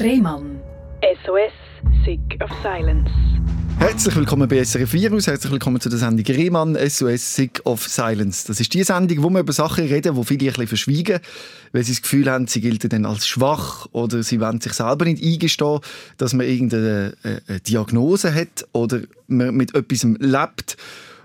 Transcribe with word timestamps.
Rehmann. 0.00 0.60
SOS, 1.24 1.52
Sick 2.04 2.40
of 2.40 2.50
Silence. 2.62 3.10
Herzlich 3.80 4.14
willkommen 4.14 4.48
bei 4.48 4.62
SRF 4.62 4.92
Virus, 4.92 5.26
herzlich 5.26 5.50
willkommen 5.50 5.80
zu 5.80 5.88
der 5.88 5.98
Sendung 5.98 6.24
Rehmann, 6.24 6.76
SOS 6.76 7.34
Sick 7.34 7.60
of 7.64 7.82
Silence. 7.82 8.46
Das 8.46 8.60
ist 8.60 8.72
die 8.74 8.84
Sendung, 8.84 9.24
wo 9.24 9.30
wir 9.30 9.40
über 9.40 9.52
Sachen 9.52 9.86
reden, 9.86 10.14
die 10.14 10.24
viele 10.24 10.40
ein 10.42 10.46
bisschen 10.46 10.66
verschwiegen, 10.68 11.18
weil 11.72 11.82
sie 11.82 11.94
das 11.94 12.02
Gefühl 12.02 12.30
haben, 12.30 12.46
sie 12.46 12.60
gelten 12.60 12.90
dann 12.90 13.06
als 13.06 13.26
schwach 13.26 13.88
oder 13.90 14.22
sie 14.22 14.40
wollen 14.40 14.60
sich 14.60 14.72
selber 14.74 15.04
nicht 15.04 15.20
eingestehen, 15.24 15.80
dass 16.16 16.32
man 16.32 16.46
irgendeine 16.46 17.14
äh, 17.24 17.58
Diagnose 17.66 18.32
hat 18.32 18.68
oder 18.70 19.00
man 19.26 19.56
mit 19.56 19.74
etwas 19.74 20.04
lebt, 20.20 20.76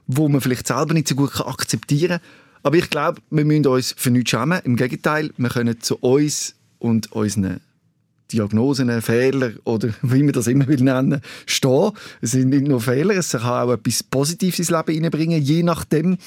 wo 0.08 0.30
man 0.30 0.42
vielleicht 0.42 0.66
selber 0.66 0.96
nicht 0.96 1.08
so 1.08 1.14
gut 1.14 1.40
akzeptieren 1.40 2.20
kann. 2.20 2.64
Aber 2.64 2.78
ich 2.78 2.90
glaube, 2.90 3.22
wir 3.30 3.46
müssen 3.46 3.68
uns 3.68 3.94
für 3.96 4.10
nichts 4.10 4.32
schämen. 4.32 4.62
Im 4.64 4.78
Gegenteil, 4.78 5.30
wir 5.38 5.50
können 5.50 5.80
zu 5.80 5.98
uns 5.98 6.56
und 6.80 7.12
unseren 7.12 7.60
Diagnosen, 8.34 9.02
Fehler 9.02 9.54
oder 9.64 9.90
wie 10.02 10.24
man 10.24 10.34
das 10.34 10.48
immer 10.48 10.68
will 10.68 10.82
nennen, 10.82 11.22
stehen. 11.46 11.92
Es 12.22 12.32
sind 12.32 12.50
nicht 12.50 12.68
nur 12.68 12.82
Fehler, 12.82 13.16
es 13.16 13.32
kann 13.32 13.70
auch 13.70 13.74
etwas 13.74 14.04
Positives 14.04 14.60
ins 14.60 14.70
Leben 14.70 14.94
hineinbringen, 14.94 15.42
je 15.42 15.64
nachdem. 15.64 16.18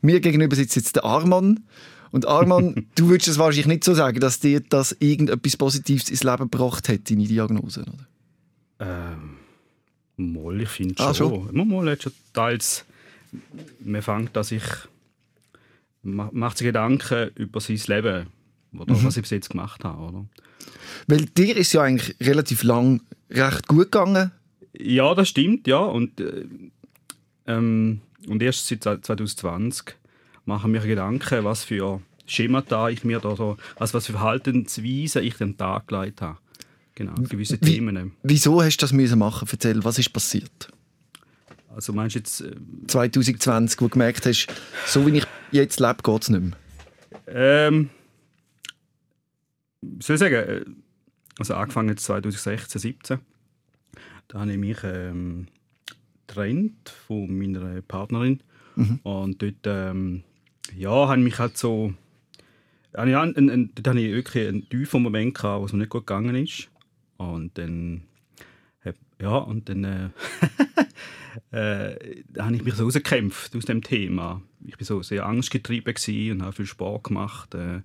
Mir 0.00 0.20
gegenüber 0.20 0.56
sitzt 0.56 0.76
jetzt 0.76 0.96
der 0.96 1.04
Arman. 1.04 1.60
Und 2.10 2.26
Arman, 2.26 2.86
du 2.94 3.08
würdest 3.08 3.28
es 3.28 3.38
wahrscheinlich 3.38 3.66
nicht 3.66 3.84
so 3.84 3.94
sagen, 3.94 4.20
dass 4.20 4.40
dir 4.40 4.60
das 4.60 4.92
irgendetwas 4.98 5.56
Positives 5.56 6.10
ins 6.10 6.24
Leben 6.24 6.50
gebracht 6.50 6.88
hat, 6.88 7.10
deine 7.10 7.26
Diagnose, 7.26 7.82
oder? 7.82 8.06
Ähm, 8.80 9.36
mal, 10.16 10.60
ich 10.60 10.68
finde 10.68 10.94
ah, 10.98 11.14
schon. 11.14 11.48
schon. 11.52 11.68
Mal 11.68 11.90
hat 11.90 12.02
schon 12.02 12.12
teils, 12.32 12.84
man 13.80 14.02
fängt, 14.02 14.36
dass 14.36 14.52
ich 14.52 14.64
macht 16.02 16.58
sich 16.58 16.66
Gedanken 16.66 17.30
über 17.36 17.60
sein 17.60 17.80
Leben, 17.86 18.26
oder 18.76 18.94
mhm. 18.94 19.04
was 19.04 19.16
ich 19.16 19.22
bis 19.22 19.30
jetzt 19.30 19.50
gemacht 19.50 19.84
habe, 19.84 20.02
oder? 20.02 20.24
Weil 21.06 21.26
dir 21.26 21.56
ist 21.56 21.72
ja 21.72 21.82
eigentlich 21.82 22.16
relativ 22.20 22.62
lang 22.62 23.02
recht 23.30 23.66
gut 23.68 23.92
gegangen. 23.92 24.30
Ja, 24.78 25.14
das 25.14 25.28
stimmt, 25.28 25.66
ja. 25.66 25.78
Und, 25.78 26.20
äh, 26.20 26.44
ähm, 27.46 28.00
und 28.28 28.42
erst 28.42 28.66
seit 28.66 28.82
2020 28.82 29.96
mache 30.44 30.66
ich 30.66 30.72
mir 30.72 30.80
Gedanken, 30.80 31.44
was 31.44 31.64
für 31.64 32.00
Schemata 32.26 32.88
ich 32.88 33.04
mir 33.04 33.20
da 33.20 33.36
so, 33.36 33.56
also 33.76 33.94
was 33.94 34.06
für 34.06 34.12
Verhaltensweisen 34.12 35.22
ich 35.22 35.34
den 35.34 35.56
Tag 35.56 35.88
gelegt 35.88 36.22
habe. 36.22 36.38
Genau, 36.94 37.14
gewisse 37.14 37.58
Wie, 37.60 37.72
Themen. 37.72 38.12
Wieso 38.22 38.62
hast 38.62 38.76
du 38.76 38.84
das 38.84 38.92
müssen 38.92 39.18
machen? 39.18 39.48
Erzähl, 39.50 39.82
was 39.82 39.98
ist 39.98 40.12
passiert? 40.12 40.68
Also 41.74 41.92
meinst 41.92 42.16
du 42.16 42.18
jetzt... 42.18 42.40
Äh, 42.42 42.54
2020, 42.86 43.80
wo 43.80 43.86
du 43.86 43.90
gemerkt 43.90 44.26
hast, 44.26 44.48
so 44.86 45.06
wie 45.06 45.18
ich 45.18 45.26
jetzt 45.52 45.80
lebe, 45.80 46.02
geht 46.02 46.22
es 46.22 46.28
nicht 46.28 46.42
mehr? 46.42 46.52
Ähm, 47.28 47.90
soll 50.00 50.14
ich 50.14 50.20
sagen, 50.20 50.34
äh, 50.34 50.64
also 51.38 51.54
angefangen 51.54 51.96
2016, 51.96 52.80
2017, 52.80 53.18
da 54.28 54.40
habe 54.40 54.52
ich 54.52 54.58
mich 54.58 54.78
ähm, 54.84 55.46
getrennt 56.26 56.88
von 56.88 57.36
meiner 57.36 57.80
Partnerin 57.82 58.40
mhm. 58.76 59.00
und 59.02 59.42
dort 59.42 59.66
ähm, 59.66 60.22
ja, 60.76 61.08
habe 61.08 61.18
ich 61.18 61.24
mich 61.24 61.38
halt 61.38 61.56
so 61.56 61.94
habe 62.94 63.08
ich, 63.10 63.16
einen, 63.16 63.50
einen, 63.50 63.74
dort 63.74 63.88
hatte 63.88 64.00
ich 64.00 64.12
wirklich 64.12 64.48
einen 64.48 64.68
tiefen 64.68 65.02
Moment 65.02 65.34
gehabt, 65.34 65.62
wo 65.62 65.64
es 65.64 65.72
mir 65.72 65.80
nicht 65.80 65.90
gut 65.90 66.06
gegangen 66.06 66.34
ist 66.34 66.68
und 67.16 67.56
dann 67.56 68.02
ja, 69.22 69.36
und 69.36 69.68
dann 69.68 69.84
äh, 69.84 70.08
äh, 71.92 72.24
habe 72.38 72.56
ich 72.56 72.64
mich 72.64 72.74
so 72.74 72.84
rausgekämpft 72.84 73.54
aus 73.54 73.64
dem 73.64 73.80
Thema. 73.80 74.42
Ich 74.66 74.78
war 74.78 74.84
so 74.84 75.02
sehr 75.02 75.26
angstgetrieben 75.26 75.94
und 76.32 76.42
habe 76.42 76.52
viel 76.52 76.66
Sport 76.66 77.04
gemacht. 77.04 77.54
Äh, 77.54 77.82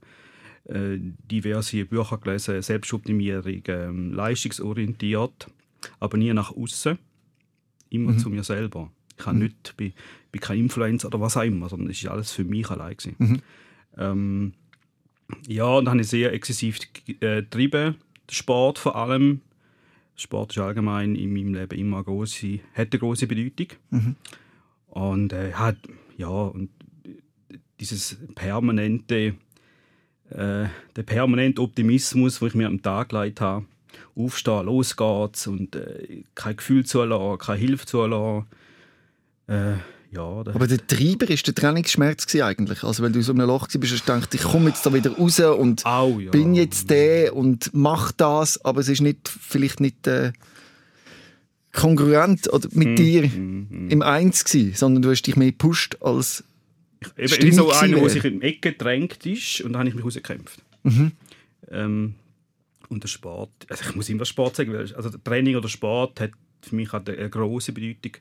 diverse 0.70 1.86
Bücher 1.86 2.18
gelesen, 2.18 2.62
Selbstoptimierung, 2.62 3.64
ähm, 3.68 4.14
leistungsorientiert, 4.14 5.48
aber 6.00 6.18
nie 6.18 6.34
nach 6.34 6.52
außen, 6.52 6.98
immer 7.90 8.12
mhm. 8.12 8.20
zu 8.20 8.30
mir 8.30 8.44
selber. 8.44 8.92
Ich 9.18 9.26
habe 9.26 9.38
mhm. 9.38 9.44
nicht, 9.44 9.78
bin, 9.78 9.94
bin 10.32 10.42
kein 10.42 10.60
Influencer 10.60 11.08
oder 11.08 11.22
was 11.22 11.38
auch 11.38 11.44
immer, 11.44 11.70
sondern 11.70 11.90
es 11.90 12.02
ist 12.04 12.10
alles 12.10 12.32
für 12.32 12.44
mich 12.44 12.70
allein. 12.70 12.96
Mhm. 13.18 13.42
Ähm, 13.98 14.54
ja, 15.48 15.66
und 15.66 15.86
dann 15.86 15.94
habe 15.94 16.02
ich 16.02 16.08
sehr 16.08 16.34
exzessiv 16.34 16.80
äh, 17.08 17.42
getrieben, 17.42 17.96
Sport 18.30 18.80
vor 18.80 18.96
allem. 18.96 19.42
Sport 20.16 20.52
ist 20.52 20.60
allgemein 20.60 21.16
in 21.16 21.34
meinem 21.34 21.54
Leben 21.54 21.80
immer 21.80 21.98
eine 21.98 22.04
grosse, 22.04 22.60
hat 22.74 22.92
eine 22.92 23.00
große 23.00 23.28
Bedeutung. 23.28 23.68
Mhm. 23.92 24.16
Und 24.88 25.34
äh, 25.34 25.54
hat, 25.54 25.78
ja, 26.18 26.28
und 26.28 26.70
dieses 27.80 28.18
permanente 28.36 29.36
äh, 30.32 30.66
der 30.96 31.04
permanente 31.04 31.62
Optimismus, 31.62 32.40
den 32.40 32.48
ich 32.48 32.56
mir 32.56 32.68
am 32.68 32.82
Tag 32.82 33.10
gelegt 33.10 33.42
habe. 33.42 33.66
Aufstehen, 34.16 34.66
los 34.66 34.96
geht's 34.96 35.48
und 35.48 35.76
äh, 35.76 36.24
kein 36.36 36.58
Gefühl 36.58 36.86
zu 36.86 37.04
lassen, 37.04 37.38
keine 37.38 37.60
Hilfe 37.60 37.86
zu 37.86 38.06
lassen. 38.06 38.46
Äh, 39.48 39.76
ja, 40.12 40.24
Aber 40.24 40.68
der 40.68 40.86
Treiber 40.86 41.28
war 41.28 41.36
der 41.36 41.56
Trainingsschmerz 41.56 42.34
eigentlich. 42.36 42.84
Also 42.84 43.04
wenn 43.04 43.14
du 43.14 43.22
so 43.22 43.34
in 43.34 43.42
einem 43.42 43.50
Loch 43.50 43.64
warst, 43.64 43.76
hast 43.76 44.08
du 44.08 44.14
gedacht, 44.14 44.34
ich 44.34 44.42
komme 44.42 44.70
jetzt 44.70 44.86
da 44.86 44.94
wieder 44.94 45.12
raus 45.12 45.40
und 45.40 45.84
oh, 45.86 46.20
ja. 46.20 46.32
bin 46.32 46.56
jetzt 46.56 46.90
der 46.90 47.36
und 47.36 47.72
mach 47.74 48.12
das, 48.14 48.64
aber 48.64 48.80
es 48.82 48.88
ist 48.88 49.02
nicht, 49.02 49.28
vielleicht 49.28 49.82
nicht 49.82 50.08
äh, 50.08 50.32
kongruent 51.74 52.52
oder 52.52 52.70
mit 52.72 52.90
mm, 52.90 52.96
dir 52.96 53.28
mm, 53.28 53.68
mm. 53.70 53.90
im 53.90 54.02
Eins 54.02 54.46
gewesen, 54.46 54.74
sondern 54.76 55.02
du 55.04 55.12
hast 55.12 55.24
dich 55.24 55.36
mehr 55.36 55.52
gepusht 55.52 55.98
als 56.02 56.44
ich, 57.16 57.40
eben, 57.40 57.52
so 57.52 57.72
einer, 57.72 58.00
der 58.00 58.10
sich 58.10 58.26
in 58.26 58.40
die 58.40 58.48
Ecke 58.48 58.72
gedrängt 58.72 59.26
ist 59.26 59.62
und 59.62 59.74
dann 59.74 59.80
habe 59.80 59.90
ich 59.90 59.96
mich 59.96 60.06
rausgekämpft. 60.06 60.62
Mhm. 60.84 61.12
Ähm, 61.70 62.16
und 62.90 63.04
der 63.04 63.10
Sport, 63.10 63.52
also 63.70 63.84
ich 63.90 63.96
muss 63.96 64.10
immer 64.10 64.26
Sport 64.26 64.56
sagen, 64.56 64.74
weil 64.74 64.94
also 64.94 65.10
Training 65.10 65.56
oder 65.56 65.68
Sport 65.68 66.20
hat 66.22 66.32
für 66.62 66.76
mich 66.76 66.92
hat 66.92 67.10
eine 67.10 67.30
große 67.30 67.72
Bedeutung. 67.72 68.14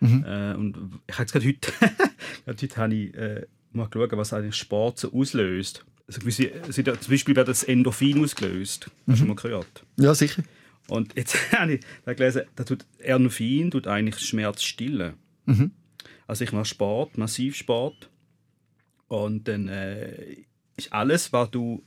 Mhm. 0.00 0.24
Äh, 0.26 0.54
und 0.54 0.76
ich 1.06 1.18
habe 1.18 1.30
gerade 1.30 1.46
heute, 1.46 1.72
heute 2.46 2.76
habe 2.76 2.94
ich 2.94 3.14
äh, 3.14 3.46
mal 3.72 3.88
geschaut, 3.88 4.12
was 4.12 4.32
eigentlich 4.32 4.56
Sport 4.56 4.98
so 4.98 5.12
auslöst. 5.12 5.84
Also, 6.06 6.20
zum 6.20 7.10
Beispiel 7.10 7.36
wird 7.36 7.48
das 7.48 7.62
Endorphin 7.62 8.22
ausgelöst. 8.22 8.90
Hast 9.06 9.20
du 9.20 9.24
mhm. 9.24 9.28
mal 9.28 9.36
gehört? 9.36 9.84
Ja, 9.96 10.14
sicher. 10.14 10.42
Und 10.88 11.16
jetzt 11.16 11.52
habe 11.52 11.74
ich 11.74 11.80
gelesen, 12.04 12.42
da 12.56 12.64
tut 12.64 12.84
Endorphin 12.98 13.70
tut 13.70 13.86
eigentlich 13.86 14.18
Schmerz 14.18 14.62
stillen. 14.62 15.14
Mhm. 15.46 15.70
Also 16.26 16.44
ich 16.44 16.52
mache 16.52 16.64
Sport, 16.64 17.18
massiv 17.18 17.56
Sport 17.56 18.08
und 19.12 19.46
dann 19.46 19.68
äh, 19.68 20.36
ist 20.74 20.90
alles, 20.90 21.34
was 21.34 21.50
du 21.50 21.82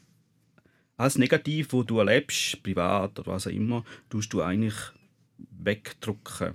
alles 0.95 1.17
Negativ, 1.17 1.73
was 1.73 1.87
du 1.87 1.97
erlebst, 1.97 2.61
privat 2.61 3.19
oder 3.19 3.31
was 3.31 3.47
auch 3.47 3.51
immer, 3.51 3.83
tust 4.11 4.31
du 4.31 4.43
eigentlich 4.43 4.75
wegdrücken. 5.37 6.53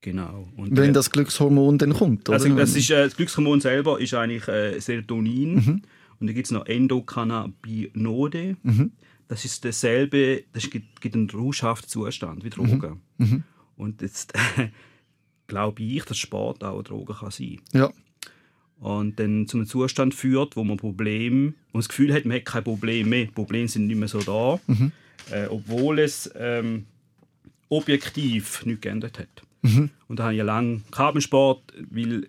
Genau. 0.00 0.48
Und 0.56 0.76
Wenn 0.76 0.92
das 0.92 1.10
Glückshormon 1.10 1.76
dann 1.78 1.92
kommt, 1.92 2.28
oder? 2.28 2.38
Also 2.38 2.54
das, 2.54 2.76
ist, 2.76 2.90
äh, 2.90 3.02
das 3.02 3.16
Glückshormon 3.16 3.60
selber 3.60 4.00
ist 4.00 4.14
eigentlich 4.14 4.46
äh, 4.46 4.78
Serotonin. 4.78 5.54
Mhm. 5.54 5.82
Und 6.20 6.26
dann 6.28 6.34
gibt 6.34 6.46
es 6.46 6.52
noch 6.52 6.66
Endokannabinode. 6.66 8.56
Mhm. 8.62 8.92
Das 9.26 9.44
ist 9.44 9.64
dasselbe, 9.64 10.44
das 10.52 10.70
gibt, 10.70 11.00
gibt 11.00 11.16
einen 11.16 11.28
rauschhaften 11.30 11.88
Zustand 11.88 12.44
wie 12.44 12.50
Drogen. 12.50 13.00
Mhm. 13.18 13.26
mhm. 13.26 13.42
Und 13.74 14.02
jetzt 14.02 14.34
glaube 15.48 15.82
ich, 15.82 16.04
dass 16.04 16.16
Sport 16.16 16.62
auch 16.62 16.74
eine 16.74 16.82
Droge 16.84 17.14
kann 17.14 17.32
sein 17.32 17.60
kann. 17.72 17.80
Ja 17.80 17.92
und 18.82 19.20
dann 19.20 19.46
zu 19.46 19.58
einem 19.58 19.66
Zustand 19.66 20.12
führt, 20.12 20.56
wo 20.56 20.64
man 20.64 20.76
Probleme, 20.76 21.52
wo 21.70 21.78
man 21.78 21.80
das 21.80 21.88
Gefühl 21.88 22.12
hat, 22.12 22.24
man 22.24 22.36
hat 22.36 22.44
kein 22.44 22.64
Problem 22.64 23.08
mehr, 23.08 23.26
Probleme 23.26 23.68
sind 23.68 23.86
nicht 23.86 23.96
mehr 23.96 24.08
so 24.08 24.20
da, 24.20 24.60
mhm. 24.66 24.90
äh, 25.30 25.46
obwohl 25.46 26.00
es 26.00 26.28
ähm, 26.36 26.86
objektiv 27.68 28.66
nichts 28.66 28.82
geändert 28.82 29.20
hat. 29.20 29.42
Mhm. 29.62 29.90
Und 30.08 30.18
da 30.18 30.24
habe 30.24 30.34
ich 30.34 30.42
lange 30.42 30.80
Kabelsport, 30.90 31.62
weil 31.90 32.26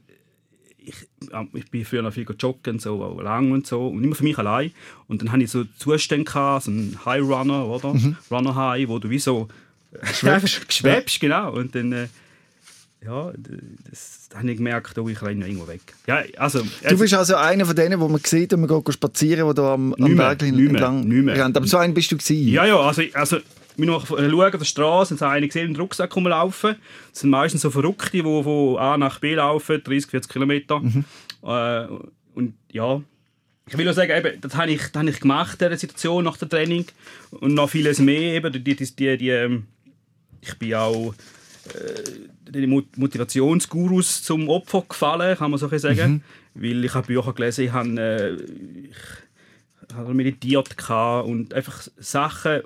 ich, 0.78 0.96
ich 1.54 1.72
bin 1.72 1.86
früher 1.86 2.04
noch 2.04 2.14
viel 2.14 2.28
joggen, 2.38 2.78
so 2.78 3.20
lang 3.20 3.52
und 3.52 3.66
so, 3.66 3.88
und 3.88 4.04
immer 4.04 4.16
für 4.16 4.24
mich 4.24 4.38
allein. 4.38 4.72
Und 5.08 5.22
dann 5.24 5.32
hatte 5.32 5.44
ich 5.44 5.50
so 5.50 5.64
Zustände 5.64 6.26
gehabt, 6.26 6.66
so 6.66 6.72
einen 6.72 7.00
High 7.04 7.24
Runner, 7.24 7.66
oder? 7.68 7.96
Mhm. 7.96 8.16
Runner 8.30 8.54
High, 8.54 8.88
wo 8.88 9.00
du 9.00 9.10
wie 9.10 9.18
so 9.18 9.48
schwebst, 10.04 10.72
schwebst 10.72 11.20
genau. 11.20 11.52
Und 11.54 11.74
dann 11.74 11.92
äh, 11.94 12.08
ja, 13.06 13.34
das, 13.90 14.30
habe 14.34 14.52
ich 14.52 14.58
gemerkt, 14.58 14.98
oh, 14.98 15.10
ich 15.10 15.22
renne 15.22 15.46
irgendwo 15.46 15.68
weg. 15.68 15.82
Ja, 16.08 16.24
also, 16.38 16.62
du 16.88 16.98
bist 16.98 17.14
also 17.14 17.36
einer 17.36 17.66
von 17.66 17.76
denen, 17.76 18.00
wo 18.00 18.08
man 18.08 18.22
sieht, 18.24 18.52
wenn 18.52 18.62
man 18.62 18.70
geht 18.70 18.94
spazieren, 18.94 19.46
wo 19.46 19.54
da 19.54 19.74
am, 19.74 19.94
am 19.96 20.16
Berg 20.16 20.42
entlang 20.44 21.30
rennt. 21.30 21.58
Aber 21.58 21.68
so 21.68 21.78
einer 21.78 21.94
bist 21.94 22.12
du 22.12 22.18
gewesen. 22.18 22.48
Ja, 22.48 22.66
ja, 22.66 22.80
also, 22.80 23.02
also 23.14 23.38
wir 23.76 23.86
noch 23.88 24.08
schauen 24.08 24.42
auf 24.42 24.52
der 24.52 24.66
Straße 24.66 25.14
und 25.14 25.22
haben 25.22 25.32
einen 25.32 25.48
gesehen, 25.48 25.74
den 25.74 25.82
Rucksack 25.82 26.16
laufen. 26.16 26.76
Das 27.12 27.22
sind 27.22 27.30
meistens 27.30 27.62
so 27.62 27.72
Verrückte, 27.72 28.12
die 28.12 28.22
von 28.22 28.78
A 28.78 28.98
nach 28.98 29.20
B 29.20 29.36
laufen, 29.36 29.82
30, 29.84 30.10
40 30.10 30.32
Kilometer. 30.32 30.80
Mhm. 30.80 31.06
Äh, 31.44 31.88
und 32.36 32.54
ja, 32.72 33.02
ich 33.68 33.78
will 33.78 33.88
auch 33.90 33.94
sagen, 33.94 34.12
eben, 34.12 34.42
das 34.42 34.56
habe 34.56 34.72
ich, 34.72 34.82
das 34.82 34.96
habe 34.96 35.10
ich 35.10 35.20
gemacht, 35.20 35.60
diese 35.60 35.78
Situation 35.78 36.24
nach 36.24 36.38
dem 36.38 36.50
Training. 36.50 36.86
Und 37.32 37.54
noch 37.54 37.70
vieles 37.70 38.00
mehr. 38.00 38.36
Eben, 38.36 38.52
die, 38.52 38.64
die, 38.64 38.76
die, 38.76 39.18
die, 39.18 39.30
ähm, 39.30 39.66
ich 40.42 40.58
bin 40.60 40.74
auch 40.76 41.14
äh, 41.74 42.30
die 42.62 42.68
Motivationsgurus 42.68 44.24
zum 44.24 44.50
Opfer 44.50 44.84
gefallen, 44.88 45.38
kann 45.38 45.52
man 45.52 45.60
so 45.60 45.68
sagen. 45.78 46.12
Mhm. 46.12 46.22
Weil 46.62 46.86
ich 46.86 46.94
habe 46.94 47.08
Bücher 47.08 47.34
gelesen, 47.34 47.66
ich 47.66 47.72
habe, 47.72 47.90
äh, 48.00 48.34
ich 49.90 49.96
habe 49.96 50.14
meditiert 50.14 50.90
und 51.26 51.54
einfach 51.54 51.88
Sachen, 51.98 52.62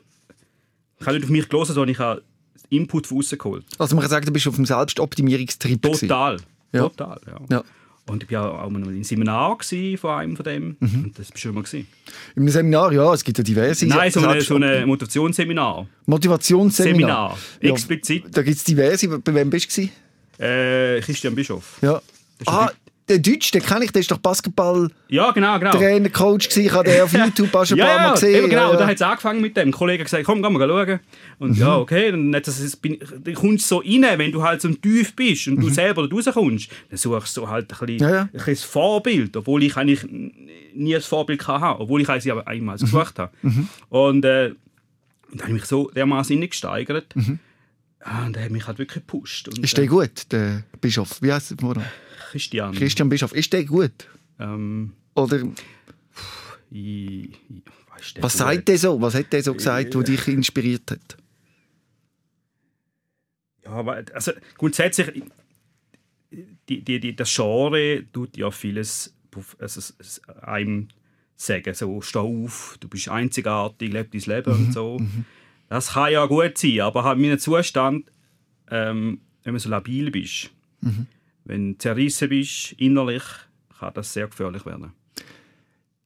Ich 1.00 1.06
habe 1.06 1.16
nicht 1.16 1.26
auf 1.26 1.30
mich 1.30 1.50
gelesen, 1.50 1.74
sondern 1.74 1.90
ich 1.90 2.00
habe 2.00 2.24
Input 2.70 3.08
von 3.08 3.20
außen 3.20 3.38
geholt. 3.38 3.66
Also 3.78 3.96
man 3.96 4.02
kann 4.02 4.10
sagen, 4.10 4.26
du 4.26 4.34
bist 4.34 4.48
auf 4.48 4.56
dem 4.56 4.66
Selbstoptimierungstrip. 4.66 5.82
Total. 5.82 6.38
Ja. 6.74 6.82
Total, 6.82 7.20
ja. 7.28 7.40
Ja. 7.50 7.64
Und 8.10 8.24
ich 8.24 8.32
war 8.32 8.64
auch 8.64 8.70
mal 8.70 8.82
in 8.82 8.88
einem 8.88 9.04
Seminar 9.04 9.58
von 9.98 10.10
einem 10.10 10.36
von 10.36 10.44
dem. 10.44 10.78
Mhm. 10.80 11.04
Und 11.06 11.20
das 11.20 11.30
war 11.30 11.38
schon 11.38 11.54
mal. 11.54 11.64
Gewesen. 11.64 11.88
Im 12.36 12.50
Seminar, 12.50 12.92
ja, 12.94 13.14
es 13.14 13.24
gibt 13.24 13.38
ja 13.38 13.44
diverse. 13.44 13.86
Nein, 13.86 14.12
so 14.12 14.26
ein 14.26 14.42
so 14.42 14.56
eine 14.56 14.86
Motivationsseminar. 14.86 15.88
Motivationsseminar. 16.06 17.00
Seminar. 17.00 17.38
Ja, 17.62 17.72
Explizit. 17.72 18.26
Da 18.32 18.42
gibt 18.42 18.58
es 18.58 18.64
diverse. 18.64 19.20
Bei 19.20 19.34
wem 19.34 19.50
bist 19.50 19.78
du? 19.78 19.90
Äh, 20.44 21.02
Christian 21.02 21.36
Bischof. 21.36 21.80
Ja. 21.82 22.02
Ah, 22.46 22.72
der 23.10 23.20
Deutsch, 23.20 23.52
den 23.52 23.62
kenne 23.64 23.86
ich, 23.86 23.92
der 23.92 24.02
ist 24.02 24.12
doch 24.12 24.18
Basketball-Trainer, 24.18 24.92
Ja, 25.08 25.32
genau, 25.32 25.58
genau. 25.60 26.10
Coach 26.10 26.50
gewesen. 26.50 26.66
Ich 26.68 26.74
habe 26.74 26.90
den 26.90 27.02
auf 27.02 27.14
YouTube 27.14 27.56
auch 27.56 27.66
schon 27.66 27.80
ein 27.80 27.88
Ja, 27.88 27.96
paar 27.96 28.08
Mal 28.08 28.14
gesehen. 28.14 28.36
eben 28.36 28.50
genau. 28.50 28.72
Ja, 28.74 28.78
dann 28.78 28.88
hat 28.88 28.96
es 28.96 29.02
angefangen 29.02 29.42
mit 29.42 29.56
dem. 29.56 29.70
Ein 29.70 29.72
Kollege 29.72 30.02
hat 30.04 30.08
gesagt, 30.08 30.26
komm, 30.26 30.42
geh 30.44 30.50
mal 30.50 30.68
schauen. 30.68 31.00
Und 31.40 31.52
Mhm. 31.52 31.56
ja, 31.56 31.78
okay. 31.78 32.12
Dann 32.12 32.32
das, 32.32 32.76
bin, 32.76 32.98
dann 33.24 33.34
kommst 33.34 33.72
du 33.72 33.76
so 33.76 33.78
rein, 33.80 34.20
wenn 34.20 34.32
du 34.32 34.44
halt 34.44 34.62
so 34.62 34.70
tief 34.74 35.16
bist 35.16 35.48
und 35.48 35.58
du 35.62 35.70
selber 35.70 36.08
da 36.08 36.16
rauskommst, 36.16 36.70
dann 36.90 36.98
suchst 36.98 37.38
du 37.38 37.48
halt 37.48 37.72
ein 37.72 37.86
bisschen, 37.88 37.96
Mhm. 37.96 38.02
Ja, 38.02 38.10
ja. 38.16 38.22
ein 38.24 38.30
bisschen 38.32 38.70
Vorbild, 38.70 39.38
obwohl 39.38 39.64
ich 39.64 39.78
eigentlich 39.78 40.06
nie 40.74 40.96
ein 40.96 41.02
Vorbild 41.02 41.48
hatte, 41.48 41.80
obwohl 41.80 42.02
ich 42.02 42.10
es 42.10 42.28
aber 42.30 42.48
einmal 42.48 42.76
Mhm. 42.76 42.82
gesucht 42.82 43.20
habe. 43.20 43.32
Und 43.90 44.26
äh, 44.26 44.52
dann 45.32 45.40
habe 45.42 45.48
ich 45.50 45.54
mich 45.54 45.66
so 45.66 45.90
dermaßen 45.92 46.40
gesteigert. 46.42 47.14
Ah, 48.02 48.26
und 48.26 48.36
der 48.36 48.44
hat 48.46 48.52
mich 48.52 48.66
halt 48.68 48.78
wirklich 48.80 49.04
gepusht. 49.04 49.48
Und, 49.48 49.58
Mhm. 49.58 49.64
Ist 49.64 49.78
der 49.78 49.88
gut, 49.88 50.32
der 50.32 50.64
Bischof? 50.80 51.22
Wie 51.22 51.32
heißt 51.34 51.52
der 51.52 51.58
äh, 51.58 51.82
Christian. 52.32 52.74
Christian 52.74 53.10
Bischof. 53.10 53.34
Ist 53.34 53.54
der 53.54 53.64
gut? 53.64 54.08
Ähm, 54.40 54.94
Oder 55.16 55.44
ich, 56.70 57.30
ich, 58.00 58.14
der 58.14 58.24
was 58.24 58.34
gut? 58.34 58.40
sagt 58.40 58.68
der 58.68 58.78
so? 58.78 59.02
Was 59.02 59.16
hat 59.16 59.32
der 59.32 59.44
so 59.44 59.54
gesagt, 59.54 59.96
was 59.96 60.04
dich 60.06 60.28
inspiriert 60.28 60.92
hat? 60.92 61.18
Ja, 63.64 63.72
aber 63.72 64.04
also 64.14 64.34
grundsätzlich, 64.58 65.24
die, 66.70 66.82
die, 66.82 67.00
die, 67.00 67.16
das 67.16 67.34
Genre 67.34 68.04
tut 68.12 68.36
ja 68.38 68.52
vieles 68.52 69.14
also, 69.60 69.94
einem 70.42 70.88
sagen. 71.36 71.74
So, 71.74 72.02
steh 72.02 72.20
auf, 72.20 72.78
du 72.80 72.88
bist 72.88 73.10
einzigartig, 73.10 73.92
lebe 73.92 74.10
dein 74.12 74.36
Leben 74.36 74.54
und 74.54 74.74
so. 74.74 75.00
Das 75.70 75.94
kann 75.94 76.12
ja 76.12 76.26
gut 76.26 76.58
sein, 76.58 76.82
aber 76.82 77.04
halt 77.04 77.18
in 77.18 77.24
meinem 77.24 77.40
Zustand, 77.40 78.10
ähm, 78.70 79.22
wenn 79.44 79.54
man 79.54 79.60
so 79.60 79.70
labil 79.70 80.12
bist, 80.12 80.50
wenn 81.48 81.74
du 81.74 81.78
zerrissen 81.78 82.30
bist, 82.30 82.74
innerlich, 82.78 83.24
kann 83.80 83.94
das 83.94 84.14
sehr 84.14 84.28
gefährlich 84.28 84.66
werden. 84.66 84.92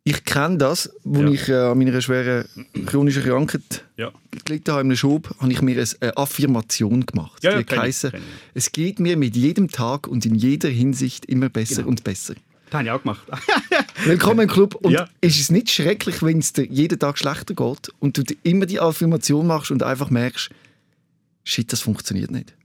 Ich 0.04 0.24
kenne 0.26 0.58
das, 0.58 0.90
als 1.06 1.20
Ja. 1.20 1.28
ich 1.30 1.48
äh, 1.50 1.54
an 1.54 1.78
meiner 1.78 2.02
schweren 2.02 2.46
chronischen 2.88 3.22
Krankheit 3.24 3.86
Ja, 3.98 4.12
gelitten 4.46 4.72
habe, 4.72 4.82
in 4.82 4.88
einem 4.88 4.98
Schub, 4.98 5.30
habe 5.40 5.52
ich 5.52 5.62
mir 5.62 5.74
eine 5.74 5.88
äh, 6.02 6.12
Affirmation 6.16 7.06
gemacht. 7.06 7.44
Ja, 7.44 7.52
ja, 7.52 7.62
Die 7.62 7.72
ich, 7.72 7.80
heisst, 7.80 8.12
es 8.56 8.72
geht 8.72 9.00
mir 9.00 9.16
mit 9.16 9.36
jedem 9.36 9.70
Tag 9.70 10.08
und 10.08 10.26
in 10.26 10.34
jeder 10.34 10.70
Hinsicht 10.70 11.26
immer 11.26 11.50
besser 11.50 11.78
Genau. 11.78 11.90
und 11.90 12.04
besser. 12.04 12.34
das 12.66 12.74
habe 12.74 12.86
ich 12.86 12.92
auch 12.92 13.02
gemacht. 13.04 13.28
Willkommen 14.06 14.40
im 14.42 14.50
Club. 14.50 14.74
Und 14.76 14.92
Ja. 14.94 15.08
ist 15.22 15.40
es 15.40 15.52
nicht 15.52 15.70
schrecklich, 15.70 16.24
wenn 16.24 16.40
es 16.40 16.52
dir 16.54 16.66
jeden 16.66 16.98
Tag 16.98 17.20
schlechter 17.20 17.54
geht 17.54 17.92
und 18.00 18.18
du 18.18 18.24
immer 18.42 18.66
die 18.66 18.80
Affirmation 18.80 19.46
machst 19.46 19.70
und 19.70 19.84
einfach 19.84 20.10
merkst, 20.10 20.50
shit, 21.44 21.72
das 21.72 21.82
funktioniert 21.82 22.32
nicht. 22.32 22.56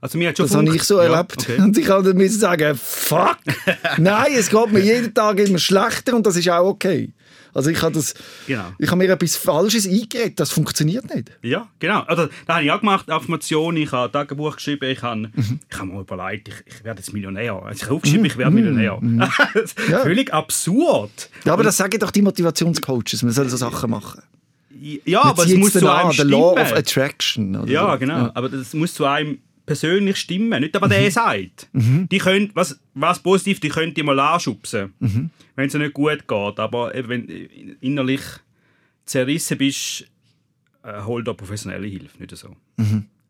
Also 0.00 0.18
mir 0.18 0.28
hat 0.30 0.36
schon 0.36 0.46
Das 0.46 0.54
habe 0.56 0.74
ich 0.74 0.82
so 0.82 0.98
Ja, 1.00 1.04
erlebt. 1.12 1.36
okay. 1.38 1.60
Und 1.60 1.76
ich 1.78 1.86
kann 1.86 2.04
dann 2.04 2.28
sagen, 2.28 2.78
fuck, 2.80 3.36
nein, 3.98 4.32
es 4.36 4.50
geht 4.50 4.72
mir 4.72 4.80
jeden 4.80 5.12
Tag 5.14 5.38
immer 5.38 5.58
schlechter 5.58 6.14
und 6.16 6.26
das 6.26 6.36
ist 6.36 6.48
auch 6.48 6.66
okay. 6.66 7.12
Also 7.54 7.70
ich 7.70 7.80
habe 7.82 7.94
das, 7.94 8.14
Genau. 8.46 8.66
ich 8.78 8.86
habe 8.88 8.98
mir 8.98 9.10
etwas 9.10 9.34
Falsches 9.36 9.86
eingeredet, 9.88 10.38
das 10.38 10.50
funktioniert 10.52 11.12
nicht. 11.12 11.30
Ja, 11.42 11.66
genau. 11.78 12.02
Also, 12.02 12.26
das 12.46 12.54
habe 12.56 12.64
ich 12.64 12.70
auch 12.70 12.80
gemacht, 12.80 13.10
Affirmation. 13.10 13.76
Ich 13.78 13.90
habe 13.90 14.04
ein 14.08 14.12
Tagebuch 14.12 14.56
geschrieben. 14.56 14.84
Ich 14.90 15.02
habe, 15.02 15.30
Mhm. 15.34 15.58
ich 15.68 15.78
habe 15.78 15.86
mir 15.90 16.00
überlegt, 16.00 16.48
ich, 16.48 16.54
ich 16.66 16.84
werde 16.84 17.00
jetzt 17.00 17.12
Millionär. 17.12 17.54
Also 17.54 17.76
ich 17.76 17.82
habe 17.84 17.94
aufgeschrieben, 17.94 18.26
ich 18.26 18.36
werde 18.36 18.50
Millionär. 18.52 19.00
Ja. 19.90 20.00
Völlig 20.00 20.32
absurd. 20.32 21.30
Ja, 21.44 21.54
aber 21.54 21.64
das 21.64 21.78
sagen 21.78 21.98
doch 21.98 22.10
die 22.10 22.22
Motivationscoaches, 22.22 23.22
man 23.22 23.32
soll 23.32 23.48
so 23.48 23.56
Sachen 23.56 23.90
machen. 23.90 24.22
Ja, 25.04 25.24
aber 25.24 25.44
es 25.44 25.54
muss 25.54 25.72
zu 25.72 25.78
einem 25.90 26.08
an, 26.10 26.12
the 26.12 26.22
Law 26.22 26.52
of 26.52 26.60
stimmen. 26.60 26.78
Attraction. 26.78 27.56
Oder 27.56 27.72
Ja, 27.72 27.96
genau. 27.96 28.30
Aber 28.34 28.48
das 28.48 28.74
muss 28.74 28.94
zu 28.94 29.04
einem 29.06 29.38
persönlich 29.68 30.16
stimmen. 30.16 30.60
Nicht 30.62 30.74
aber 30.74 30.86
Mhm. 30.86 30.90
der 30.90 31.10
sagt. 31.10 31.68
Die 31.72 32.18
können, 32.18 32.50
was, 32.54 32.80
was 32.94 33.20
positiv, 33.20 33.60
die 33.60 33.68
können 33.68 33.94
die 33.94 34.02
mal 34.02 34.18
anschubsen, 34.18 34.94
Mhm. 34.98 35.30
wenn 35.54 35.66
es 35.68 35.74
nicht 35.74 35.92
gut 35.94 36.26
geht. 36.26 36.58
Aber 36.58 36.94
eben, 36.94 37.08
wenn 37.08 37.26
du 37.26 37.34
innerlich 37.80 38.22
zerrissen 39.04 39.58
bist, 39.58 40.04
äh, 40.82 41.02
hol 41.02 41.22
da 41.22 41.32
professionelle 41.34 41.86
Hilfe. 41.86 42.18
Nicht 42.18 42.36
so. 42.36 42.56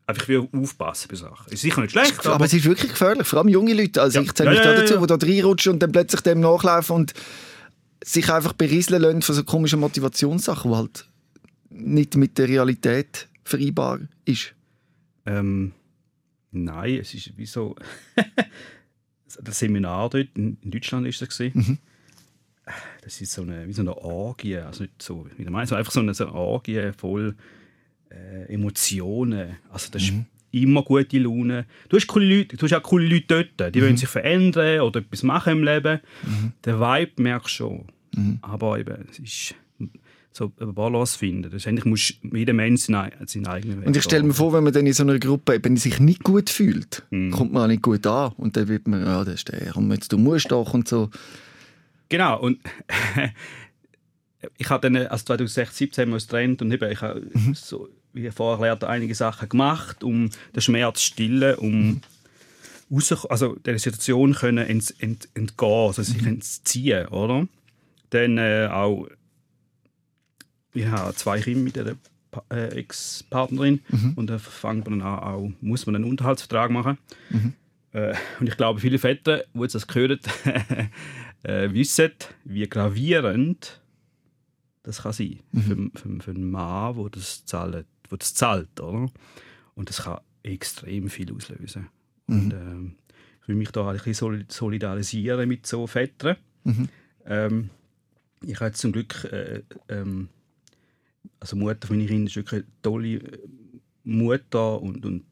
Einfach 0.07 0.27
wie 0.27 0.37
aufpassen 0.37 1.07
bei 1.11 1.15
Sachen. 1.15 1.51
Ist 1.53 1.61
sicher 1.61 1.81
nicht 1.81 1.91
schlecht, 1.91 2.23
Mhm. 2.25 2.31
Aber 2.31 2.45
es 2.45 2.53
ist 2.53 2.65
wirklich 2.65 2.91
gefährlich, 2.91 3.27
vor 3.27 3.39
allem 3.39 3.49
junge 3.49 3.73
Leute. 3.73 4.01
Also 4.01 4.19
Ja. 4.19 4.25
ich 4.25 4.33
zähle 4.33 4.49
mich 4.51 4.59
ja, 4.59 4.65
da 4.65 4.73
ja, 4.73 4.79
dazu, 4.81 4.97
die 4.99 5.07
da 5.07 5.15
reinrutschen 5.15 5.73
und 5.73 5.79
dann 5.83 5.91
plötzlich 5.91 6.21
dem 6.21 6.39
nachlaufen 6.39 6.95
und 6.95 7.13
sich 8.03 8.29
einfach 8.31 8.53
berieseln 8.53 9.01
lassen 9.01 9.21
von 9.21 9.35
so 9.35 9.43
komischen 9.43 9.79
Motivationssachen, 9.81 10.71
die 10.71 10.77
halt 10.77 11.05
nicht 11.69 12.15
mit 12.15 12.37
der 12.37 12.47
Realität 12.47 13.27
vereinbar 13.43 13.99
ist. 14.25 14.53
Ähm, 15.25 15.73
nein, 16.51 16.99
es 16.99 17.13
ist 17.13 17.37
wie 17.37 17.45
so. 17.45 17.75
das 19.41 19.59
Seminar 19.59 20.09
dort 20.09 20.29
in 20.35 20.57
Deutschland 20.63 21.07
ist 21.07 21.21
das 21.21 21.29
gesehen. 21.29 21.79
Das 23.01 23.19
ist 23.21 23.33
so 23.33 23.41
eine, 23.41 23.67
wie 23.67 23.73
so 23.73 23.81
eine 23.81 23.97
Orgie, 23.97 24.57
also 24.57 24.83
nicht 24.83 25.01
so, 25.01 25.27
wie 25.37 25.43
du 25.43 25.51
meinst, 25.51 25.73
einfach 25.73 25.91
so 25.91 25.99
eine, 25.99 26.13
so 26.13 26.25
eine 26.25 26.33
Orgie 26.35 26.91
voll 26.95 27.35
äh, 28.11 28.53
Emotionen. 28.53 29.57
Also 29.71 29.91
das 29.91 30.03
ist 30.03 30.13
immer 30.51 30.83
gute 30.83 31.17
Laune. 31.19 31.65
Du 31.89 31.97
hast 31.97 32.07
coole 32.07 32.37
Leute, 32.37 32.57
du 32.57 32.65
hast 32.65 32.73
auch 32.73 32.83
coole 32.83 33.07
Leute 33.07 33.47
dort, 33.55 33.75
die 33.75 33.81
wollen 33.81 33.97
sich 33.97 34.09
verändern 34.09 34.81
oder 34.81 34.99
etwas 34.99 35.23
machen 35.23 35.53
im 35.53 35.63
Leben. 35.63 35.99
Der 36.65 36.79
Vibe 36.79 37.21
merkst 37.21 37.47
du 37.47 37.55
schon. 37.55 37.85
Aber 38.41 38.79
eben, 38.79 39.07
es 39.09 39.19
ist 39.19 39.55
so 40.31 40.51
eine 40.59 40.73
Balance 40.73 41.17
finden. 41.17 41.51
Letztendlich 41.51 41.85
muss 41.85 42.13
jeder 42.21 42.53
Mensch 42.53 42.83
seinen, 42.83 43.11
seinen 43.27 43.47
eigenen 43.47 43.81
Weg 43.81 43.87
Und 43.87 43.97
ich 43.97 44.03
stelle 44.03 44.23
mir 44.23 44.33
vor, 44.33 44.53
wenn 44.53 44.63
man 44.63 44.73
dann 44.73 44.85
in 44.85 44.93
so 44.93 45.03
einer 45.03 45.17
Gruppe 45.19 45.55
eben 45.55 45.75
sich 45.77 45.99
nicht 45.99 46.23
gut 46.23 46.49
fühlt, 46.49 47.03
Mhm. 47.09 47.31
kommt 47.31 47.51
man 47.51 47.63
auch 47.63 47.67
nicht 47.67 47.81
gut 47.81 48.05
an. 48.05 48.33
Und 48.37 48.55
dann 48.55 48.67
wird 48.67 48.87
man, 48.87 49.01
ja, 49.01 49.23
das 49.23 49.35
ist 49.35 49.49
der, 49.49 49.71
komm 49.73 49.91
jetzt, 49.91 50.11
du 50.13 50.17
musst 50.17 50.51
doch 50.51 50.73
und 50.73 50.87
so. 50.87 51.09
Genau, 52.09 52.39
und 52.39 52.59
ich 54.57 54.69
habe 54.69 54.89
dann, 54.89 55.07
also 55.07 55.25
2016, 55.25 55.87
17 55.87 56.01
haben 56.03 56.09
wir 56.11 56.15
uns 56.15 56.27
getrennt 56.27 56.61
und 56.61 56.71
eben, 56.71 56.91
ich 56.91 57.01
habe, 57.01 57.21
so, 57.53 57.89
wie 58.13 58.29
vorher 58.31 58.69
erklärt, 58.69 58.89
einige 58.89 59.15
Sachen 59.15 59.49
gemacht, 59.49 60.03
um 60.03 60.29
den 60.55 60.61
Schmerz 60.61 60.99
zu 60.99 61.05
stillen, 61.07 61.55
um 61.55 62.01
raus, 62.91 63.25
also 63.29 63.55
der 63.55 63.77
Situation 63.77 64.33
können 64.33 64.65
ent, 64.65 64.93
ent, 64.99 65.27
entgehen, 65.33 65.87
also 65.87 66.01
sich 66.01 66.25
entziehen, 66.25 67.07
oder? 67.07 67.47
Dann 68.11 68.37
äh, 68.37 68.67
auch, 68.71 69.07
ich 70.79 70.87
habe 70.87 71.13
zwei 71.15 71.39
Kinder 71.39 71.61
mit 71.61 71.77
einer 71.77 71.95
äh, 72.51 72.75
Ex-Partnerin 72.79 73.81
und 74.15 74.27
da 74.29 74.37
fängt 74.37 74.87
man 74.89 74.99
dann 74.99 75.07
an, 75.07 75.19
auch, 75.19 75.51
muss 75.61 75.85
man 75.85 75.95
einen 75.95 76.05
Unterhaltsvertrag 76.05 76.71
machen. 76.71 76.97
Äh, 77.91 78.13
und 78.39 78.47
ich 78.47 78.55
glaube, 78.57 78.79
viele 78.79 78.99
Väter, 78.99 79.43
die 79.53 79.59
jetzt 79.61 79.75
das 79.75 79.87
gehört 79.87 80.21
äh, 81.43 81.73
wissen, 81.73 82.11
wie 82.45 82.67
gravierend 82.67 83.81
das 84.83 85.01
kann 85.03 85.13
sein 85.13 85.39
für, 85.53 85.75
für, 85.99 86.19
für 86.21 86.31
einen 86.31 86.49
Mann, 86.51 86.95
der 86.95 87.09
das 87.09 87.45
zahlt, 87.45 87.85
wo 88.09 88.15
das 88.15 88.33
zahlt, 88.33 88.79
oder? 88.79 89.07
Und 89.75 89.89
das 89.89 90.03
kann 90.03 90.19
extrem 90.43 91.09
viel 91.09 91.33
auslösen. 91.33 91.87
Und 92.27 92.53
ähm, 92.53 92.95
ich 93.41 93.47
will 93.47 93.55
mich 93.55 93.71
da 93.71 93.87
ein 93.89 93.95
bisschen 93.97 94.13
sol- 94.13 94.45
solidarisieren 94.47 95.47
mit 95.49 95.65
so 95.65 95.87
Vätern. 95.87 96.37
Ähm, 97.25 97.69
ich 98.45 98.55
habe 98.55 98.67
jetzt 98.67 98.79
zum 98.81 98.91
Glück 98.91 99.25
äh, 99.25 99.63
ähm, 99.89 100.29
also 101.39 101.55
Mutter 101.55 101.87
von 101.87 101.97
meinen 101.97 102.07
Kindern 102.07 102.27
ist 102.27 102.35
wirklich 102.35 102.61
eine 102.63 102.71
tolle 102.81 103.15
äh, 103.15 103.37
Mutter 104.03 104.81
und, 104.81 105.05
und 105.05 105.23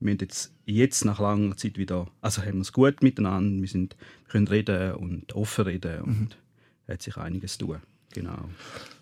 wir 0.00 0.12
haben 0.12 0.18
jetzt, 0.20 0.52
jetzt 0.66 1.04
nach 1.04 1.20
langer 1.20 1.56
Zeit 1.56 1.78
wieder, 1.78 2.08
also 2.20 2.42
haben 2.42 2.54
wir 2.54 2.60
es 2.62 2.72
gut 2.72 3.02
miteinander, 3.02 3.60
wir, 3.60 3.68
sind, 3.68 3.96
wir 4.26 4.32
können 4.32 4.48
reden 4.48 4.94
und 4.94 5.32
offen 5.34 5.64
reden 5.64 6.00
und 6.02 6.36
hat 6.88 7.02
sich 7.02 7.16
einiges 7.16 7.56
zu 7.58 7.66
tun. 7.66 7.76
Genau. 8.14 8.48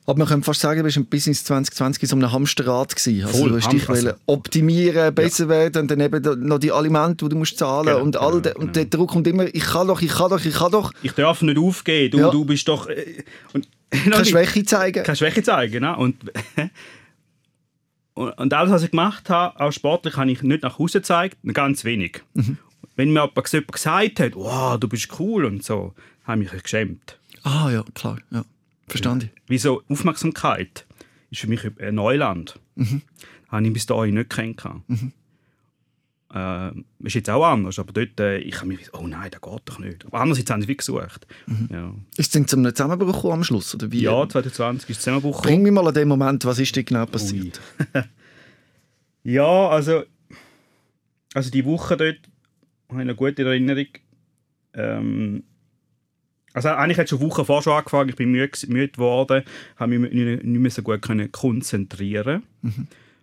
Aber 0.06 0.18
man 0.18 0.28
könnte 0.28 0.44
fast 0.44 0.60
sagen, 0.60 0.78
du 0.78 0.84
bist 0.84 1.10
bis 1.10 1.26
ins 1.26 1.42
2020 1.44 2.02
in 2.04 2.08
so 2.08 2.16
einem 2.16 2.30
Hamsterrad 2.32 2.94
gewesen. 2.94 3.24
Also 3.26 3.38
Voll, 3.38 3.48
du 3.50 3.56
hast 3.56 3.72
dich 3.72 3.88
also- 3.88 4.12
optimieren, 4.26 5.14
besser 5.14 5.48
werden 5.48 5.82
und 5.82 5.90
dann 5.90 6.00
eben 6.00 6.46
noch 6.46 6.58
die 6.58 6.70
Alimente, 6.70 7.24
die 7.24 7.28
du 7.30 7.36
musst 7.36 7.58
zahlen 7.58 7.86
Genau, 7.86 8.02
und 8.02 8.16
all 8.16 8.30
genau, 8.32 8.40
de, 8.40 8.54
und 8.54 8.60
genau. 8.60 8.72
der 8.72 8.84
Druck 8.86 9.10
kommt 9.10 9.26
immer, 9.26 9.52
ich 9.52 9.62
kann 9.64 9.88
doch, 9.88 10.00
ich 10.00 10.10
kann 10.12 10.30
doch, 10.30 10.44
ich 10.44 10.54
kann 10.54 10.70
doch. 10.72 10.92
Ich 11.02 11.12
darf 11.12 11.42
nicht 11.42 11.58
aufgeben, 11.58 12.12
du, 12.12 12.18
Ja. 12.18 12.30
du 12.30 12.44
bist 12.44 12.68
doch... 12.68 12.88
Äh, 12.88 13.24
und, 13.52 13.68
Keine 14.04 14.24
Schwäche 14.24 14.64
zeigen. 14.64 15.02
keine 15.02 15.16
Schwäche 15.16 15.42
zeigen. 15.42 15.80
Ne? 15.82 15.96
Und, 15.96 16.16
und, 18.14 18.54
alles, 18.54 18.70
was 18.70 18.82
ich 18.84 18.90
gemacht 18.92 19.28
habe, 19.28 19.58
auch 19.58 19.72
sportlich, 19.72 20.16
habe 20.16 20.30
ich 20.30 20.42
nicht 20.42 20.62
nach 20.62 20.78
Hause 20.78 21.00
gezeigt, 21.00 21.38
ganz 21.52 21.84
wenig. 21.84 22.22
Wenn 22.94 23.12
mir 23.12 23.26
jemand 23.26 23.72
gesagt 23.72 24.20
hat, 24.20 24.34
wow, 24.36 24.78
du 24.78 24.88
bist 24.88 25.08
cool 25.18 25.44
und 25.44 25.64
so, 25.64 25.94
habe 26.24 26.44
ich 26.44 26.52
mich 26.52 26.62
geschämt. 26.62 27.18
Ah 27.42 27.70
ja, 27.70 27.84
klar, 27.94 28.18
ja. 28.30 28.44
Verstanden. 28.86 29.30
Wie 29.46 29.58
so 29.58 29.82
Aufmerksamkeit 29.88 30.86
ist 31.30 31.40
für 31.40 31.46
mich 31.46 31.62
ein 31.80 31.94
Neuland. 31.94 32.58
Mhm. 32.74 33.02
Habe 33.48 33.66
ich 33.66 33.72
bis 33.72 33.86
dahin 33.86 34.14
nicht 34.14 34.30
kennengelernt. 34.30 34.82
Äh, 36.32 36.70
ist 37.00 37.14
jetzt 37.14 37.28
auch 37.28 37.44
anders, 37.44 37.78
aber 37.78 37.92
dort, 37.92 38.20
äh, 38.20 38.38
ich 38.38 38.56
habe 38.56 38.66
mir 38.66 38.76
gedacht, 38.76 38.94
oh 38.94 39.06
nein, 39.06 39.30
das 39.30 39.40
geht 39.40 39.62
doch 39.64 39.78
nicht. 39.80 40.06
Aber 40.06 40.20
andererseits 40.20 40.50
haben 40.50 40.60
sie 40.60 40.66
viel 40.66 40.76
gesucht. 40.76 41.26
Ja. 41.70 41.92
Ist 42.16 42.36
es 42.36 42.46
zu 42.46 42.56
einem 42.56 42.74
Zusammenbruch 42.74 43.32
am 43.32 43.42
Schluss? 43.42 43.74
Oder 43.74 43.90
wie? 43.90 44.02
ja, 44.02 44.28
2020 44.28 44.90
ist 44.90 45.02
Zusammenbruch. 45.02 45.42
Bring 45.42 45.62
mich 45.62 45.72
mal 45.72 45.86
an 45.86 45.94
den 45.94 46.06
Moment, 46.06 46.44
was 46.44 46.58
ist 46.60 46.76
denn 46.76 46.84
genau 46.84 47.06
passiert? 47.06 47.60
Ja, 49.22 49.68
also, 49.68 50.04
also 51.34 51.50
die 51.50 51.64
Woche 51.64 51.96
dort 51.96 52.18
habe 52.88 52.94
ich 52.94 53.00
eine 53.00 53.14
gute 53.14 53.44
Erinnerung. 53.44 53.86
Ähm, 54.74 55.44
also 56.52 56.70
eigentlich 56.70 56.98
hat 56.98 57.04
es 57.04 57.10
schon 57.10 57.20
Wochen 57.20 57.44
vorher 57.44 57.62
schon 57.62 57.72
angefangen, 57.74 58.08
ich 58.08 58.16
bin 58.16 58.32
müde, 58.32 58.50
müde 58.68 58.88
geworden, 58.88 59.44
habe 59.76 59.98
mich 59.98 60.12
nicht, 60.12 60.44
mehr 60.44 60.70
so 60.70 60.82
gut 60.82 61.02
können 61.02 61.30
konzentrieren. 61.30 62.42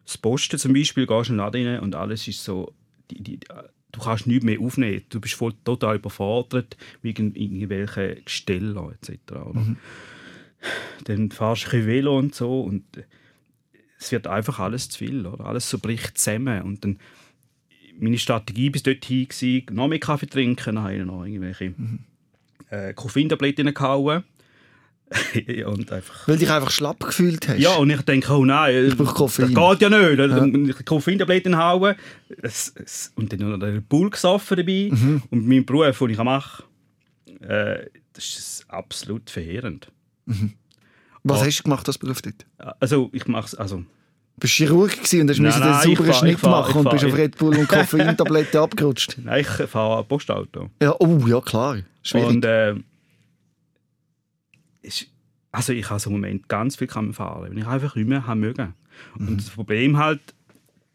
Das 0.06 0.18
Posten 0.18 0.58
zum 0.58 0.74
Beispiel, 0.74 1.06
gehst 1.06 1.30
du 1.30 1.34
in 1.34 1.38
den 1.38 1.46
Laden 1.46 1.68
rein 1.68 1.80
und 1.82 1.96
alles 1.96 2.28
ist 2.28 2.44
so, 2.44 2.72
die, 3.12 3.22
die, 3.22 3.40
du 3.92 4.00
kannst 4.02 4.28
nichts 4.28 4.44
mehr 4.46 4.60
aufnehmen, 4.60 5.02
du 5.10 5.20
bist 5.20 5.36
voll 5.36 5.54
total 5.64 5.96
überfordert 5.98 6.78
mit 7.02 7.18
irgend- 7.20 7.38
irgendwelchen 7.38 8.24
Gestellen 8.24 8.78
etc. 8.78 9.32
Oder? 9.32 9.76
Dann 11.06 11.32
fahrst 11.32 11.72
du 11.72 11.78
ein 11.78 11.86
Velo 11.86 12.18
und 12.18 12.36
so 12.36 12.62
und 12.62 12.84
es 14.00 14.12
wird 14.12 14.28
einfach 14.28 14.60
alles 14.60 14.90
zu 14.90 15.00
viel, 15.00 15.26
oder? 15.26 15.46
alles 15.46 15.70
so 15.70 15.80
bricht 15.80 16.18
zusammen 16.18 16.62
und 16.64 16.84
dann 16.84 17.00
meine 18.00 18.18
Strategie 18.20 18.70
bis 18.70 18.84
dorthin 18.84 19.28
war, 19.28 19.74
noch 19.74 19.88
mehr 19.88 20.00
Kaffee 20.00 20.28
trinken, 20.28 20.76
dann 20.76 20.84
habe 20.84 20.96
ich 20.96 21.04
noch 21.06 21.26
irgendwelche 21.26 21.74
äh, 22.70 22.94
Koffeintabletten 22.94 23.74
gehauen 23.74 24.24
und 25.66 25.92
einfach 25.92 26.28
Weil 26.28 26.38
dich 26.38 26.52
einfach 26.52 26.70
schlapp 26.72 27.00
gefühlt 27.00 27.48
hast? 27.48 27.60
ja, 27.60 27.76
und 27.76 27.90
ich 27.90 28.02
denke, 28.02 28.32
oh 28.34 28.44
nein, 28.44 28.94
brauche 28.98 29.14
Koffein. 29.16 29.54
das 29.54 29.80
geht 29.80 29.90
ja 29.90 29.90
nicht. 29.90 30.68
Ja. 30.78 30.84
Koffeintabletten 30.84 31.58
hauen. 31.58 31.96
Es, 32.42 32.74
es, 32.76 33.12
und 33.16 33.32
dann 33.32 33.50
noch 33.50 33.58
der 33.58 33.80
Bull 33.82 34.10
gesoffen 34.10 34.58
dabei. 34.58 34.90
Mhm. 34.92 35.24
Und 35.30 35.48
mein 35.48 35.66
Beruf, 35.66 36.00
den 36.00 36.10
ich 36.10 36.18
mache, 36.18 36.64
äh, 37.42 37.86
das 38.14 38.26
ist 38.26 38.66
absolut 38.68 39.30
verheerend. 39.30 39.90
Was 41.24 41.42
Oh. 41.42 41.46
hast 41.46 41.60
du 41.60 41.64
gemacht 41.64 41.88
als 41.88 41.98
Beruf 41.98 42.22
dort? 42.22 42.46
Also, 42.80 43.10
ich 43.14 43.28
mache 43.28 43.46
es, 43.48 43.56
also, 43.56 43.78
Du 43.78 44.42
bist 44.42 44.54
Chirurg 44.54 44.92
gewesen 44.96 45.22
und 45.22 45.30
hast 45.32 45.40
Nein, 45.40 45.52
den 45.52 45.62
nein, 45.62 45.80
ich 45.80 45.84
sauberen 45.98 46.06
fahr- 46.14 46.20
Schnitt 46.20 46.34
ich 46.36 46.40
fahr- 46.40 46.52
machen 46.52 46.70
ich 46.70 46.76
und 46.76 46.84
fahr- 46.84 46.92
bist 46.94 47.06
auf 47.06 47.12
ich- 47.12 47.18
Red 47.18 47.38
Bull 47.40 47.58
und 47.58 47.68
Koffeintabletten 47.68 48.60
abgerutscht. 48.62 49.18
nein, 49.24 49.40
ich 49.42 49.48
fahre 49.48 50.04
Postauto. 50.04 50.70
Ja, 50.80 50.96
oh, 51.00 51.26
ja 51.26 51.42
klar. 51.42 51.78
Schwierig. 52.04 52.28
Und, 52.28 52.46
äh, 52.46 52.76
ist, 54.88 55.08
also 55.52 55.74
ich 55.74 55.90
habe 55.90 56.00
so 56.00 56.10
einen 56.10 56.20
Moment 56.22 56.48
ganz 56.50 56.76
viel 56.78 56.88
kann 56.88 57.14
fahren, 57.14 57.50
wenn 57.52 57.58
ich 57.58 57.68
einfach 57.68 57.96
mehr 57.96 58.26
haben 58.28 58.40
mögen. 58.40 58.74
Und 59.18 59.38
das 59.38 59.50
Problem 59.50 59.98
halt 59.98 60.20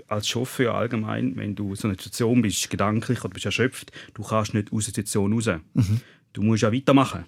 als 0.09 0.29
Chauffeur 0.29 0.75
allgemein, 0.75 1.37
wenn 1.37 1.55
du 1.55 1.71
in 1.71 1.77
so 1.77 1.89
einer 1.89 1.97
Situation 1.97 2.43
bist, 2.43 2.69
gedanklich 2.69 3.21
oder 3.25 3.33
bist 3.33 3.47
erschöpft, 3.47 3.93
du 4.15 4.23
kannst 4.23 4.53
nicht 4.55 4.73
aus 4.73 4.85
der 4.85 4.95
Situation 4.95 5.33
raus. 5.33 5.49
Du 6.33 6.43
musst 6.43 6.63
ja 6.63 6.73
weitermachen. 6.73 7.25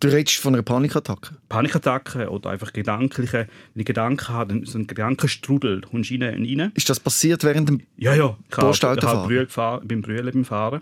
Du 0.00 0.08
redest 0.08 0.38
von 0.38 0.54
einer 0.54 0.62
Panikattacke. 0.62 1.36
Panikattacken 1.50 2.28
oder 2.28 2.50
einfach 2.50 2.72
gedankliche, 2.72 3.46
wenn 3.74 3.80
ich 3.80 3.86
Gedanken 3.86 4.28
habe, 4.28 4.54
dann 4.54 4.64
so 4.64 4.78
ein 4.78 4.86
Gedankenstrudel, 4.86 5.82
kommst 5.82 6.10
du 6.10 6.14
rein 6.14 6.38
und 6.38 6.46
rein. 6.60 6.72
Ist 6.74 6.88
das 6.88 6.98
passiert 6.98 7.44
während 7.44 7.68
dem... 7.68 7.82
Ja, 7.98 8.14
ja. 8.14 8.36
Ich 8.50 8.56
habe- 8.56 8.72
ich 8.72 8.82
habe? 8.82 9.26
Brühe 9.26 9.44
gefahren, 9.44 9.86
beim 9.86 10.00
Brühen 10.00 10.24
beim 10.24 10.44
Fahren. 10.44 10.80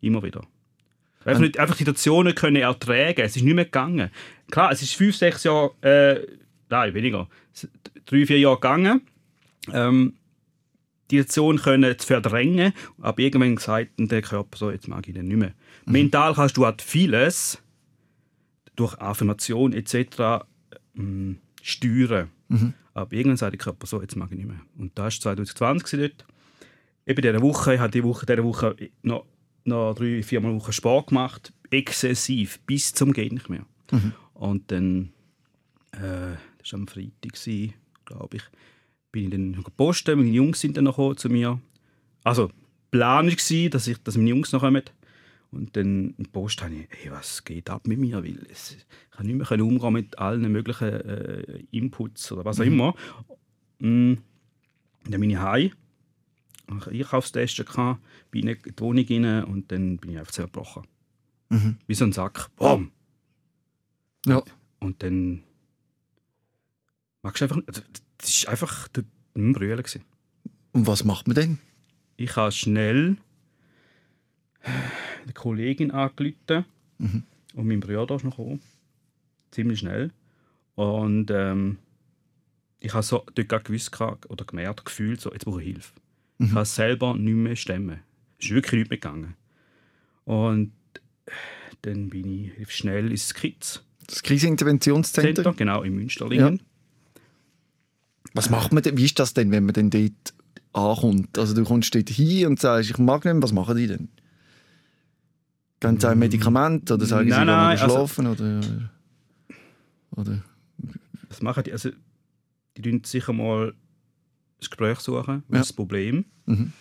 Immer 0.00 0.22
wieder. 0.22 0.42
Einfach, 1.24 1.40
nicht, 1.40 1.58
einfach 1.58 1.76
Situationen 1.76 2.34
können 2.34 2.56
ertragen. 2.56 3.20
Es 3.20 3.36
ist 3.36 3.42
nicht 3.42 3.54
mehr 3.54 3.64
gegangen. 3.64 4.10
Klar, 4.50 4.72
es 4.72 4.82
ist 4.82 4.94
fünf, 4.94 5.16
sechs 5.16 5.44
Jahre, 5.44 5.72
äh, 5.82 6.26
nein, 6.70 6.94
weniger, 6.94 7.28
drei, 8.06 8.24
vier 8.24 8.38
Jahre 8.38 8.56
gegangen. 8.56 9.02
Ähm, 9.72 10.14
die 11.10 11.18
Situation 11.18 11.58
können 11.58 11.98
zu 11.98 12.06
verdrängen, 12.06 12.72
aber 13.00 13.18
irgendwann 13.20 13.56
gesagt 13.56 13.92
der 13.98 14.22
Körper 14.22 14.56
so, 14.58 14.70
jetzt 14.70 14.88
mag 14.88 15.06
ich 15.08 15.14
den 15.14 15.28
nicht 15.28 15.38
mehr. 15.38 15.54
Mental 15.86 16.34
kannst 16.34 16.56
du 16.56 16.66
halt 16.66 16.82
vieles 16.82 17.62
durch 18.76 18.98
Affirmation 19.00 19.72
etc. 19.72 20.44
ähm, 20.96 21.38
steuern. 21.62 22.30
Aber 22.94 23.12
irgendwann 23.12 23.36
sagt 23.36 23.52
der 23.52 23.58
Körper 23.58 23.86
so, 23.86 24.00
jetzt 24.00 24.16
mag 24.16 24.30
ich 24.32 24.38
nicht 24.38 24.48
mehr. 24.48 24.60
Und 24.76 24.98
das 24.98 25.24
war 25.24 25.34
2020 25.34 25.90
gewesen 25.90 26.12
dort. 26.18 26.26
Eben 27.06 27.22
diese 27.22 27.42
Woche, 27.42 27.74
ich 27.74 27.80
habe 27.80 27.90
diese 27.90 28.04
Woche, 28.04 28.26
diese 28.26 28.44
Woche 28.44 28.76
noch, 29.02 29.24
noch 29.68 29.94
drei, 29.94 30.22
vier 30.22 30.40
Mal 30.40 30.54
Woche 30.54 30.72
Sport 30.72 31.08
gemacht. 31.08 31.52
Exzessiv, 31.70 32.60
bis 32.66 32.92
zum 32.92 33.12
geht 33.12 33.32
nicht 33.32 33.48
mehr. 33.48 33.66
Und 34.34 34.70
dann, 34.70 35.12
äh, 35.92 36.36
das 36.58 36.72
war 36.72 36.80
am 36.80 36.88
Freitag, 36.88 37.34
glaube 38.04 38.36
ich, 38.36 38.42
bin 39.12 39.24
ich 39.24 39.30
dann 39.30 39.62
gepostet, 39.62 40.16
meine 40.16 40.30
Jungs 40.30 40.60
sind 40.60 40.76
dann 40.76 40.84
noch 40.84 40.96
gekommen 40.96 41.16
zu 41.16 41.28
mir. 41.28 41.60
Also, 42.24 42.50
Plan 42.90 43.28
war, 43.28 43.70
dass, 43.70 43.86
ich, 43.86 43.98
dass 43.98 44.16
meine 44.16 44.30
Jungs 44.30 44.52
noch 44.52 44.60
kommen. 44.60 44.82
Und 45.50 45.76
dann 45.76 46.14
im 46.18 46.26
Post 46.26 46.62
habe 46.62 46.74
ich, 46.74 46.88
hey, 46.90 47.10
was 47.10 47.42
geht 47.42 47.70
ab 47.70 47.86
mit 47.86 47.98
mir? 47.98 48.22
Weil 48.22 48.46
es, 48.50 48.72
ich 48.72 48.86
kann 49.10 49.26
nicht 49.26 49.50
mehr 49.50 49.64
umgehen 49.64 49.92
mit 49.92 50.18
allen 50.18 50.52
möglichen 50.52 50.88
äh, 50.88 51.64
Inputs 51.70 52.30
oder 52.32 52.44
was 52.44 52.60
auch 52.60 52.64
immer. 52.64 52.94
Mm. 53.78 54.14
Dann 55.08 55.20
bin 55.20 55.30
ich 55.30 55.38
heim, 55.38 55.70
Einkaufstest 56.68 57.56
gehabt, 57.64 58.00
bin 58.30 58.48
in 58.48 58.58
die 58.64 58.80
Wohnung 58.80 59.06
rein 59.08 59.44
und 59.44 59.72
dann 59.72 59.98
bin 59.98 60.12
ich 60.12 60.18
einfach 60.18 60.32
zerbrochen. 60.32 60.86
Mhm. 61.48 61.78
Wie 61.86 61.94
so 61.94 62.04
ein 62.04 62.12
Sack. 62.12 62.54
Boom! 62.56 62.92
Ja. 64.26 64.42
Und 64.80 65.02
dann 65.02 65.42
magst 67.22 67.40
du 67.40 67.44
einfach, 67.46 67.60
also, 67.66 67.82
das 68.18 68.44
war 68.44 68.50
einfach 68.52 68.88
der 68.88 69.04
nicht 69.34 69.60
mehr 69.60 69.76
brüllen. 69.76 69.84
Und 70.72 70.86
was 70.86 71.04
macht 71.04 71.26
man 71.26 71.34
denn? 71.34 71.58
Ich 72.16 72.36
habe 72.36 72.52
schnell 72.52 73.16
eine 74.62 75.32
Kollegin 75.34 75.90
angerufen 75.90 76.64
und 76.98 77.66
mein 77.66 77.80
Bruder 77.80 78.16
ist 78.16 78.24
noch 78.24 78.36
gekommen. 78.36 78.60
Ziemlich 79.50 79.78
schnell. 79.78 80.12
Und 80.74 81.30
ähm, 81.30 81.78
ich 82.80 82.92
habe 82.92 83.02
so 83.02 83.24
dort 83.34 83.64
gewusst 83.64 83.98
oder 84.00 84.44
gemerkt, 84.44 84.84
gefühlt, 84.84 85.20
so, 85.20 85.32
jetzt 85.32 85.44
brauche 85.44 85.62
ich 85.62 85.68
Hilfe. 85.68 85.92
Ich 86.38 86.52
kann 86.52 86.64
selber 86.64 87.14
nicht 87.16 87.34
mehr 87.34 87.56
stemmen. 87.56 88.00
Es 88.38 88.46
ist 88.46 88.52
wirklich 88.52 88.80
nicht 88.80 88.90
mehr 88.90 88.98
gegangen. 88.98 89.34
Und 90.24 90.72
dann 91.82 92.08
bin 92.10 92.52
ich 92.58 92.70
schnell 92.74 93.10
ins 93.10 93.34
Kids 93.34 93.82
Das 94.06 94.22
Kriseninterventionszentrum? 94.22 95.34
Center, 95.34 95.52
genau, 95.54 95.82
in 95.82 95.94
Münsterlingen. 95.94 96.62
Was 98.34 98.50
macht 98.50 98.72
man 98.72 98.82
denn? 98.82 98.96
Wie 98.96 99.04
ist 99.04 99.18
das 99.18 99.34
denn, 99.34 99.50
wenn 99.50 99.64
man 99.64 99.72
denn 99.74 99.90
dort 99.90 100.34
ankommt? 100.72 101.36
Also 101.38 101.54
du 101.54 101.64
kommst 101.64 101.94
dort 101.94 102.08
hin 102.10 102.46
und 102.46 102.60
sagst, 102.60 102.90
ich 102.90 102.98
mag 102.98 103.24
nicht 103.24 103.32
mehr, 103.34 103.42
was 103.42 103.52
machen 103.52 103.76
die 103.76 103.86
denn? 103.86 104.08
Geben 105.80 105.98
sie 106.00 106.08
ein 106.08 106.18
Medikament 106.18 106.90
oder 106.90 107.06
sagen 107.06 107.24
sie, 107.28 107.30
Nein, 107.30 107.46
gehen 107.46 107.48
wir 107.48 107.56
nein, 107.56 107.78
also- 107.78 107.94
schlafen? 107.94 108.26
oder, 108.26 108.60
oder 110.10 110.42
Was 111.28 111.40
machen 111.42 111.64
die? 111.64 111.72
Also, 111.72 111.90
die 112.76 112.82
tun 112.82 113.02
sicher 113.04 113.32
mal 113.32 113.74
das 114.58 114.70
Gespräch 114.70 114.98
suchen, 115.00 115.42
was 115.48 115.56
Ja. 115.56 115.58
das 115.60 115.72
Problem. 115.72 116.24
Mhm. 116.46 116.72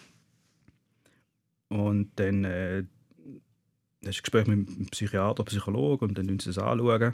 Und 1.70 2.12
dann 2.16 2.44
äh, 2.44 2.84
das 4.02 4.12
ist 4.16 4.20
ein 4.20 4.24
Gespräch 4.24 4.48
mit 4.48 4.68
dem 4.70 4.86
Psychiater, 4.88 5.44
Psychologen 5.44 6.10
und 6.10 6.18
dann 6.18 6.28
schauen 6.28 6.40
sie 6.40 6.50
es 6.52 6.58
anschauen. 6.58 7.14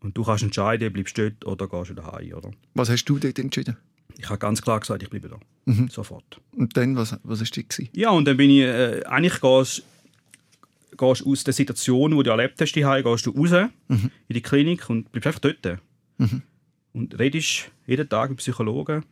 Und 0.00 0.16
du 0.16 0.24
kannst 0.24 0.42
entscheiden, 0.42 0.92
bleibst 0.92 1.16
du 1.18 1.30
dort 1.30 1.46
oder 1.46 1.68
gehst 1.68 1.90
du 1.90 1.94
daheim. 1.94 2.32
Oder? 2.34 2.50
was 2.74 2.88
hast 2.90 3.04
du 3.04 3.18
dort 3.18 3.38
entschieden? 3.38 3.76
Ich 4.18 4.28
habe 4.28 4.38
ganz 4.38 4.60
klar 4.60 4.80
gesagt, 4.80 5.02
ich 5.02 5.08
bleibe 5.08 5.28
da. 5.28 5.38
Mhm. 5.66 5.88
Sofort. 5.88 6.40
Und 6.52 6.76
dann, 6.76 6.96
was, 6.96 7.18
was 7.22 7.40
hast 7.40 7.56
du 7.56 7.62
gewesen? 7.62 7.88
Ja, 7.94 8.10
und 8.10 8.26
dann 8.26 8.36
bin 8.36 8.50
ich, 8.50 8.60
äh, 8.60 9.02
eigentlich 9.06 9.40
gehst 9.40 9.82
gehst 10.96 11.24
aus 11.24 11.44
der 11.44 11.54
Situation, 11.54 12.10
die 12.16 12.22
du 12.22 12.30
erlebt 12.30 12.60
hast, 12.60 12.72
daheim, 12.76 13.02
gehst 13.04 13.24
du 13.24 13.30
raus 13.30 13.70
in 13.88 14.10
die 14.28 14.42
Klinik 14.42 14.90
und 14.90 15.10
bleibst 15.12 15.28
einfach 15.28 15.40
dort. 15.40 15.78
Und 16.92 17.18
redest 17.18 17.70
jeden 17.86 18.08
Tag 18.08 18.28
mit 18.30 18.38
Psychologen. 18.40 19.04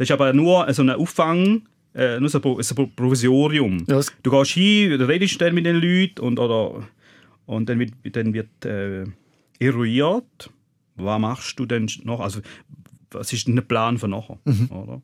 Das 0.00 0.08
ist 0.08 0.12
aber 0.12 0.32
nur 0.32 0.72
so 0.72 0.80
ein 0.80 0.88
Auffang, 0.88 1.68
äh, 1.94 2.18
nur 2.18 2.30
so 2.30 2.40
ein 2.40 2.62
so 2.62 2.74
ein 2.74 2.94
Provisorium. 2.96 3.84
Ja, 3.86 4.00
Du 4.22 4.30
gehst 4.30 4.52
hin, 4.52 4.98
du 4.98 5.06
redest 5.06 5.38
dann 5.42 5.54
mit 5.54 5.66
den 5.66 5.76
Leuten 5.76 6.22
und, 6.22 6.38
oder, 6.38 6.88
und 7.44 7.68
dann 7.68 7.78
wird, 7.78 7.92
dann 8.16 8.32
wird 8.32 8.64
äh, 8.64 9.04
eruiert, 9.58 10.50
was 10.96 11.20
machst 11.20 11.58
du 11.58 11.66
denn 11.66 11.86
noch, 12.04 12.20
also 12.20 12.40
was 13.10 13.30
ist 13.34 13.46
denn 13.46 13.56
der 13.56 13.62
Plan 13.62 13.98
für 13.98 14.08
nachher, 14.08 14.38
oder? 14.70 15.02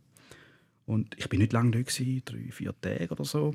Und 0.87 1.15
ich 1.19 1.29
bin 1.29 1.41
nicht 1.41 1.53
lange 1.53 1.73
da, 1.73 1.83
gewesen, 1.83 2.23
drei, 2.25 2.51
vier 2.51 2.73
Tage 2.81 3.11
oder 3.11 3.27
so. 3.27 3.55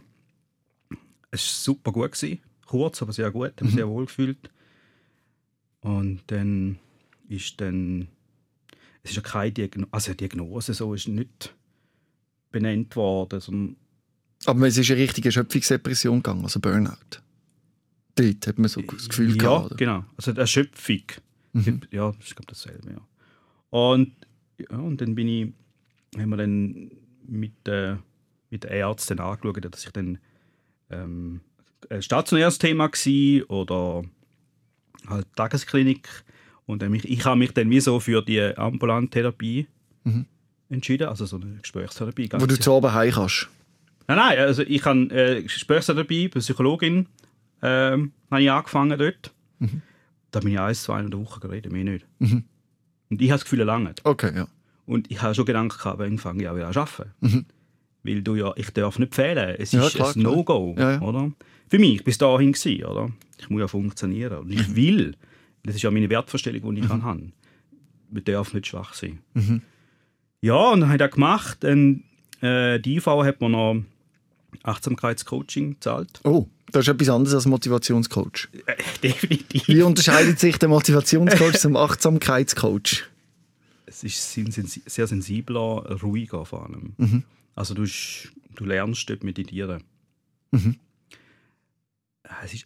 Es 1.32 1.42
war 1.42 1.74
super 1.74 1.92
gut. 1.92 2.12
Gewesen. 2.12 2.38
Kurz, 2.68 3.02
aber 3.02 3.14
sehr 3.14 3.32
gut. 3.32 3.54
Ich 3.56 3.62
habe 3.62 3.66
mich 3.66 3.74
sehr 3.74 3.90
wohl 3.90 4.06
gefühlt. 4.06 4.52
Und 5.80 6.22
dann 6.28 6.78
ist 7.30 7.60
dann... 7.60 8.10
Es 9.04 9.12
ist 9.12 9.16
ja 9.18 9.22
keine 9.22 9.52
Diagnose, 9.52 9.90
also 9.92 10.12
eine 10.12 10.18
Diagnose 10.18 10.74
so 10.74 10.94
ist 10.94 11.08
nicht 11.08 11.56
benannt 12.52 12.96
worden. 12.96 13.76
Aber 14.46 14.68
es 14.68 14.78
ist 14.78 14.92
eine 14.92 15.00
richtige 15.00 15.30
Erschöpfungsdepression 15.30 16.18
gegangen, 16.18 16.44
also 16.44 16.60
Burnout. 16.60 17.22
Dort 18.16 18.48
hat 18.48 18.60
man 18.60 18.68
so 18.68 18.82
das 18.82 19.10
Gefühl 19.10 19.32
ja, 19.32 19.38
gehabt. 19.38 19.66
oder? 19.68 19.76
genau. 19.76 20.06
Also 20.18 20.32
Erschöpfung. 20.32 21.04
Ja, 21.92 22.12
das 22.12 22.28
ist 22.28 22.36
glaube 22.36 22.48
dasselbe, 22.48 22.92
ja. 22.92 23.02
Und 23.70 24.14
ja, 24.58 24.78
und 24.78 25.02
dann 25.02 25.16
bin 25.16 25.28
ich, 25.28 25.54
haben 26.20 26.30
wir 26.30 26.38
dann 26.38 26.92
mit, 27.26 27.68
äh, 27.68 27.96
mit 28.50 28.64
den 28.64 28.72
Ärzten 28.72 29.20
angeschaut, 29.20 29.74
dass 29.74 29.86
ich 29.86 29.92
dann 29.92 30.18
ähm, 30.90 31.42
ein 31.90 32.02
stationäres 32.02 32.58
Thema 32.58 32.90
war 32.92 33.50
oder 33.50 34.04
halt 35.08 35.28
Tagesklinik. 35.36 36.08
Und 36.66 36.88
mich, 36.90 37.06
ich 37.10 37.26
habe 37.26 37.38
mich 37.38 37.52
dann 37.54 37.70
wie 37.70 37.80
so 37.80 38.00
für 38.00 38.22
die 38.22 38.42
ambulante 38.42 39.12
Therapie 39.12 39.68
Mhm. 40.04 40.26
entschieden, 40.70 41.08
also 41.10 41.26
so 41.26 41.36
eine 41.38 41.58
Gesprächstherapie. 41.62 42.30
Wo 42.34 42.46
du 42.46 42.60
zu 42.60 42.72
oben 42.72 42.94
heim 42.94 43.12
kannst. 43.12 43.50
Nein, 44.08 44.18
nein, 44.18 44.40
also 44.40 44.64
ich 44.64 44.84
habe 44.86 45.00
äh, 45.12 45.44
Gesprächstherapie 45.44 46.28
bei 46.30 46.40
Psychologin 46.40 47.06
ähm, 47.62 48.12
habe 48.32 48.42
ich 48.42 48.52
angefangen 48.52 48.98
dort. 48.98 49.32
Da 50.32 50.40
bin 50.40 50.54
ich 50.54 50.60
eins, 50.60 50.84
zwei 50.84 51.00
in 51.02 51.12
der 51.12 51.20
Woche 51.20 51.40
geredet, 51.40 51.72
mehr 51.72 51.84
nicht. 51.84 52.06
Mhm. 52.20 52.46
Und 53.10 53.22
ich 53.22 53.30
habe 53.30 53.38
das 53.40 53.44
Gefühl, 53.44 53.60
lange. 53.64 53.94
Okay, 54.04 54.32
ja. 54.36 54.48
Und 54.86 55.12
ich 55.12 55.22
habe 55.22 55.36
schon 55.36 55.46
Gedanken 55.46 55.78
gehabt, 55.78 56.00
wann 56.00 56.18
fange 56.18 56.42
ich 56.44 56.50
auch 56.50 56.56
wieder 56.56 56.68
an 56.70 56.76
arbeiten. 56.76 57.46
Weil 58.04 58.22
du 58.24 58.36
ja, 58.36 58.52
ich 58.56 58.72
darf 58.72 58.98
nicht 58.98 59.14
fehlen. 59.14 59.56
Es 59.60 59.74
Mhm. 59.74 59.80
Ja, 59.82 59.88
ist 59.88 59.96
klar, 59.96 60.16
ein. 60.16 60.22
No-Go, 60.24 60.76
Ja, 60.80 60.92
ja. 60.94 61.02
oder? 61.02 61.32
Für 61.68 61.78
mich 61.80 62.04
bis 62.04 62.18
dahin 62.18 62.54
gewesen, 62.54 62.86
oder? 62.86 63.12
Ich 63.38 63.50
muss 63.50 63.60
ja 63.60 63.68
funktionieren. 63.68 64.38
Und 64.40 64.48
Mhm. 64.48 64.54
ich 64.54 64.76
will, 64.76 65.16
das 65.64 65.76
ist 65.76 65.82
ja 65.82 65.92
meine 65.92 66.10
Wertvorstellung, 66.10 66.76
die 66.76 66.82
ich 66.82 66.88
kann 66.88 67.04
habe. 67.04 67.32
Man 68.10 68.24
darf 68.24 68.54
nicht 68.54 68.68
schwach 68.68 68.94
sein. 68.94 69.20
Mhm. 69.34 69.62
Ja, 70.42 70.72
und 70.72 70.82
dann 70.82 70.90
habe 70.90 70.96
ich 70.96 71.00
das 71.00 71.12
gemacht. 71.12 71.64
Und, 71.64 72.04
äh, 72.42 72.80
die 72.80 72.98
IV 72.98 73.06
hat 73.08 73.42
mir 73.42 73.50
noch 73.50 73.84
Achtsamkeitscoaching 74.64 75.74
gezahlt. 75.76 76.20
Oh, 76.24 76.48
das 76.72 76.88
ist 76.88 76.94
etwas 76.94 77.10
anderes 77.10 77.36
als 77.36 77.46
Motivationscoach. 77.46 78.50
Äh, 78.66 78.76
definitiv. 79.04 79.68
Wie 79.68 79.82
unterscheidet 79.82 80.40
sich 80.40 80.58
der 80.58 80.70
Motivationscoach 80.70 81.58
zum 81.60 81.76
Achtsamkeitscoach? 81.76 83.08
Es 83.86 84.04
ist 84.04 84.34
sehr 84.86 85.08
sensibler, 85.08 86.00
ruhiger 86.02 86.46
vor 86.46 86.66
allem. 86.66 86.94
Mhm. 86.98 87.24
Also 87.56 87.74
du, 87.74 87.86
du 88.56 88.66
lernst 88.66 89.10
dort 89.10 89.24
meditieren. 89.24 89.84
Mhm. 90.52 90.78
Es 92.44 92.54
ist, 92.54 92.66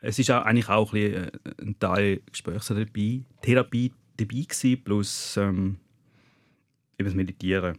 es 0.00 0.18
ist 0.18 0.30
auch 0.30 0.44
eigentlich 0.44 0.68
auch 0.68 0.92
ein, 0.92 0.98
äh, 1.14 1.30
ein 1.60 1.78
Teil 1.78 2.20
Gesprächstherapie 2.30 3.24
Therapie 3.42 3.92
dabei 4.16 4.42
gewesen, 4.42 4.82
plus 4.84 5.36
ähm, 5.36 5.76
eben 6.98 7.06
das 7.08 7.14
Meditieren. 7.14 7.78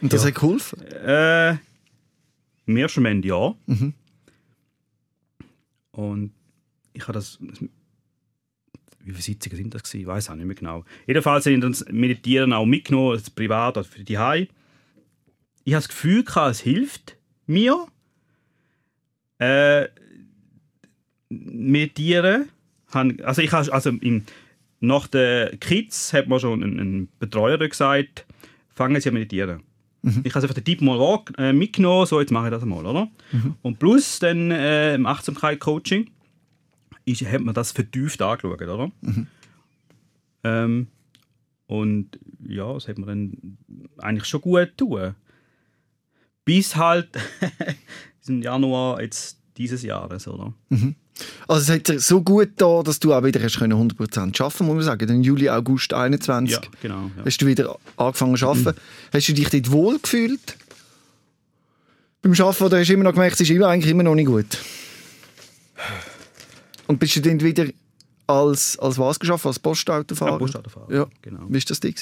Und 0.00 0.12
das 0.12 0.22
Ja. 0.22 0.28
hat 0.28 0.34
geholfen? 0.36 0.80
Äh, 0.82 1.56
Im 2.66 2.76
ersten 2.76 3.00
Moment 3.02 3.24
ja. 3.24 3.54
Mhm. 3.66 3.94
Und 5.92 6.32
ich 6.92 7.02
habe 7.02 7.12
das. 7.14 7.38
Wie 7.40 9.10
viele 9.10 9.22
Sitzungen 9.22 9.56
sind 9.56 9.74
das? 9.74 9.82
gewesen? 9.82 10.00
Ich 10.00 10.06
weiß 10.06 10.30
auch 10.30 10.34
nicht 10.36 10.46
mehr 10.46 10.54
genau. 10.54 10.84
Jedenfalls 11.06 11.44
dann 11.44 11.60
das 11.60 11.84
Meditieren 11.90 12.52
auch 12.52 12.64
mitgenommen, 12.66 13.12
als 13.12 13.28
privat 13.30 13.76
oder 13.76 13.84
für 13.84 14.04
die 14.04 14.16
Hai. 14.18 14.48
Ich 15.64 15.74
habe 15.74 15.82
das 15.82 15.88
Gefühl, 15.88 16.24
gehabt, 16.24 16.52
es 16.52 16.60
hilft 16.60 17.16
mir. 17.46 17.86
Äh, 19.38 19.88
meditieren. 21.32 22.48
Also 23.22 23.42
ich 23.42 23.52
habe, 23.52 23.72
also 23.72 23.90
im, 23.90 24.24
nach 24.80 25.06
den 25.06 25.58
Kids 25.60 26.12
hat 26.12 26.28
mir 26.28 26.40
schon 26.40 26.62
ein, 26.62 26.78
ein 26.78 27.08
Betreuer 27.18 27.58
gesagt, 27.58 28.26
fangen 28.74 29.00
Sie 29.00 29.08
an 29.08 29.14
meditieren. 29.14 29.62
Ich 30.24 30.34
habe 30.34 30.42
einfach 30.42 30.54
den 30.54 30.64
Tipp 30.64 30.80
mal 30.80 31.20
äh, 31.38 31.52
mitgenommen, 31.52 32.06
so 32.06 32.20
jetzt 32.20 32.32
mache 32.32 32.46
ich 32.46 32.50
das 32.50 32.64
mal, 32.64 32.84
oder? 32.84 33.08
Und 33.62 33.78
plus 33.78 34.18
dann 34.18 34.50
äh, 34.50 34.94
im 34.96 35.06
Achtsamkeit-Coaching 35.06 36.10
hat 37.08 37.40
man 37.40 37.54
das 37.54 37.70
vertieft 37.72 38.20
angeschaut, 38.20 38.60
oder? 38.62 38.90
Ähm, 40.44 40.88
und 41.66 42.18
ja, 42.46 42.72
das 42.72 42.88
hat 42.88 42.98
man 42.98 43.08
dann 43.08 43.58
eigentlich 43.98 44.24
schon 44.24 44.40
gut 44.40 44.76
tun. 44.76 45.14
Bis 46.44 46.74
halt 46.74 47.10
im 48.26 48.42
Januar 48.42 49.00
jetzt 49.00 49.40
dieses 49.56 49.84
Jahres, 49.84 50.26
oder? 50.26 50.52
Also 51.46 51.70
es 51.72 51.78
hat 51.78 51.88
dir 51.88 52.00
so 52.00 52.22
gut 52.22 52.50
da, 52.56 52.82
dass 52.82 52.98
du 52.98 53.12
auch 53.14 53.22
wieder 53.22 53.40
hast 53.42 53.58
können 53.58 53.72
100% 53.90 54.18
arbeiten 54.42 54.64
muss 54.66 54.74
man 54.76 54.82
sagen. 54.82 55.06
Dann 55.06 55.22
Juli, 55.22 55.48
August 55.50 55.92
21 55.92 56.54
Ja, 56.56 56.60
genau. 56.80 57.10
Ja. 57.16 57.24
hast 57.26 57.42
du 57.42 57.46
wieder 57.46 57.78
angefangen 57.96 58.36
zu 58.36 58.48
arbeiten. 58.48 58.78
Hast 59.12 59.28
du 59.28 59.32
dich 59.34 59.48
dort 59.50 59.70
wohl 59.70 59.98
gefühlt? 59.98 60.56
Beim 62.22 62.32
Arbeiten 62.32 62.64
oder 62.64 62.78
hast 62.78 62.88
du 62.88 62.92
immer 62.94 63.04
noch 63.04 63.12
gemerkt, 63.12 63.34
es 63.34 63.40
ist 63.40 63.50
immer, 63.50 63.68
eigentlich 63.68 63.90
immer 63.90 64.02
noch 64.04 64.14
nicht 64.14 64.26
gut? 64.26 64.58
Und 66.86 66.98
bist 66.98 67.16
du 67.16 67.20
dann 67.20 67.40
wieder 67.40 67.66
als, 68.26 68.78
als 68.78 68.98
was 68.98 69.18
geschafft? 69.18 69.46
Als 69.46 69.58
Postautofahrer? 69.58 70.32
Ja, 70.32 70.38
Postautofahrer, 70.38 70.92
Ja. 70.94 71.06
genau. 71.20 71.44
Wie 71.48 71.54
war 71.54 71.60
das 71.66 71.80
dir? 71.80 71.92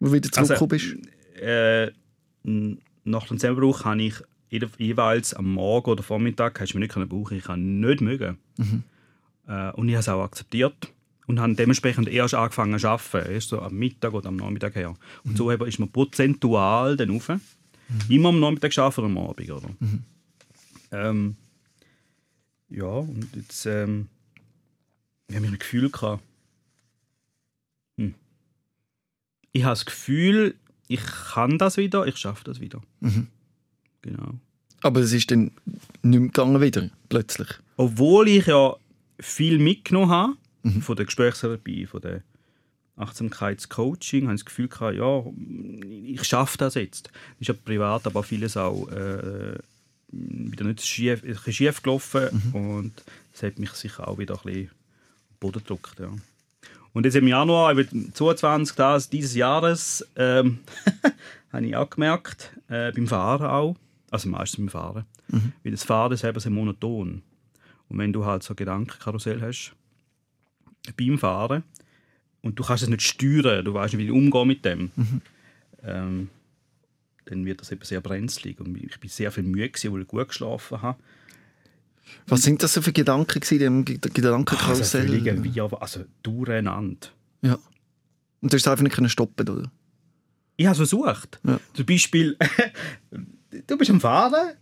Wo 0.00 0.06
du 0.06 0.12
wieder 0.12 0.30
zurückgekommen 0.30 0.68
bist? 0.68 0.96
äh, 1.40 1.90
nach 3.04 3.26
dem 3.26 3.38
Zusammenbruch 3.38 3.84
habe 3.84 4.02
ich 4.02 4.14
jeweils 4.78 5.34
am 5.34 5.52
Morgen 5.52 5.90
oder 5.90 6.02
Vormittag 6.02 6.60
hast 6.60 6.74
du 6.74 6.78
mich 6.78 6.94
nicht 6.94 7.08
brauchen. 7.08 7.36
Ich 7.36 7.48
habe 7.48 7.60
nicht 7.60 8.00
mögen. 8.00 8.38
Äh, 9.46 9.70
und 9.72 9.88
ich 9.88 9.94
habe 9.94 10.00
es 10.00 10.08
auch 10.08 10.22
akzeptiert 10.22 10.92
und 11.26 11.40
habe 11.40 11.54
dementsprechend 11.54 12.08
erst 12.08 12.34
angefangen 12.34 12.78
zu 12.78 12.88
arbeiten, 12.88 13.32
erst 13.32 13.48
so 13.48 13.60
am 13.60 13.74
Mittag 13.74 14.12
oder 14.12 14.28
am 14.28 14.36
Nachmittag 14.36 14.74
her. 14.74 14.94
Und 15.24 15.36
so 15.36 15.50
eben 15.50 15.66
ist 15.66 15.78
man 15.78 15.90
prozentual 15.90 16.96
dann 16.96 17.10
rauf. 17.10 17.30
Immer 18.08 18.30
am 18.30 18.40
Nachmittag 18.40 18.72
gearbeitet 18.72 18.98
oder 18.98 19.06
am 19.06 19.18
Abend, 19.18 19.50
oder? 19.50 19.68
Ähm, 20.90 21.36
ja, 22.70 22.86
und 22.86 23.28
jetzt 23.34 23.66
ähm, 23.66 24.08
ich 25.28 25.36
habe 25.36 25.46
ich 25.46 25.52
ein 25.52 25.58
Gefühl 25.58 25.90
gehabt. 25.90 26.22
Hm. 27.96 28.14
Ich 29.52 29.64
habe 29.64 29.72
das 29.72 29.86
Gefühl, 29.86 30.54
ich 30.88 31.00
kann 31.04 31.58
das 31.58 31.76
wieder, 31.76 32.06
ich 32.06 32.16
schaffe 32.16 32.44
das 32.44 32.60
wieder. 32.60 32.82
Genau. 34.02 34.34
Aber 34.84 35.00
es 35.00 35.14
ist 35.14 35.30
dann 35.30 35.50
nicht 36.02 36.20
mehr 36.20 36.20
gegangen 36.20 36.60
wieder, 36.60 36.90
plötzlich. 37.08 37.48
Obwohl 37.78 38.28
ich 38.28 38.46
ja 38.46 38.76
viel 39.18 39.58
mitgenommen 39.58 40.10
habe 40.10 40.36
von 40.82 40.94
der 40.94 41.06
Gesprächstherapie, 41.06 41.86
von 41.86 42.02
der 42.02 42.22
Achtsamkeitscoaching, 42.96 44.24
habe 44.24 44.34
ich 44.34 44.42
das 44.42 44.44
Gefühl 44.44 44.68
gehabt, 44.68 44.96
ja, 44.96 45.24
ich 46.04 46.22
schaffe 46.24 46.58
das 46.58 46.74
jetzt. 46.74 47.10
Ist 47.40 47.48
ja 47.48 47.54
privat, 47.54 48.06
aber 48.06 48.22
vieles 48.22 48.58
auch 48.58 48.86
äh, 48.90 49.58
wieder 50.12 50.64
nicht 50.66 50.84
schief, 50.84 51.22
schief 51.48 51.82
gelaufen 51.82 52.52
und 52.52 52.92
das 53.32 53.42
hat 53.42 53.58
mich 53.58 53.70
sicher 53.70 54.06
auch 54.06 54.18
wieder 54.18 54.34
ein 54.34 54.42
bisschen 54.44 54.66
auf 54.66 54.68
den 54.68 55.38
Boden 55.40 55.58
gedrückt. 55.60 55.98
Ja. 55.98 56.10
Und 56.92 57.06
jetzt 57.06 57.16
im 57.16 57.26
Januar, 57.26 57.72
eben 57.72 58.12
22. 58.12 58.76
Das, 58.76 59.08
dieses 59.08 59.34
Jahres, 59.34 60.06
ähm, 60.14 60.58
habe 61.54 61.64
ich 61.64 61.74
auch 61.74 61.88
gemerkt, 61.88 62.52
äh, 62.68 62.92
beim 62.92 63.06
Fahren 63.06 63.46
auch, 63.46 63.76
also 64.14 64.28
meistens 64.28 64.58
beim 64.58 64.68
Fahren, 64.68 65.04
weil 65.62 65.72
das 65.72 65.84
Fahren 65.84 66.16
selber 66.16 66.40
sehr 66.40 66.50
monoton. 66.52 67.22
Und 67.88 67.98
wenn 67.98 68.12
du 68.12 68.24
halt 68.24 68.42
so 68.42 68.54
Gedankenkarussell 68.54 69.42
hast, 69.42 69.74
beim 70.96 71.18
Fahren, 71.18 71.64
und 72.42 72.58
du 72.58 72.62
kannst 72.64 72.82
es 72.84 72.88
nicht 72.88 73.02
steuern, 73.02 73.64
du 73.64 73.74
weißt 73.74 73.94
nicht, 73.94 74.02
wie 74.04 74.08
du 74.08 74.14
umgehen 74.14 74.46
mit 74.46 74.64
dem, 74.64 74.90
ähm, 75.82 76.28
dann 77.26 77.44
wird 77.46 77.60
das 77.60 77.72
eben 77.72 77.82
sehr 77.84 78.00
brenzlig. 78.02 78.60
Und 78.60 78.76
ich 78.76 79.00
bin 79.00 79.08
sehr 79.10 79.32
viel 79.32 79.44
müde, 79.44 79.70
gewesen, 79.70 79.92
weil 79.94 80.02
ich 80.02 80.08
gut 80.08 80.28
geschlafen 80.28 80.82
habe. 80.82 80.98
Was 82.26 82.42
sind 82.42 82.62
das 82.62 82.74
so 82.74 82.82
für 82.82 82.92
Gedanken 82.92 83.40
gewesen, 83.40 83.54
in 83.54 83.60
dem 83.60 83.84
Ge- 83.86 83.98
Also 84.02 84.12
Gedankenkarussell? 84.14 85.08
völlig 85.08 85.60
aber- 85.60 85.80
also 85.82 86.04
durcheinander. 86.22 87.08
ja. 87.42 87.58
Und 88.42 88.52
du 88.52 88.56
hast 88.58 88.68
einfach 88.68 88.84
nicht 89.00 89.10
stoppen, 89.10 89.48
oder? 89.48 89.72
Ich 90.58 90.66
habe 90.66 90.72
es 90.72 90.76
versucht. 90.90 91.40
Ja. 91.44 91.58
Zum 91.72 91.86
Beispiel, 91.86 92.36
du 93.66 93.76
bist 93.78 93.90
am 93.90 94.00
Fahren 94.00 94.54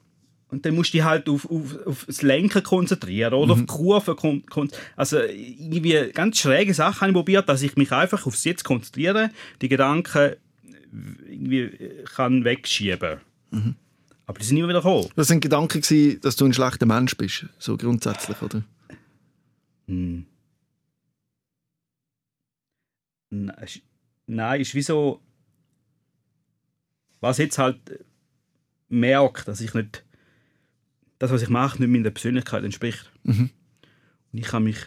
und 0.48 0.64
dann 0.66 0.74
musst 0.74 0.92
du 0.92 0.98
dich 0.98 1.04
halt 1.04 1.28
auf, 1.28 1.50
auf, 1.50 1.86
auf 1.86 2.04
das 2.06 2.22
Lenken 2.22 2.62
konzentrieren 2.62 3.34
oder 3.34 3.52
auf 3.54 3.60
die 3.60 3.66
Kurve. 3.66 4.14
Kon 4.14 4.44
kon 4.46 4.70
also 4.96 5.18
irgendwie 5.20 6.10
ganz 6.12 6.38
schräge 6.38 6.74
Sachen 6.74 7.00
habe 7.00 7.10
ich 7.10 7.14
probiert, 7.14 7.48
dass 7.48 7.62
ich 7.62 7.76
mich 7.76 7.90
einfach 7.92 8.26
aufs 8.26 8.44
Jetzt 8.44 8.64
konzentriere, 8.64 9.30
die 9.60 9.68
Gedanken 9.68 10.36
irgendwie 11.28 11.60
äh, 11.60 12.04
kann 12.04 12.44
wegschieben. 12.44 13.20
Aber 14.26 14.38
die 14.38 14.44
sind 14.44 14.56
immer 14.58 14.68
wieder 14.68 14.80
gekommen. 14.82 15.08
Das 15.16 15.28
sind 15.28 15.40
Gedanken 15.40 15.80
gewesen, 15.80 16.20
dass 16.20 16.36
du 16.36 16.44
ein 16.44 16.52
schlechter 16.54 16.86
Mensch 16.86 17.16
bist, 17.16 17.46
so 17.58 17.76
grundsätzlich, 17.76 18.40
oder? 18.42 18.62
Hm. 19.88 20.26
Nein, 23.30 23.56
ist- 23.62 23.80
Nein, 24.26 24.60
ist 24.60 24.74
wie 24.74 24.82
so. 24.82 25.20
Was 27.20 27.38
jetzt 27.38 27.58
halt 27.58 27.78
merkt, 28.92 29.48
dass 29.48 29.60
ich 29.60 29.74
nicht. 29.74 30.04
Das, 31.18 31.30
was 31.30 31.42
ich 31.42 31.48
mache, 31.48 31.78
nicht 31.80 31.90
meiner 31.90 32.10
Persönlichkeit 32.10 32.64
entspricht. 32.64 33.12
Mhm. 33.22 33.50
Und 34.32 34.38
ich 34.38 34.52
habe 34.52 34.64
mich 34.64 34.78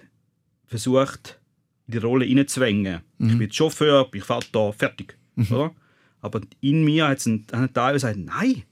versucht, 0.65 1.39
in 1.87 1.93
die 1.93 1.97
Rolle 1.99 2.25
hineinzwängen. 2.25 3.01
Ich 3.19 3.37
bin 3.37 3.51
Chauffeur, 3.51 4.09
ich 4.13 4.23
fahre 4.23 4.45
da, 4.51 4.71
fertig. 4.71 5.17
Oder? 5.49 5.73
Aber 6.19 6.41
in 6.59 6.83
mir 6.83 7.07
hat 7.07 7.19
es 7.19 7.27
einen, 7.27 7.45
einen 7.51 7.73
Teil, 7.73 7.93
der 7.93 7.99
sagt: 7.99 8.17
Nein, 8.17 8.63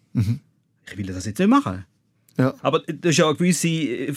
ich 0.86 0.98
will 0.98 1.06
das 1.06 1.26
jetzt 1.26 1.39
nicht 1.39 1.48
machen. 1.48 1.86
Ja. 2.38 2.54
Aber 2.62 2.80
das 2.80 3.12
ist 3.12 3.17
ja 3.17 3.28
eine 3.28 3.36
gewisse 3.36 3.67
äh, 3.67 4.10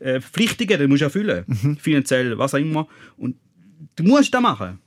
äh, 0.00 0.20
Verpflichtungen, 0.20 0.80
die 0.80 0.86
musst 0.86 1.00
du 1.00 1.04
erfüllen. 1.04 1.44
Finanziell, 1.80 2.36
was 2.36 2.54
auch 2.54 2.58
immer. 2.58 2.88
Und 3.16 3.36
du 3.96 4.02
musst 4.02 4.34
das 4.34 4.42
machen. 4.42 4.78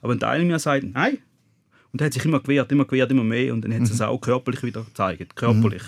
Aber 0.00 0.12
ein 0.12 0.20
Teil 0.20 0.42
in 0.42 0.46
mir 0.48 0.58
sagt, 0.58 0.84
nein. 0.84 1.18
Und 1.92 2.00
er 2.00 2.06
hat 2.06 2.12
sich 2.14 2.24
immer 2.24 2.40
gewehrt, 2.40 2.70
immer 2.72 2.84
gewehrt, 2.84 3.10
immer 3.10 3.24
mehr. 3.24 3.52
Und 3.52 3.62
dann 3.62 3.74
hat 3.74 3.82
es 3.82 3.90
es 3.90 4.00
auch 4.00 4.20
körperlich 4.20 4.62
wieder 4.62 4.82
gezeigt. 4.84 5.34
Körperlich. 5.36 5.82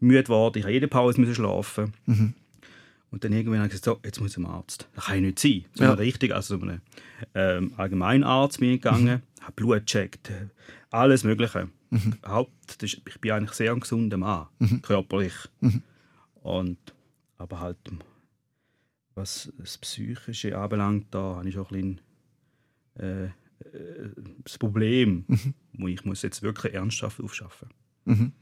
Müde 0.00 0.22
geworden, 0.22 0.58
ich 0.58 0.64
habe 0.64 0.72
jede 0.72 0.88
Pause 0.88 1.20
müssen 1.20 1.34
schlafen. 1.34 1.92
Und 3.10 3.24
dann 3.24 3.32
irgendwann 3.32 3.58
habe 3.58 3.66
ich 3.66 3.72
gesagt, 3.72 3.84
so, 3.84 4.00
jetzt 4.06 4.20
muss 4.20 4.30
ich 4.30 4.34
zum 4.34 4.46
Arzt. 4.46 4.88
Das 4.94 5.04
kann 5.06 5.16
ich 5.16 5.22
nicht 5.22 5.38
sein. 5.38 5.64
Zu 5.74 5.82
Ja. 5.84 5.92
richtig, 5.92 6.34
also 6.34 6.56
zu 6.56 6.62
einem 6.62 6.80
ähm, 7.34 7.72
Allgemeinarzt 7.76 8.60
bin 8.60 8.70
ich 8.70 8.80
gegangen, 8.80 9.20
habe 9.42 9.52
Blut 9.54 9.80
gecheckt, 9.86 10.30
äh, 10.30 10.46
alles 10.90 11.22
Mögliche. 11.24 11.68
Haupt, 12.26 12.52
das 12.82 12.90
ist, 12.94 13.02
ich 13.06 13.20
bin 13.20 13.32
eigentlich 13.32 13.52
sehr 13.52 13.72
ein 13.72 13.80
gesunder 13.80 14.16
Mann, 14.16 14.46
körperlich. 14.80 15.34
Und, 16.42 16.78
aber 17.36 17.60
halt, 17.60 17.76
was 19.14 19.52
das 19.58 19.76
Psychische 19.76 20.56
anbelangt, 20.56 21.08
da 21.10 21.36
habe 21.36 21.48
ich 21.48 21.58
auch 21.58 21.70
ein 21.70 21.98
bisschen, 22.96 23.26
äh, 23.26 23.28
das 24.44 24.58
Problem, 24.58 25.24
wo 25.74 25.88
ich 25.88 26.04
muss 26.04 26.22
jetzt 26.22 26.42
wirklich 26.42 26.74
ernsthaft 26.74 27.20
aufschaffen. 27.20 27.68
Mhm. 28.04 28.32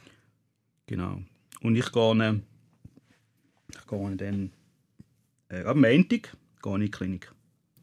Genau. 0.87 1.23
Und 1.61 1.77
ich 1.77 1.93
gehe, 1.93 2.25
äh, 2.25 2.41
ich 3.73 3.87
gehe 3.87 4.17
dann 4.17 4.51
äh, 5.49 5.65
am 5.65 5.81
Montag 5.81 6.37
gehe 6.63 6.73
ich 6.73 6.75
in 6.75 6.81
die 6.81 6.91
Klinik. 6.91 7.33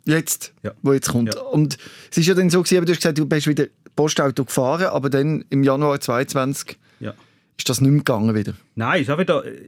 Jetzt, 0.06 0.54
Ja. 0.64 0.74
wo 0.82 0.94
jetzt 0.94 1.10
kommt. 1.10 1.34
Ja. 1.36 1.42
Und 1.42 1.78
es 2.12 2.18
ist 2.18 2.28
ja 2.28 2.34
dann 2.34 2.50
so 2.50 2.62
gewesen, 2.64 2.86
du 2.86 2.92
hast 2.92 2.98
gesagt, 3.00 3.18
du 3.18 3.26
bist 3.26 3.48
wieder 3.48 3.68
Postauto 3.96 4.46
gefahren, 4.46 4.86
aber 4.88 5.10
dann 5.10 5.44
im 5.50 5.64
Januar 5.64 6.00
22 6.00 6.78
Ja. 7.00 7.14
ist 7.58 7.68
das 7.70 7.82
nicht 7.82 7.90
mehr 7.92 8.00
gegangen 8.00 8.34
wieder. 8.36 8.54
Nein, 8.76 9.02
es 9.04 9.10
ist 9.10 9.18
wieder, 9.18 9.46
äh, 9.46 9.68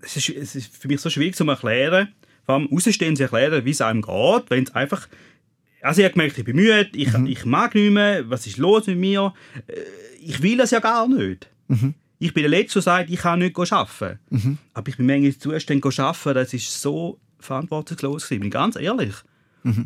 es 0.00 0.16
ist, 0.16 0.28
es 0.30 0.56
ist 0.56 0.74
für 0.76 0.88
mich 0.88 1.00
so 1.00 1.10
schwierig 1.10 1.34
zu 1.36 1.44
erklären, 1.44 2.08
vor 2.44 2.56
allem 2.56 2.68
außenstehend 2.72 3.18
zu 3.18 3.24
erklären, 3.24 3.64
wie 3.64 3.70
es 3.70 3.80
einem 3.80 4.02
geht, 4.02 4.44
wenn 4.50 4.64
es 4.64 4.74
einfach, 4.74 5.06
also 5.82 6.00
ich 6.00 6.04
habe 6.04 6.12
gemerkt, 6.14 6.38
ich 6.38 6.44
bin 6.44 6.56
müde, 6.56 6.90
ich, 6.94 7.12
ich 7.26 7.44
mag 7.44 7.74
nicht 7.74 7.90
mehr, 7.92 8.28
was 8.30 8.46
ist 8.46 8.56
los 8.58 8.86
mit 8.86 8.98
mir, 8.98 9.34
Äh, 9.66 9.74
ich 10.24 10.40
will 10.42 10.56
das 10.56 10.70
ja 10.70 10.78
gar 10.78 11.08
nicht. 11.08 11.48
Ich 12.20 12.32
bin 12.32 12.42
der 12.44 12.50
Letzte, 12.50 12.74
der 12.74 12.82
sagt, 12.82 13.10
ich 13.10 13.18
kann 13.18 13.40
nicht 13.40 13.58
arbeiten. 13.58 14.18
Aber 14.74 14.88
ich 14.88 14.96
bin 14.96 15.06
manchmal 15.06 15.36
Zustände 15.36 15.88
arbeiten, 15.88 16.34
das 16.34 16.54
ist 16.54 16.80
so 16.80 17.18
verantwortungslos 17.40 18.24
gewesen, 18.24 18.40
bin 18.40 18.46
ich 18.48 18.52
ganz 18.52 18.76
ehrlich. 18.76 19.14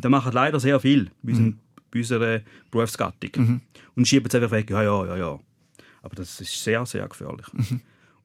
Da 0.01 0.09
machen 0.09 0.31
leider 0.33 0.59
sehr 0.59 0.79
viel 0.79 1.09
bei, 1.23 1.33
bei 1.91 1.99
unserer 1.99 2.41
Berufsgattung. 2.71 3.61
Und 3.95 4.07
schieben 4.07 4.27
es 4.27 4.35
einfach 4.35 4.51
weg, 4.51 4.69
ja, 4.69 4.83
ja, 4.83 5.05
ja, 5.07 5.17
ja. 5.17 5.39
Aber 6.03 6.15
das 6.15 6.39
ist 6.39 6.63
sehr, 6.63 6.85
sehr 6.85 7.07
gefährlich. 7.07 7.47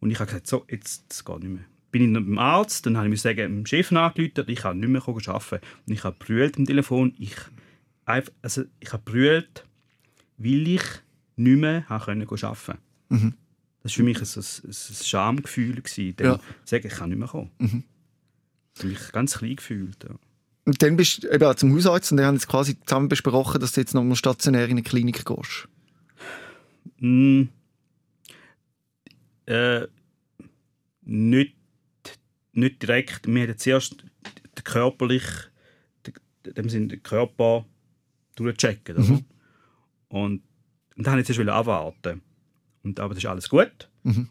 Und 0.01 0.11
ich 0.11 0.19
habe 0.19 0.27
gesagt, 0.27 0.47
so, 0.47 0.65
jetzt 0.69 1.05
das 1.09 1.25
geht 1.25 1.39
nicht 1.41 1.53
mehr. 1.53 1.65
Bin 1.91 2.03
ich 2.09 2.13
beim 2.13 2.39
Arzt, 2.39 2.85
dann 2.87 2.97
habe 2.97 3.07
ich 3.07 3.11
mir 3.11 3.17
sagen, 3.17 3.37
dem 3.57 3.67
Chef 3.67 3.93
angerufen, 3.93 4.45
ich 4.49 4.59
kann 4.61 4.79
nicht 4.81 4.89
mehr 4.89 5.03
arbeiten. 5.07 5.61
Und 5.87 5.93
ich 5.93 6.05
habe 6.05 6.17
brüllt 6.19 6.57
am 6.59 6.67
Telefon, 6.67 7.15
ich, 7.19 7.37
einfach, 8.05 8.33
also, 8.43 8.65
ich 8.81 8.93
habe 8.93 9.03
brüllt, 9.05 9.65
weil 10.37 10.69
ich 10.69 10.83
nicht 11.37 11.59
mehr 11.61 11.85
arbeiten 11.89 12.27
Mhm. 13.09 13.35
Das 13.83 13.93
war 13.93 13.97
für 13.97 14.03
mich 14.05 14.19
ein, 14.19 14.23
ein, 14.23 14.71
ein 14.71 15.05
Schamgefühl. 15.05 15.83
Gewesen, 15.83 16.17
dann 16.17 16.27
Ja. 16.27 16.41
sagen, 16.65 16.87
ich 16.87 16.93
kann 16.93 17.11
nicht 17.11 17.19
mehr 17.19 17.29
kommen. 17.29 17.51
Ich 18.75 18.81
habe 18.81 18.89
mich 18.89 19.13
ganz 19.13 19.39
klein 19.39 19.57
gefühlt. 19.57 20.03
Ja. 20.05 20.15
Und 20.65 20.81
dann 20.81 20.97
bist 20.97 21.25
du 21.25 21.31
eben 21.31 21.57
zum 21.57 21.75
Hausarzt 21.75 22.13
und 22.13 22.19
die 22.19 22.25
haben 22.25 22.37
jetzt 22.37 22.49
quasi 22.49 22.79
zusammen 22.81 23.09
besprochen, 23.09 23.61
dass 23.61 23.73
du 23.73 23.81
jetzt 23.81 23.95
nochmal 23.95 24.17
stationär 24.17 24.65
in 24.67 24.73
eine 24.73 24.83
Klinik 24.83 25.25
gehst. 25.25 25.69
Mm, 26.99 27.43
äh, 29.47 29.87
nicht, 31.03 31.57
nicht 32.53 32.81
direkt. 32.83 33.27
Wir 33.27 33.49
haben 33.49 33.59
zuerst 33.59 33.97
den 34.03 34.65
körperlich, 34.65 35.25
dem 36.45 36.69
Sinne 36.69 36.89
den 36.89 37.03
Körper 37.03 37.67
durchchecken. 38.37 38.97
Oder? 38.97 39.21
Und, 40.09 40.43
und 40.97 41.07
dann 41.07 41.25
zuerst 41.25 41.49
abwarten. 41.49 42.23
Und, 42.83 43.01
aber 43.01 43.15
das 43.15 43.23
ist 43.23 43.29
alles 43.29 43.49
gut. 43.49 43.89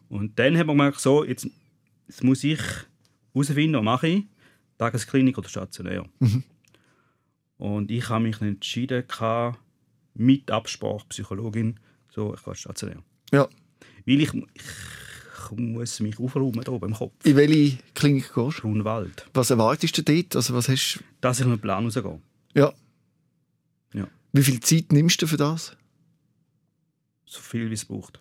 Und 0.10 0.38
dann 0.38 0.58
haben 0.58 0.68
wir 0.68 0.74
gemerkt, 0.74 1.00
so, 1.00 1.24
jetzt, 1.24 1.48
jetzt 2.08 2.24
muss 2.24 2.44
ich 2.44 2.60
herausfinden, 3.34 3.78
was 3.78 3.84
mache 3.84 4.08
ich. 4.08 4.24
Tagesklinik 4.78 5.38
oder 5.38 5.48
stationär. 5.48 6.06
Und 7.58 7.92
ich 7.92 8.10
habe 8.10 8.24
mich 8.24 8.42
entschieden, 8.42 9.08
gehabt, 9.08 9.60
mit 10.14 10.52
Absprache 10.52 11.06
Psychologin, 11.10 11.80
so, 12.10 12.34
ich 12.34 12.44
gehe 12.44 12.56
stationär. 12.56 13.04
Ja. 13.32 13.48
Weil 14.06 14.22
ich, 14.22 14.34
ich 14.34 15.58
muss 15.58 16.00
mich 16.00 16.20
aufräumen 16.20 16.64
hier 16.66 16.84
im 16.84 16.94
Kopf. 16.94 17.26
In 17.26 17.36
welche 17.36 17.78
Klinik 17.94 18.34
gehst 18.34 18.58
du? 18.58 18.62
Grunwald. 18.64 19.26
Was 19.34 19.50
erwartest 19.52 19.98
du 19.98 20.04
dort? 20.04 20.36
Also 20.36 20.54
was 20.54 20.68
hast 20.68 21.04
Dass 21.22 21.40
ich 21.40 21.46
mit 21.46 21.60
dem 21.60 21.62
Plan 21.62 21.86
rausgehe. 21.86 22.20
Ja. 22.54 22.74
Wie 24.34 24.44
viel 24.44 24.60
Zeit 24.62 24.92
nimmst 24.92 25.22
du 25.22 25.28
für 25.28 25.38
das? 25.38 25.76
So 27.26 27.40
viel, 27.40 27.70
wie 27.70 27.74
es 27.76 27.86
braucht. 27.86 28.20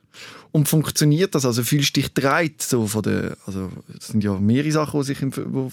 Und 0.53 0.69
funktioniert 0.69 1.35
das? 1.35 1.45
Also 1.45 1.65
fühlst 1.65 1.97
du 1.97 2.01
dich 2.01 2.15
dreit 2.15 2.63
so 2.63 2.87
von 2.87 3.03
der, 3.03 3.37
also 3.45 3.71
es 3.99 4.09
sind 4.09 4.23
ja 4.23 4.39
mehrere 4.39 4.71
Sachen, 4.71 5.01
die 5.01 5.07
sich 5.07 5.21
im 5.21 5.33
wo, 5.37 5.73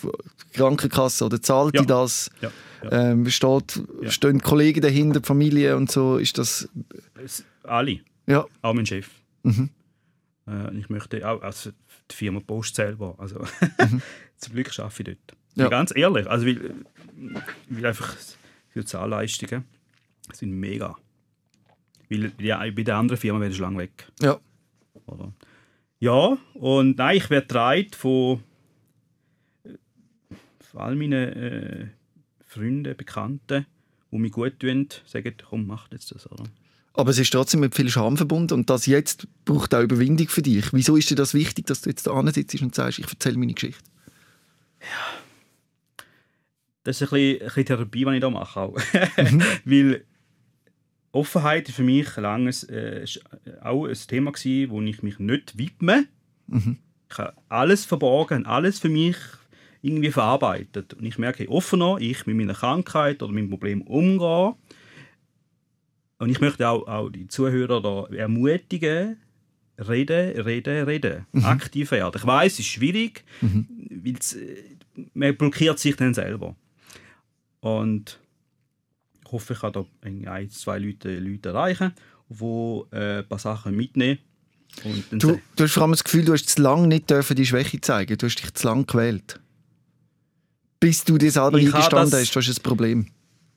Krankenkasse 0.53 1.23
oder 1.25 1.39
zahlt 1.39 1.75
Ja. 1.75 1.81
die 1.81 1.87
das? 1.87 2.31
Ja. 2.41 2.51
ja. 2.83 3.11
Ähm, 3.11 3.29
steht, 3.29 3.79
Ja. 4.01 4.09
Stehen 4.09 4.41
Kollegen 4.41 4.81
dahinter, 4.81 5.19
die 5.19 5.27
Familie 5.27 5.77
und 5.77 5.91
so? 5.91 6.17
Ist 6.17 6.39
das 6.39 6.67
alle. 7.63 7.99
ja? 8.25 8.45
Auch 8.63 8.73
mein 8.73 8.87
Chef. 8.87 9.07
Mhm. 9.43 9.69
Äh, 10.47 10.75
ich 10.79 10.89
möchte 10.89 11.27
auch, 11.29 11.41
also 11.43 11.69
die 12.09 12.15
Firma 12.15 12.39
Post 12.39 12.73
selber. 12.75 13.13
Also, 13.19 13.43
zum 14.37 14.53
Glück 14.53 14.71
arbeite 14.79 15.11
ich 15.11 15.17
dort. 15.27 15.37
Mhm. 15.55 15.61
Ja. 15.61 15.69
Ganz 15.69 15.93
ehrlich. 15.95 16.27
Also, 16.27 16.47
weil, 16.47 16.73
weil 17.69 17.85
einfach 17.85 18.15
die 18.73 18.79
Sozialleistungen 18.79 19.65
sind 20.33 20.51
mega. 20.51 20.97
Weil 22.09 22.31
ja, 22.39 22.59
bei 22.59 22.83
der 22.83 22.97
anderen 22.97 23.19
Firma 23.19 23.39
wäre 23.39 23.51
ich 23.51 23.57
schon 23.57 23.65
lange 23.65 23.79
weg. 23.79 24.11
Ja. 24.21 24.39
Oder? 25.05 25.33
Ja, 25.99 26.37
und 26.53 26.97
nein, 26.97 27.17
ich 27.17 27.29
werde 27.29 27.47
getragen 27.47 27.87
von, 27.95 28.43
äh, 29.63 29.69
von 30.59 30.81
all 30.81 30.95
meinen 30.95 31.33
äh, 31.33 31.87
Freunden, 32.45 32.95
Bekannten, 32.95 33.65
die 34.11 34.17
mich 34.17 34.31
gut 34.31 34.59
tun, 34.59 34.87
sagen, 35.05 35.33
komm, 35.49 35.67
mach 35.67 35.91
jetzt 35.91 36.11
das. 36.13 36.31
Oder? 36.31 36.45
Aber 36.93 37.11
es 37.11 37.19
ist 37.19 37.31
trotzdem 37.31 37.59
mit 37.59 37.75
viel 37.75 37.89
Scham 37.89 38.17
verbunden 38.17 38.53
und 38.53 38.69
das 38.69 38.85
jetzt 38.85 39.27
braucht 39.45 39.75
auch 39.75 39.81
Überwindung 39.81 40.29
für 40.29 40.41
dich. 40.41 40.73
Wieso 40.73 40.95
ist 40.95 41.09
dir 41.09 41.15
das 41.15 41.33
wichtig, 41.33 41.67
dass 41.67 41.81
du 41.81 41.89
jetzt 41.89 42.07
da 42.07 42.31
sitzt 42.31 42.61
und 42.61 42.73
sagst, 42.73 42.99
ich 42.99 43.07
erzähle 43.07 43.37
meine 43.37 43.53
Geschichte? 43.53 43.83
Das 46.83 47.01
ist 47.01 47.01
ein 47.01 47.09
bisschen, 47.13 47.41
ein 47.41 47.45
bisschen 47.45 47.65
Therapie, 47.65 48.05
die 48.05 48.11
ich 48.11 48.19
hier 48.19 48.29
mache. 48.29 48.59
Auch. 48.59 48.75
Weil 49.65 50.05
Offenheit 51.17 51.67
ist 51.69 51.75
für 51.75 51.83
mich 51.83 52.15
lange 52.17 52.51
äh, 52.69 53.03
ist 53.03 53.21
auch 53.61 53.85
ein 53.85 53.93
Thema 53.93 54.31
gewesen, 54.31 54.69
wo 54.69 54.81
ich 54.81 55.03
mich 55.03 55.19
nicht 55.19 55.57
widme. 55.57 56.05
Ich 57.09 57.17
habe 57.17 57.33
alles 57.49 57.85
verborgen, 57.85 58.45
alles 58.45 58.79
für 58.79 58.89
mich 58.89 59.17
irgendwie 59.81 60.11
verarbeitet. 60.11 60.93
Und 60.93 61.05
ich 61.05 61.17
merke, 61.17 61.43
je 61.43 61.49
offener 61.49 61.97
ich 61.99 62.25
mit 62.25 62.35
meiner 62.35 62.53
Krankheit 62.53 63.21
oder 63.23 63.31
mit 63.31 63.43
dem 63.43 63.49
Problem 63.49 63.81
umgehe, 63.81 64.55
und 66.19 66.29
ich 66.29 66.41
möchte 66.41 66.67
auch, 66.67 66.87
auch 66.87 67.09
die 67.09 67.27
Zuhörer 67.27 67.81
da 67.81 68.15
ermutigen, 68.15 69.17
reden, 69.77 70.41
reden, 70.41 70.83
reden, 70.85 71.25
aktiv 71.43 71.91
werden. 71.91 72.15
Ich 72.15 72.25
weiß, 72.25 72.53
es 72.53 72.59
ist 72.59 72.65
schwierig, 72.65 73.23
weil's, 73.41 74.33
äh, 74.33 74.63
man 75.13 75.37
blockiert 75.37 75.77
sich 75.77 75.95
dann 75.95 76.15
selber. 76.15 76.55
Und 77.59 78.19
ich 79.27 79.31
hoffe, 79.33 79.53
ich 79.53 79.59
kann 79.59 79.73
da 79.73 79.85
ein, 80.03 80.49
zwei 80.49 80.79
Leute, 80.79 81.19
Leute 81.19 81.49
erreichen, 81.49 81.93
die 82.29 82.81
äh, 82.91 83.19
ein 83.19 83.27
paar 83.27 83.39
Sachen 83.39 83.75
mitnehmen. 83.75 84.19
Du, 85.11 85.39
du 85.55 85.63
hast 85.63 85.71
vor 85.73 85.83
allem 85.83 85.91
das 85.91 86.03
Gefühl, 86.03 86.25
du 86.25 86.33
hast 86.33 86.47
zu 86.49 86.61
lange 86.61 86.87
nicht 86.87 87.09
dürfen 87.09 87.35
die 87.35 87.45
Schwäche 87.45 87.81
zeigen. 87.81 88.17
Du 88.17 88.25
hast 88.25 88.35
dich 88.35 88.53
zu 88.53 88.67
lange 88.67 88.85
gewählt. 88.85 89.39
Bis 90.79 91.03
du 91.03 91.17
dir 91.17 91.31
selber 91.31 91.57
eingestanden 91.57 92.11
das- 92.11 92.21
hast, 92.21 92.35
du 92.35 92.39
hast 92.39 92.49
ein 92.59 92.63
Problem. 92.63 93.07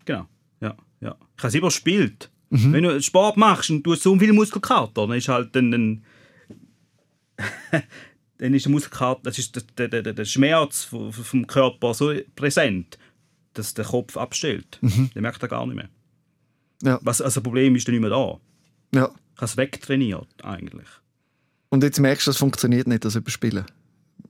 Genau, 0.06 0.26
ja, 0.60 0.74
ja. 1.00 1.16
Ich 1.36 1.42
habe 1.42 1.48
es 1.48 1.54
überspielt. 1.54 2.30
Wenn 2.52 2.82
du 2.82 3.00
Sport 3.00 3.36
machst 3.36 3.70
und 3.70 3.84
du 3.84 3.92
hast 3.92 4.02
so 4.02 4.18
viel 4.18 4.32
Muskelkater, 4.32 5.06
dann 5.06 5.16
ist 5.16 5.28
halt 5.28 5.54
dann, 5.54 5.70
dann, 5.70 6.04
dann 8.38 8.54
ist 8.54 8.64
der 8.64 8.72
Muskelkater, 8.72 9.20
das 9.24 9.38
ist 9.38 9.54
der, 9.54 9.88
der, 9.88 10.02
der, 10.02 10.12
der 10.12 10.24
Schmerz 10.24 10.84
vom 10.84 11.46
Körper 11.46 11.94
so 11.94 12.12
präsent, 12.34 12.98
dass 13.54 13.74
der 13.74 13.84
Kopf 13.84 14.16
abstellt. 14.16 14.78
Der 15.14 15.22
merkt 15.22 15.42
er 15.42 15.48
gar 15.48 15.66
nicht 15.66 15.76
mehr. 15.76 15.88
Ja. 16.82 16.98
Was, 17.02 17.20
also 17.20 17.40
das 17.40 17.44
Problem 17.44 17.76
ist 17.76 17.86
dann 17.86 17.94
nicht 17.94 18.00
mehr 18.00 18.10
da. 18.10 18.38
Ja. 18.94 19.10
Ich 19.34 19.36
habe 19.36 19.46
es 19.46 19.56
wegtrainiert, 19.56 20.28
eigentlich. 20.42 20.88
Und 21.68 21.82
jetzt 21.82 22.00
merkst 22.00 22.26
du, 22.26 22.30
das 22.30 22.38
funktioniert 22.38 22.86
nicht, 22.86 23.04
das 23.04 23.14
Überspielen. 23.14 23.64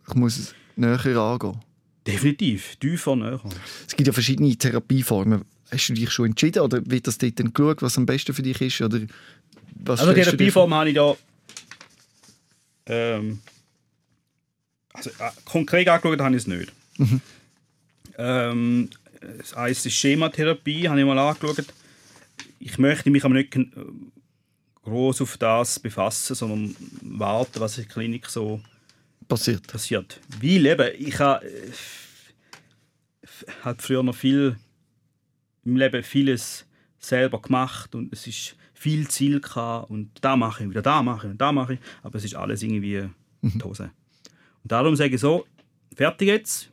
Ich 0.09 0.14
muss 0.14 0.37
es 0.37 0.54
näher 0.76 1.16
angehen. 1.16 1.61
Definitiv, 2.06 2.76
tiefer 2.76 3.16
näher. 3.16 3.40
Es 3.87 3.94
gibt 3.94 4.06
ja 4.06 4.12
verschiedene 4.12 4.54
Therapieformen. 4.56 5.44
Hast 5.70 5.88
du 5.88 5.94
dich 5.94 6.11
schon 6.11 6.26
entschieden 6.26 6.62
oder 6.62 6.80
wird 6.85 7.06
das 7.06 7.18
dort 7.18 7.38
dann 7.38 7.52
geschaut, 7.52 7.83
was 7.83 7.96
am 7.96 8.06
besten 8.06 8.35
für 8.35 8.42
dich 8.42 8.61
ist? 8.61 8.80
Oder 8.80 9.00
was 9.76 10.00
Also 10.00 10.12
Therapieform 10.12 10.74
habe 10.74 10.88
ich 10.88 10.96
da 10.96 11.16
ähm, 12.87 13.40
also, 14.92 15.11
äh, 15.11 15.30
konkret 15.44 15.88
angeschaut 15.88 16.20
habe 16.20 16.35
ich 16.35 16.42
es 16.42 16.46
nicht. 16.46 16.72
Ähm, 18.18 18.90
das 19.20 19.54
eins 19.54 19.85
ist 19.87 19.94
Schematherapie, 19.94 20.88
habe 20.88 21.00
ich 21.00 21.06
mal 21.06 21.18
angeschaut. 21.18 21.64
Ich 22.59 22.78
möchte 22.78 23.11
mich 23.11 23.24
aber 23.24 23.35
nicht 23.35 23.56
groß 24.83 25.20
auf 25.22 25.37
das 25.37 25.78
befassen, 25.78 26.35
sondern 26.35 26.76
warten, 27.02 27.61
was 27.61 27.78
in 27.78 27.85
der 27.85 27.92
Klinik 27.92 28.26
so 28.26 28.61
passiert. 29.28 29.66
passiert. 29.66 30.20
Weil 30.40 30.66
eben, 30.66 30.88
ich 30.98 31.18
habe 31.18 31.46
äh, 31.46 31.70
halt 33.62 33.83
früher 33.83 34.02
noch 34.02 34.14
viel 34.14 34.56
im 35.64 35.76
Leben 35.76 36.02
vieles 36.02 36.66
selber 36.98 37.40
gemacht 37.40 37.94
und 37.94 38.12
es 38.12 38.26
ist 38.26 38.56
viel 38.74 39.09
Ziel 39.09 39.40
gehabt 39.40 39.90
und 39.90 40.11
da 40.22 40.37
mache 40.37 40.64
ich 40.64 40.70
wieder, 40.70 40.83
da 40.83 41.02
mache 41.02 41.26
ich 41.26 41.33
und 41.33 41.40
da 41.40 41.52
mache 41.52 41.74
ich, 41.74 41.80
aber 42.02 42.16
es 42.16 42.24
ist 42.24 42.35
alles 42.35 42.62
irgendwie 42.62 43.09
Mhm. 43.42 43.59
die 43.59 43.64
Hose. 43.64 43.90
Und 44.62 44.72
darum 44.72 44.94
sage 44.96 45.14
ich 45.14 45.20
so, 45.20 45.46
fertig 45.94 46.28
jetzt, 46.28 46.70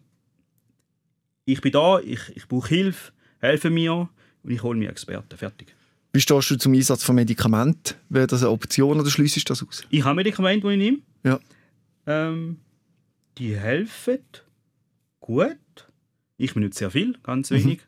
ich 1.53 1.61
bin 1.61 1.71
da, 1.71 1.99
ich, 1.99 2.19
ich 2.35 2.47
brauche 2.47 2.67
Hilfe, 2.69 3.11
helfe 3.39 3.69
mir 3.69 4.09
und 4.43 4.51
ich 4.51 4.61
hole 4.63 4.77
mir 4.77 4.89
Experten, 4.89 5.37
fertig. 5.37 5.73
Wie 6.13 6.21
stehst 6.21 6.49
du 6.49 6.57
zum 6.57 6.73
Einsatz 6.73 7.03
von 7.03 7.15
Medikamenten? 7.15 7.95
Wäre 8.09 8.27
das 8.27 8.41
eine 8.41 8.51
Option 8.51 8.99
oder 8.99 9.09
schließt 9.09 9.37
du 9.37 9.41
das 9.45 9.63
aus? 9.63 9.83
Ich 9.89 10.03
habe 10.03 10.15
Medikamente, 10.15 10.67
die 10.67 10.73
ich 10.73 10.79
nehme. 10.79 10.97
Ja. 11.23 11.39
Ähm, 12.05 12.57
die 13.37 13.55
helfen 13.55 14.19
gut. 15.19 15.57
Ich 16.37 16.53
benutze 16.53 16.79
sehr 16.79 16.91
viel, 16.91 17.17
ganz 17.23 17.49
Mhm. 17.51 17.55
wenig. 17.55 17.79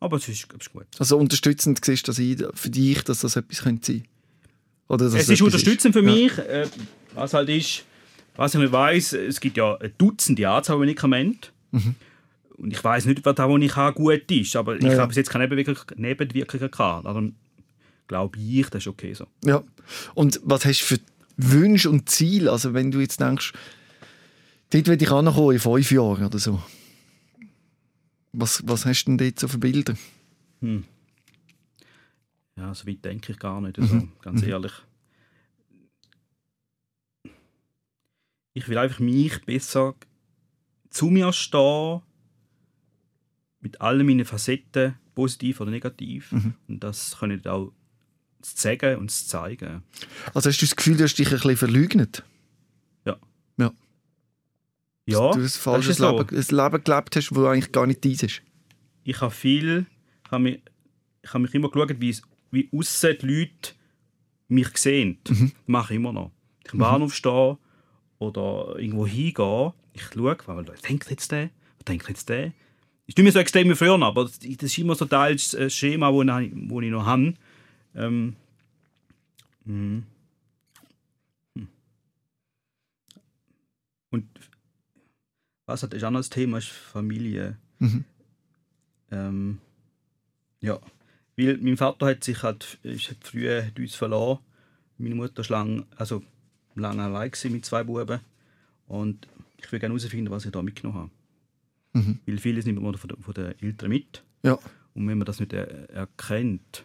Aber 0.00 0.16
es 0.16 0.28
ist, 0.28 0.46
es 0.58 0.66
ist 0.66 0.72
gut. 0.72 0.86
Also 0.98 1.16
unterstützend 1.18 1.84
siehst 1.84 2.08
du 2.08 2.12
das 2.12 2.58
für 2.60 2.70
dich, 2.70 3.02
dass 3.04 3.20
das 3.20 3.36
etwas 3.36 3.62
könnte 3.62 3.92
sein 3.92 4.04
Oder 4.88 5.04
dass 5.06 5.14
es 5.14 5.28
ist 5.28 5.42
unterstützend 5.42 5.94
für 5.94 6.02
Ja. 6.04 6.12
mich. 6.12 6.36
Äh, 6.38 6.66
was 7.14 7.34
halt 7.34 7.48
ist, 7.48 7.84
was 8.36 8.54
ich 8.54 8.60
nicht 8.60 8.72
weiss, 8.72 9.12
es 9.12 9.38
gibt 9.40 9.56
ja 9.56 9.76
eine 9.76 9.90
Dutzende 9.90 10.48
Anzahl 10.48 10.78
Medikamente. 10.78 11.50
Und 12.62 12.72
ich 12.72 12.82
weiß 12.82 13.06
nicht, 13.06 13.24
was 13.24 13.34
da, 13.34 13.48
was 13.50 13.60
ich 13.60 13.74
habe, 13.74 13.92
gut 13.94 14.30
ist. 14.30 14.54
Aber 14.54 14.76
ich 14.76 14.82
Mhm. 14.82 14.86
Ja, 14.86 14.92
ja. 14.94 14.98
habe 15.00 15.08
bis 15.08 15.16
jetzt 15.16 15.30
keine 15.30 15.48
Nebenwirkungen, 15.48 16.00
Nebenwirkungen 16.00 16.70
gehabt. 16.70 17.04
Darum 17.04 17.34
glaube 18.06 18.38
ich, 18.38 18.70
das 18.70 18.84
ist 18.84 18.86
okay 18.86 19.12
so. 19.14 19.26
Ja. 19.44 19.64
Und 20.14 20.40
was 20.44 20.64
hast 20.64 20.80
du 20.82 20.84
für 20.94 21.00
Wünsche 21.36 21.90
und 21.90 22.08
Ziele? 22.08 22.52
Also 22.52 22.72
wenn 22.72 22.92
du 22.92 23.00
jetzt 23.00 23.20
denkst, 23.20 23.52
dort 24.70 24.86
will 24.86 25.02
ich 25.02 25.10
ankommen 25.10 25.54
in 25.54 25.58
fünf 25.58 25.90
Jahren 25.90 26.24
oder 26.24 26.38
so. 26.38 26.62
Was, 28.32 28.62
was 28.64 28.86
hast 28.86 29.04
du 29.04 29.10
denn 29.10 29.18
dort 29.18 29.40
so 29.40 29.48
für 29.48 29.58
Bilder? 29.58 29.94
Ja, 32.56 32.72
so 32.74 32.86
weit 32.86 33.04
denke 33.04 33.32
ich 33.32 33.38
gar 33.40 33.60
nicht. 33.60 33.76
Also, 33.78 34.08
ganz 34.22 34.42
ehrlich. 34.44 34.72
Ich 38.54 38.68
will 38.68 38.78
einfach 38.78 39.00
mich 39.00 39.44
besser 39.44 39.94
zu 40.90 41.06
mir 41.06 41.32
stehen, 41.32 42.02
mit 43.62 43.80
allen 43.80 44.06
meinen 44.06 44.24
Facetten, 44.24 44.96
positiv 45.14 45.60
oder 45.60 45.70
negativ. 45.70 46.32
Und 46.68 46.80
das 46.82 47.16
können 47.18 47.40
ich 47.40 47.48
auch 47.48 47.72
zu 48.42 48.60
sagen 48.60 48.98
und 48.98 49.10
zeigen. 49.10 49.82
Also 50.34 50.50
hast 50.50 50.60
du 50.60 50.66
das 50.66 50.76
Gefühl, 50.76 50.96
du 50.96 51.04
hast 51.04 51.14
dich 51.14 51.28
ein 51.28 51.34
bisschen 51.34 51.56
verleugnet? 51.56 52.24
Ja. 53.04 53.16
Ja. 53.56 53.72
Ja, 55.06 55.30
du 55.30 55.40
ein 55.40 55.48
falsches 55.48 55.98
so. 55.98 56.10
Leben, 56.10 56.28
ein 56.28 56.56
Leben 56.56 56.84
gelebt 56.84 57.16
hast, 57.16 57.30
das 57.30 57.38
eigentlich 57.38 57.72
gar 57.72 57.86
nicht 57.86 58.04
deins 58.04 58.22
ist. 58.22 58.42
ich 59.04 59.20
habe 59.20 59.30
viel, 59.32 59.86
ich 60.24 60.30
habe 60.30 60.42
mich, 60.42 60.60
ich 61.22 61.30
habe 61.30 61.40
mich 61.40 61.54
immer 61.54 61.70
geschaut, 61.70 62.00
wie, 62.00 62.16
wie 62.50 62.68
aussen 62.72 63.16
die 63.20 63.26
Leute 63.26 63.72
mich 64.48 64.76
sehen. 64.76 65.18
Das 65.24 65.38
mache 65.66 65.94
ich 65.94 65.96
immer 65.96 66.12
noch. 66.12 66.32
Ich 66.64 66.72
am 66.72 66.78
Bahnhof 66.80 67.14
stehe 67.14 67.58
oder 68.18 68.76
irgendwo 68.78 69.06
hingehe, 69.06 69.72
ich 69.92 70.02
schaue, 70.02 70.36
was 70.46 70.80
denkt 70.82 71.10
jetzt 71.10 71.32
der, 71.32 71.50
was 71.78 71.84
denkt 71.86 72.08
jetzt 72.08 72.28
der. 72.28 72.52
Ist 73.06 73.18
nicht 73.18 73.24
mehr 73.24 73.32
so 73.32 73.38
extrem 73.40 73.68
wie 73.68 73.74
früher, 73.74 74.00
aber 74.00 74.24
das 74.24 74.38
ist 74.38 74.78
immer 74.78 74.94
so 74.94 75.04
des 75.04 75.54
äh, 75.54 75.70
Schema, 75.70 76.12
das 76.12 76.44
ich, 76.44 76.52
wo 76.54 76.80
ich 76.80 76.90
noch 76.90 77.06
habe. 77.06 77.34
Ähm, 77.94 78.36
mhm. 79.64 80.04
Hm. 81.54 81.68
Und 84.10 84.28
was 85.66 85.82
hat 85.82 85.94
noch 86.10 86.20
das 86.20 86.30
Thema 86.30 86.58
ist 86.58 86.68
Familie. 86.68 87.56
Mhm. 87.78 88.04
Ähm, 89.10 89.58
ja, 90.60 90.78
weil 91.36 91.58
mein 91.58 91.76
Vater 91.76 92.06
hat 92.06 92.24
sich 92.24 92.42
halt, 92.42 92.78
ist 92.82 93.14
früh 93.20 93.62
uns 93.78 93.94
verloren. 93.94 94.38
Meine 94.98 95.14
Mutter 95.14 95.42
war 95.42 95.48
lang, 95.48 95.86
also 95.96 96.22
lange 96.74 97.02
allein 97.02 97.32
mit 97.44 97.64
zwei 97.64 97.82
Buben. 97.82 98.20
Und 98.86 99.26
ich 99.58 99.70
will 99.72 99.80
gerne 99.80 99.94
herausfinden, 99.94 100.30
was 100.30 100.44
ich 100.44 100.52
da 100.52 100.62
mitgenommen 100.62 100.98
habe. 100.98 101.10
Mhm. 101.92 102.18
Weil 102.26 102.38
vieles 102.38 102.64
nimmt 102.64 102.82
man 102.82 102.94
von 102.96 103.08
den, 103.08 103.22
von 103.22 103.34
den 103.34 103.58
Eltern 103.60 103.90
mit. 103.90 104.22
Ja. 104.42 104.58
Und 104.94 105.08
wenn 105.08 105.18
man 105.18 105.24
das 105.24 105.40
nicht 105.40 105.52
er 105.52 105.90
erkennt, 105.90 106.84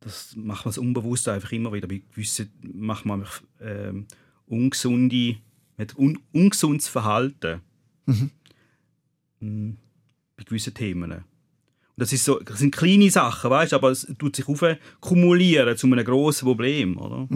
das 0.00 0.34
macht 0.34 0.64
man 0.64 0.70
es 0.70 0.78
unbewusst 0.78 1.28
einfach 1.28 1.52
immer 1.52 1.72
wieder. 1.72 1.86
Bei 1.88 2.02
gewissen 2.10 2.50
macht 2.62 3.04
man 3.04 3.20
einfach, 3.20 3.42
ähm, 3.60 4.06
ungesunde, 4.46 5.36
mit 5.76 5.96
un, 5.96 6.18
ungesundes 6.32 6.88
Verhalten. 6.88 7.60
Mhm. 8.06 8.30
Mm, 9.40 9.76
Bei 10.36 10.44
gewissen 10.44 10.74
Themen. 10.74 11.12
Und 11.12 11.24
das, 11.96 12.12
ist 12.12 12.24
so, 12.24 12.40
das 12.40 12.58
sind 12.58 12.74
kleine 12.74 13.10
Sachen, 13.10 13.50
weißt, 13.50 13.74
aber 13.74 13.90
es 13.90 14.06
tut 14.18 14.36
sich 14.36 14.48
auf 14.48 14.64
kumulieren 15.00 15.76
zu 15.76 15.86
einem 15.86 16.04
grossen 16.04 16.46
Problem. 16.46 16.96
Oder? 16.98 17.28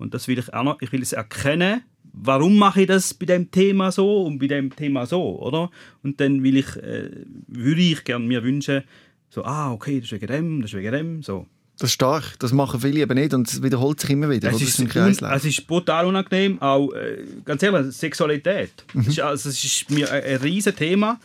Und 0.00 0.14
das 0.14 0.28
will 0.28 0.38
ich 0.38 0.52
auch 0.52 0.64
noch, 0.64 0.80
ich 0.80 0.92
will 0.92 1.02
es 1.02 1.12
erkennen, 1.12 1.82
warum 2.12 2.56
mache 2.56 2.82
ich 2.82 2.86
das 2.86 3.12
bei 3.12 3.26
dem 3.26 3.50
Thema 3.50 3.92
so 3.92 4.22
und 4.24 4.38
bei 4.38 4.46
dem 4.46 4.74
Thema 4.74 5.06
so, 5.06 5.38
oder? 5.40 5.70
Und 6.02 6.20
dann 6.20 6.42
will 6.42 6.56
ich, 6.56 6.76
äh, 6.76 7.10
würde 7.46 7.80
ich 7.80 8.02
gerne 8.04 8.24
mir 8.24 8.42
wünschen, 8.42 8.82
so, 9.28 9.44
ah, 9.44 9.72
okay, 9.72 10.00
das 10.00 10.06
ist 10.06 10.12
wegen 10.12 10.26
dem, 10.26 10.62
das 10.62 10.70
ist 10.70 10.78
wegen 10.78 10.92
dem, 10.92 11.22
so. 11.22 11.46
Das 11.78 11.90
ist 11.90 11.94
stark. 11.94 12.38
Das 12.40 12.52
machen 12.52 12.80
viele 12.80 13.00
eben 13.00 13.14
nicht 13.14 13.32
und 13.32 13.48
es 13.48 13.62
wiederholt 13.62 14.00
sich 14.00 14.10
immer 14.10 14.28
wieder. 14.28 14.50
Es 14.50 14.60
ist, 14.60 14.80
ein 14.80 14.90
un, 14.90 15.30
es 15.32 15.44
ist 15.44 15.66
brutal 15.66 16.06
unangenehm, 16.06 16.60
auch, 16.60 16.92
äh, 16.92 17.24
ganz 17.44 17.62
ehrlich, 17.62 17.94
Sexualität. 17.94 18.84
Mhm. 18.92 19.04
Das, 19.04 19.08
ist, 19.08 19.20
also, 19.20 19.48
das 19.48 19.64
ist 19.64 19.90
mir 19.90 20.10
ein, 20.10 20.22
ein 20.24 20.36
riesen 20.36 20.74
Thema, 20.74 21.20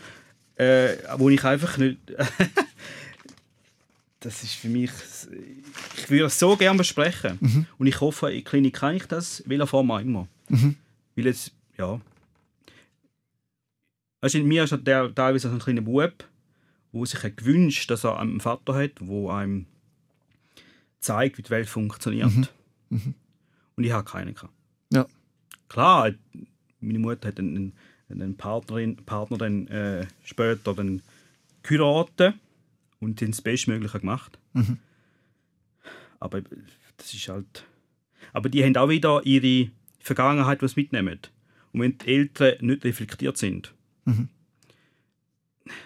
äh, 0.55 0.89
wo 1.17 1.29
ich 1.29 1.43
einfach 1.43 1.77
nicht... 1.77 1.97
das 4.25 4.43
ist 4.43 4.55
für 4.55 4.69
mich... 4.69 4.91
Ich 5.97 6.09
würde 6.09 6.25
es 6.25 6.39
so 6.39 6.57
gerne 6.57 6.77
besprechen. 6.77 7.37
Mhm. 7.39 7.65
Und 7.77 7.87
ich 7.87 8.01
hoffe, 8.01 8.29
in 8.29 8.37
der 8.37 8.43
Klinik 8.43 8.75
kann 8.75 8.95
ich 8.95 9.05
das, 9.05 9.43
welcher 9.45 9.67
Form 9.67 9.91
auch 9.91 9.99
immer. 9.99 10.27
Mhm. 10.49 10.75
Weil 11.15 11.27
es, 11.27 11.51
ja... 11.77 12.01
Du, 14.21 14.37
in 14.37 14.47
mir 14.47 14.63
ist 14.63 14.75
der 14.81 15.13
teilweise 15.13 15.51
ein 15.51 15.59
kleiner 15.59 15.81
Bub, 15.81 16.23
der 16.91 17.05
sich 17.05 17.21
hat 17.21 17.37
gewünscht 17.37 17.91
dass 17.91 18.03
er 18.03 18.19
einen 18.19 18.39
Vater 18.39 18.73
hat, 18.73 18.99
der 18.99 19.29
einem 19.29 19.67
zeigt, 20.99 21.37
wie 21.37 21.43
die 21.43 21.51
Welt 21.51 21.69
funktioniert. 21.69 22.31
Und 22.89 23.83
ich 23.83 23.91
habe 23.91 24.09
keinen. 24.09 24.33
Gehabt. 24.33 24.53
Ja. 24.91 25.05
Klar, 25.69 26.11
meine 26.79 26.97
Mutter 26.97 27.27
hat 27.27 27.37
einen, 27.37 27.73
einen 28.09 28.35
Partnerin, 28.35 28.95
Partner 28.95 29.37
dann 29.37 29.67
äh, 29.67 30.07
später 30.23 30.73
dann 30.73 31.03
geheiratet 31.61 32.33
und 33.05 33.21
den 33.21 33.31
das 33.31 33.41
Bestmögliche 33.41 33.99
gemacht. 33.99 34.37
Aber 36.19 36.41
das 36.97 37.13
ist 37.13 37.27
halt. 37.29 37.65
Aber 38.33 38.49
die 38.49 38.63
haben 38.63 38.75
auch 38.75 38.89
wieder 38.89 39.21
ihre 39.25 39.69
Vergangenheit, 39.99 40.61
was 40.61 40.75
mitnehmen. 40.75 41.19
Und 41.71 41.81
wenn 41.81 41.97
die 41.97 42.07
Eltern 42.07 42.55
nicht 42.61 42.83
reflektiert 42.83 43.37
sind 43.37 43.73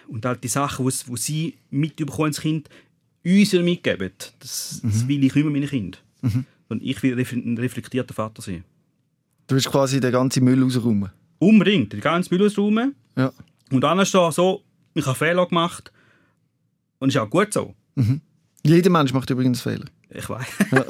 und 0.08 0.24
halt 0.24 0.42
die 0.44 0.48
Sachen, 0.48 0.84
die 0.86 0.92
wo 1.06 1.16
sie 1.16 1.56
mitbekommen 1.70 2.26
als 2.28 2.40
Kind, 2.40 2.68
uns 3.24 3.52
mitgeben, 3.52 4.10
das, 4.38 4.80
das 4.82 5.08
will 5.08 5.24
ich 5.24 5.34
mehr 5.34 5.44
meinen 5.44 5.68
Kind. 5.68 6.02
Und 6.68 6.82
ich 6.82 7.02
will 7.02 7.18
ein 7.18 7.58
reflektierter 7.58 8.14
Vater 8.14 8.42
sein. 8.42 8.64
Du 9.46 9.54
willst 9.54 9.70
quasi 9.70 10.00
den 10.00 10.12
ganzen 10.12 10.44
Müll 10.44 10.62
rausräumen. 10.62 11.10
Unbedingt, 11.38 11.92
die 11.92 12.00
ganze 12.00 12.32
Müll 12.32 12.46
ausräumen. 12.46 12.94
Ja. 13.16 13.32
Und 13.70 13.80
da 13.80 13.94
so, 14.32 14.62
ich 14.94 15.06
habe 15.06 15.18
Fehler 15.18 15.46
gemacht. 15.46 15.92
Und 17.00 17.08
ist 17.08 17.16
auch 17.16 17.28
gut 17.28 17.52
so. 17.52 17.74
Jeder 18.62 18.90
Mensch 18.90 19.12
macht 19.12 19.28
übrigens 19.30 19.62
Fehler. 19.62 19.86
Ich 20.10 20.28
weiß. 20.28 20.46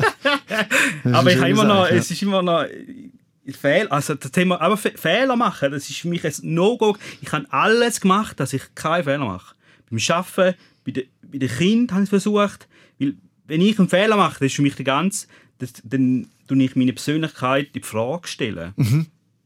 Das 1.04 1.14
aber 1.14 1.30
ich 1.32 1.38
habe 1.38 1.50
immer 1.50 1.64
noch, 1.64 1.88
ja. 1.88 1.94
es 1.94 2.10
ist 2.10 2.22
immer 2.22 2.42
noch 2.42 2.64
äh, 2.64 3.52
Fehler, 3.52 3.90
also 3.92 4.14
das 4.14 4.32
Thema, 4.32 4.60
aber 4.60 4.76
Fe 4.76 4.92
Fehler 4.96 5.36
machen, 5.36 5.70
das 5.70 5.88
ist 5.88 5.98
für 5.98 6.08
mich 6.08 6.24
ein 6.24 6.32
No-Go. 6.42 6.96
Ich 7.20 7.32
habe 7.32 7.46
alles 7.50 8.00
gemacht, 8.00 8.40
dass 8.40 8.52
ich 8.52 8.62
keine 8.74 9.04
Fehler 9.04 9.24
mache. 9.24 9.54
Beim 9.88 9.98
Arbeiten, 10.08 10.58
bei 10.84 10.90
den, 10.90 11.04
bei 11.22 11.38
den 11.38 11.48
Kindern 11.48 11.94
habe 11.94 12.02
ich 12.02 12.12
es 12.12 12.22
versucht, 12.22 12.68
weil 12.98 13.14
wenn 13.46 13.60
ich 13.60 13.78
einen 13.78 13.88
Fehler 13.88 14.16
mache, 14.16 14.40
das 14.40 14.46
ist 14.46 14.56
für 14.56 14.62
mich 14.62 14.74
die 14.74 14.84
ganze, 14.84 15.28
das, 15.58 15.72
dann 15.84 16.28
tue 16.48 16.62
ich 16.62 16.76
meine 16.76 16.92
Persönlichkeit 16.92 17.74
in 17.74 17.82
Frage 17.84 18.28
stellen. 18.28 18.74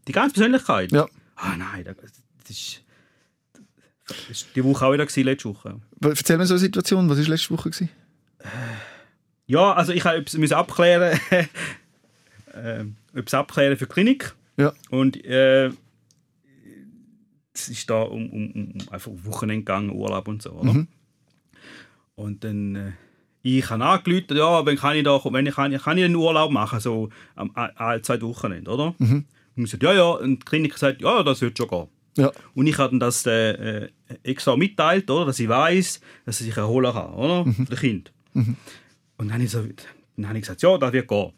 Die 0.08 0.12
ganze 0.12 0.34
Persönlichkeit. 0.34 0.90
Mhm. 0.90 0.98
Ja. 0.98 1.08
Ah 1.36 1.56
nein, 1.56 1.84
das, 1.84 2.50
ist, 2.50 2.82
ist 4.30 4.48
die 4.54 4.64
Woche 4.64 4.86
auch 4.86 4.92
wieder 4.92 5.06
gewesen, 5.06 5.24
letzte 5.24 5.48
Woche. 5.48 5.80
Erzähl 6.00 6.38
mir 6.38 6.46
so 6.46 6.54
eine 6.54 6.60
Situation. 6.60 7.08
Was 7.08 7.18
war 7.18 7.24
letzte 7.26 7.50
Woche? 7.50 7.70
Gewesen? 7.70 7.88
Ja, 9.46 9.72
also 9.72 9.92
ich 9.92 10.04
müssen 10.04 10.54
abklären, 10.54 11.18
äh, 12.52 12.84
etwas 13.14 13.34
abklären 13.34 13.76
für 13.76 13.86
die 13.86 13.92
Klinik. 13.92 14.34
Ja. 14.56 14.72
Und 14.90 15.22
äh, 15.24 15.70
es 17.52 17.68
ist 17.68 17.88
da 17.88 18.02
um, 18.02 18.30
um, 18.30 18.50
um 18.52 18.74
einfach 18.90 19.10
Wochenende 19.22 19.62
gegangen, 19.62 19.90
Urlaub 19.90 20.28
und 20.28 20.42
so, 20.42 20.52
oder? 20.52 20.70
Und 22.16 22.44
dann 22.44 22.76
äh, 22.76 22.92
ich 23.46 23.68
habe 23.68 23.84
angerufen, 23.84 24.36
ja, 24.36 24.64
wenn 24.64 24.76
kann 24.76 24.96
ich 24.96 25.04
da, 25.04 25.20
wenn 25.22 25.46
ich 25.46 25.54
kann, 25.54 25.76
kann 25.76 25.98
ich 25.98 26.04
einen 26.04 26.16
Urlaub 26.16 26.50
machen, 26.50 26.80
so 26.80 27.10
am 27.36 27.50
alle 27.54 28.00
zwei 28.00 28.20
Wochenende, 28.22 28.70
oder? 28.70 28.94
Und 29.56 29.64
ich 29.64 29.64
gesagt, 29.64 29.82
ja, 29.82 29.92
ja, 29.92 30.10
und 30.12 30.38
die 30.40 30.44
Klinik 30.44 30.78
sagt, 30.78 31.02
ja, 31.02 31.22
das 31.22 31.42
wird 31.42 31.58
schon 31.58 31.68
gehen. 31.68 31.88
Ja. 32.16 32.32
Und 32.54 32.66
ich 32.66 32.78
habe 32.78 32.90
dann 32.90 33.00
das 33.00 33.26
äh, 33.26 33.88
extra 34.22 34.56
mitteilt, 34.56 35.10
oder, 35.10 35.26
dass 35.26 35.40
ich 35.40 35.48
weiß, 35.48 36.00
dass 36.26 36.40
ich 36.40 36.46
sich 36.46 36.56
erholen 36.56 36.92
kann, 36.92 37.14
oder, 37.14 37.44
für 37.52 37.64
das 37.64 37.80
Kind. 37.80 38.12
Und 38.34 38.56
dann 39.18 39.32
habe 39.32 39.44
ich, 39.44 39.50
so, 39.50 39.64
dann 40.16 40.28
habe 40.28 40.38
ich 40.38 40.42
gesagt, 40.42 40.62
ja, 40.62 40.78
das 40.78 40.92
wird 40.92 41.08
gehen. 41.08 41.32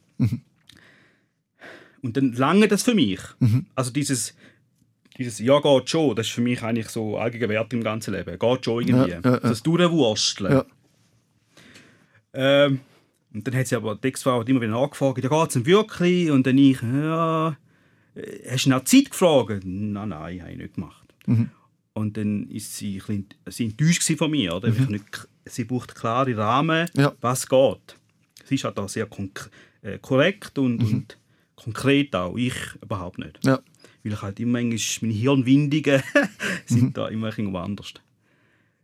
Und 2.03 2.17
dann 2.17 2.33
lange 2.33 2.69
das 2.69 2.83
für 2.83 2.95
mich. 2.95 3.21
Also 3.75 3.91
dieses, 3.91 4.35
dieses 5.19 5.39
Ja, 5.39 5.61
geht 5.61 5.91
schon, 5.91 6.15
das 6.15 6.27
ist 6.27 6.33
für 6.33 6.41
mich 6.41 6.63
eigentlich 6.63 6.89
so 6.89 7.19
allgegenwärtig 7.19 7.73
im 7.73 7.83
ganzen 7.83 8.15
Leben. 8.15 8.39
Geht 8.39 8.65
schon 8.65 8.87
irgendwie. 8.87 9.11
Ja, 9.11 9.21
ja, 9.23 9.31
ja. 9.33 9.41
Das 9.41 9.63
Durchwursteln. 9.63 10.53
Ja. 10.53 10.65
Ähm, 12.35 12.81
und 13.33 13.47
dann 13.47 13.57
hat 13.57 13.67
sie 13.67 13.77
aber 13.77 13.97
die 13.97 14.09
Ex-Frau 14.09 14.43
immer 14.43 14.61
wieder 14.61 14.73
nachgefragt, 14.73 15.23
ja, 15.23 15.29
geht 15.29 15.49
es 15.49 15.55
denn 15.55 15.67
wirklich? 15.67 16.31
Und 16.31 16.47
dann 16.47 16.59
ich, 16.59 16.81
ja, 16.83 17.49
äh, 17.49 17.53
hast 18.49 18.67
du 18.67 18.71
nach 18.71 18.85
Zeit 18.85 19.11
gefragt? 19.11 19.63
Nein, 19.65 20.09
nein, 20.09 20.41
habe 20.43 20.51
ich 20.53 20.57
nicht 20.59 20.75
gemacht. 20.75 21.15
Und 21.95 22.17
dann 22.17 22.49
ist 22.49 22.77
sie, 22.77 22.97
ein 23.09 23.25
bisschen, 23.25 23.27
sie 23.49 23.65
enttäuscht 23.67 24.03
von 24.19 24.31
mir. 24.31 24.55
Oder? 24.55 24.69
Ich 24.69 24.89
nicht, 24.89 25.29
sie 25.45 25.65
braucht 25.65 25.95
klare 25.95 26.37
Rahmen, 26.37 26.89
Ja. 26.95 27.15
was 27.21 27.49
geht. 27.49 27.97
Sie 28.45 28.55
ist 28.57 28.65
halt 28.65 28.79
da 28.79 28.87
sehr 28.87 29.07
konk 29.07 29.51
äh, 29.83 29.99
korrekt 29.99 30.59
und, 30.59 30.83
und 30.83 31.19
konkret 31.57 32.15
auch. 32.15 32.37
Ich 32.37 32.55
überhaupt 32.83 33.19
nicht. 33.19 33.39
Ja. 33.45 33.61
Weil 34.05 34.13
ich 34.13 34.23
halt 34.23 34.39
immer 34.41 34.61
meine 34.63 34.77
Hirnwindungen 34.77 36.03
sind 36.67 36.97
da 36.97 37.09
immer 37.09 37.29
irgendwo 37.37 37.59
anders. 37.59 37.95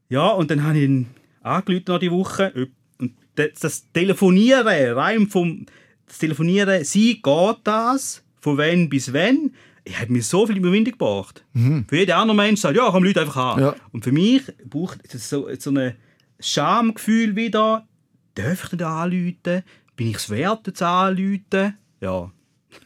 Ja, 0.09 0.29
und 0.31 0.51
dann 0.51 0.65
habe 0.65 0.79
ich 0.79 0.85
ihn 0.85 1.07
angerufen 1.43 1.85
noch 1.89 1.99
die 1.99 2.11
Woche. 2.11 2.69
Und 2.99 3.15
das, 3.37 3.51
das 3.61 3.93
Telefonieren, 3.93 4.67
rein 4.95 5.29
vom 5.29 5.67
das 6.07 6.19
Telefonieren, 6.19 6.85
sie 6.85 7.23
geht 7.23 7.57
das, 7.65 8.23
von 8.43 8.59
wann 8.59 8.89
bis 8.89 9.13
wann, 9.15 9.55
ich 9.85 9.99
hat 9.99 10.11
mir 10.11 10.23
so 10.23 10.47
viel 10.47 10.57
Überwindung 10.59 10.93
gebracht. 10.93 11.45
Für 11.89 11.97
jeden 11.97 12.11
anderen 12.13 12.37
Mensch 12.37 12.61
sagt, 12.61 12.77
ja, 12.77 12.91
komm 12.91 13.05
Leute 13.05 13.21
einfach 13.23 13.57
an. 13.57 13.61
Ja. 13.63 13.77
Und 13.93 14.05
für 14.05 14.13
mich 14.13 14.43
braucht 14.69 14.99
es 15.15 15.29
so, 15.31 15.49
so 15.59 15.71
ein 15.71 15.95
Schamgefühl 16.41 17.35
wieder, 17.37 17.87
darf 18.35 18.65
ich 18.65 18.73
nicht 18.73 18.83
anrufen? 18.83 19.63
Bin 19.97 20.09
ich 20.09 20.17
es 20.17 20.29
wert, 20.29 20.67
jetzt 20.67 20.83
anrufen? 20.83 21.77
Ja. 22.01 22.31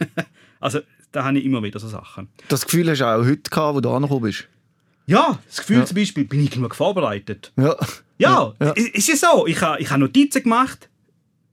also, 0.61 0.81
da 1.13 1.25
habe 1.25 1.39
ich 1.39 1.45
immer 1.45 1.63
wieder 1.63 1.79
so 1.81 1.89
Sachen. 1.89 2.29
Das 2.49 2.65
Gefühl 2.67 2.91
hast 2.91 3.01
du 3.01 3.07
auch 3.07 3.25
heute 3.25 3.51
gehabt, 3.51 3.77
wo 3.77 3.81
du 3.81 3.91
angekommen 3.91 4.23
bist. 4.23 4.47
Ja, 5.07 5.39
das 5.47 5.59
Gefühl 5.59 5.79
Ja. 5.79 5.85
zum 5.87 5.97
Beispiel, 5.97 6.25
bin 6.25 6.43
ich 6.45 6.51
genug 6.51 6.75
vorbereitet? 6.75 7.53
Ja. 7.57 7.77
Ja, 8.19 8.55
Ja. 8.61 8.71
ist 8.73 9.09
ja 9.09 9.17
so. 9.17 9.47
Ich 9.47 9.61
habe 9.63 9.81
ich 9.81 9.91
ha 9.91 9.97
Notizen 9.99 10.43
gemacht, 10.43 10.89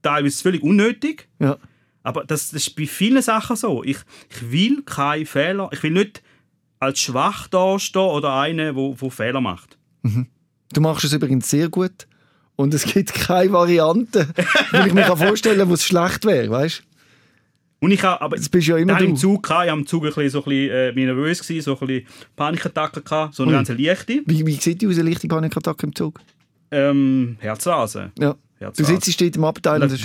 teilweise 0.02 0.42
völlig 0.42 0.62
unnötig. 0.62 1.28
Ja. 1.38 1.58
Aber 2.04 2.22
das, 2.24 2.50
das 2.50 2.68
ist 2.68 2.76
bei 2.76 2.86
vielen 2.86 3.22
Sachen 3.22 3.56
so. 3.56 3.82
Ich, 3.82 3.96
ich 4.30 4.52
will 4.52 4.82
keine 4.84 5.26
Fehler. 5.26 5.68
Ich 5.72 5.82
will 5.82 5.90
nicht 5.90 6.22
als 6.78 7.00
schwach 7.00 7.48
dastehen 7.48 8.02
oder 8.02 8.34
einer, 8.36 8.74
der 8.74 8.76
wo 8.76 9.10
Fehler 9.10 9.40
macht. 9.40 9.76
Du 10.72 10.80
machst 10.80 11.04
es 11.04 11.12
übrigens 11.12 11.50
sehr 11.50 11.68
gut. 11.68 12.06
Und 12.56 12.72
es 12.72 12.84
gibt 12.84 13.12
keine 13.14 13.50
Variante, 13.52 14.28
die 14.72 14.86
ich 14.88 14.94
mir 14.94 15.04
vorstellen 15.16 15.58
kann, 15.58 15.68
wo 15.70 15.74
es 15.74 15.84
schlecht 15.84 16.24
wäre, 16.24 16.50
weißt 16.50 16.84
Und 17.80 17.90
ich 17.90 18.02
habe, 18.04 18.20
aber 18.20 18.36
Das 18.36 18.48
bist 18.48 18.68
ja 18.68 18.76
immer 18.76 18.92
da 18.92 18.94
habe 18.96 19.04
ich 19.06 19.08
du. 19.08 19.14
im 19.14 19.20
Zug 19.20 19.42
gehabt, 19.42 19.64
ich 19.64 19.70
habe 19.70 19.80
im 19.80 19.86
Zug 19.88 20.04
ein 20.04 20.06
bisschen, 20.08 20.30
so 20.30 20.38
ein 20.40 20.44
bisschen 20.44 20.70
äh, 20.70 20.92
nervös 20.92 21.40
gewesen, 21.42 21.64
so 21.64 21.80
ein 21.80 21.86
bisschen 21.86 22.06
Panikattacken 22.36 23.02
gehabt, 23.02 23.34
so 23.34 23.42
eine 23.42 23.52
Ui. 23.52 23.56
ganz 23.56 23.68
leichte. 23.70 24.22
Wie, 24.26 24.46
wie 24.46 24.54
sieht 24.54 24.82
die 24.82 24.86
aus, 24.86 24.98
eine 24.98 25.08
leichte 25.08 25.26
Panikattacke 25.26 25.86
im 25.86 25.94
Zug? 25.96 26.20
Ähm, 26.70 27.36
Herzrasen. 27.40 28.12
Ja. 28.18 28.36
Du 28.58 28.64
Herzrasen. 28.66 29.00
sitzt 29.00 29.20
dort 29.20 29.36
im 29.36 29.44
Abteil 29.44 29.82
und. 29.82 30.00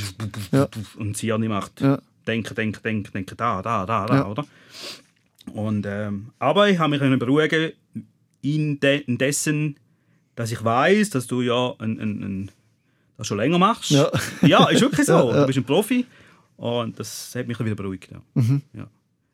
Ja. 0.51 0.67
und 0.97 1.15
sie 1.17 1.27
Hirn 1.27 1.47
macht 1.47 1.81
Ja. 1.81 1.99
denken, 2.27 2.55
denken, 2.55 2.81
denken, 2.83 3.11
denken, 3.13 3.37
da, 3.37 3.61
da, 3.61 3.85
da, 3.85 4.05
da, 4.05 4.15
Ja. 4.15 4.25
oder? 4.27 4.45
Und, 5.53 5.85
ähm, 5.87 6.29
aber 6.39 6.69
ich 6.69 6.77
habe 6.79 6.91
mich 6.97 7.19
beruhigen 7.19 7.71
in 8.41 8.79
de 8.79 8.99
indessen, 9.01 9.75
dass 10.35 10.51
ich 10.51 10.63
weiß, 10.63 11.09
dass 11.11 11.27
du 11.27 11.41
ja 11.41 11.73
ein, 11.79 11.99
ein, 11.99 12.23
ein, 12.23 12.51
das 13.17 13.27
schon 13.27 13.37
länger 13.37 13.57
machst. 13.57 13.91
Ja. 13.91 14.09
ja 14.41 14.67
ist 14.69 14.81
wirklich 14.81 15.05
so. 15.07 15.13
Ja, 15.13 15.25
ja. 15.35 15.41
Du 15.41 15.47
bist 15.47 15.57
ein 15.57 15.63
Profi. 15.65 16.05
Und 16.57 16.99
das 16.99 17.33
hat 17.35 17.47
mich 17.47 17.57
wieder 17.59 17.75
beruhigt. 17.75 18.09
Ja. 18.11 18.21
Mhm. 18.33 18.61
Ja. 18.73 18.87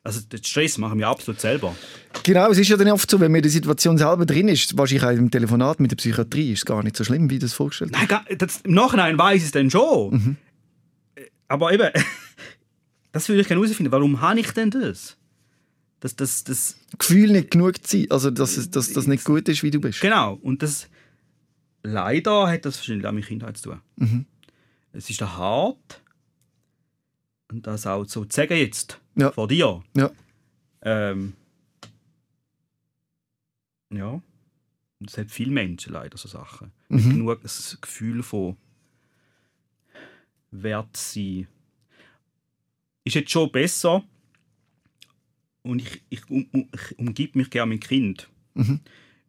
Also 0.06 0.22
den 0.22 0.44
Stress 0.44 0.78
machen 0.78 1.00
wir 1.00 1.08
absolut 1.08 1.42
selber. 1.42 1.76
Genau, 2.24 2.52
es 2.52 2.60
ist 2.60 2.70
ja 2.70 2.78
dann 2.78 2.90
oft 2.90 3.10
so, 3.10 3.20
wenn 3.20 3.32
man 3.32 3.40
in 3.40 3.42
der 3.44 3.52
Situation 3.52 3.98
selber 3.98 4.26
drin 4.28 4.48
ist, 4.48 4.78
wahrscheinlich 4.78 5.04
auch 5.04 5.10
im 5.10 5.32
Telefonat 5.32 5.80
mit 5.80 5.90
der 5.90 5.96
Psychiatrie, 5.96 6.52
ist 6.54 6.60
es 6.60 6.66
gar 6.66 6.84
nicht 6.84 6.96
so 6.96 7.04
schlimm, 7.04 7.28
wie 7.32 7.40
du 7.40 7.46
das 7.48 7.54
vorgestellt. 7.54 7.92
Nein, 7.92 8.08
das, 8.38 8.62
im 8.62 8.76
Nachhinein 8.76 9.18
weiß 9.18 9.38
ich 9.38 9.46
es 9.46 9.52
dann 9.52 9.72
schon. 9.72 10.14
Mhm. 10.14 10.38
Aber 11.48 11.74
eben, 11.74 11.90
das 13.14 13.28
würde 13.30 13.42
ich 13.42 13.48
gerne 13.48 13.64
herausfinden. 13.64 13.92
Warum 13.92 14.22
habe 14.22 14.40
ich 14.40 14.52
denn 14.52 14.70
das? 14.70 15.18
Das, 16.02 16.16
das, 16.16 16.44
das, 16.44 16.78
Gefühl 17.00 17.32
nicht 17.32 17.50
genug 17.50 17.84
zu 17.86 17.98
sein, 17.98 18.12
also 18.12 18.30
dass, 18.30 18.58
es- 18.58 18.70
dass 18.70 18.94
das 18.94 19.08
nicht 19.08 19.26
gut 19.26 19.50
ist, 19.50 19.64
wie 19.64 19.72
du 19.72 19.82
bist. 19.82 20.02
genau. 20.02 20.36
Und 20.44 20.62
das, 20.62 20.88
leider 21.82 22.48
hat 22.48 22.66
das 22.66 22.78
wahrscheinlich 22.78 23.08
auch 23.08 23.12
mit 23.12 23.26
Kindheit 23.26 23.58
zu 23.58 23.70
tun. 23.72 23.82
Mhm. 23.96 24.26
Es 24.94 25.10
ist 25.10 25.20
hart. 25.22 26.04
Und 27.52 27.66
das 27.66 27.88
auch 27.88 28.06
so 28.06 28.24
zu 28.26 28.36
sagen 28.36 28.56
jetzt, 28.58 29.00
Ja. 29.16 29.32
vor 29.32 29.48
dir. 29.48 29.84
Ja. 29.96 30.12
Ähm, 30.82 31.34
ja. 33.92 34.22
Es 35.06 35.18
hat 35.18 35.32
viele 35.32 35.52
Menschen 35.52 35.94
leider 35.94 36.18
so 36.18 36.28
Sachen. 36.28 36.72
Mhm. 36.90 37.10
genug 37.12 37.42
das 37.42 37.78
Gefühl 37.82 38.24
von 38.24 38.58
wert 40.52 40.96
sein. 40.96 41.48
Ist 43.04 43.16
jetzt 43.16 43.32
schon 43.32 43.52
besser. 43.52 44.04
Und 45.64 45.82
ich, 45.82 46.02
ich, 46.10 46.30
um, 46.30 46.48
ich 46.52 47.00
umgib 47.00 47.36
mich 47.36 47.50
gerne 47.50 47.74
mit 47.74 47.84
Kind. 47.84 48.30
Mhm. 48.54 48.82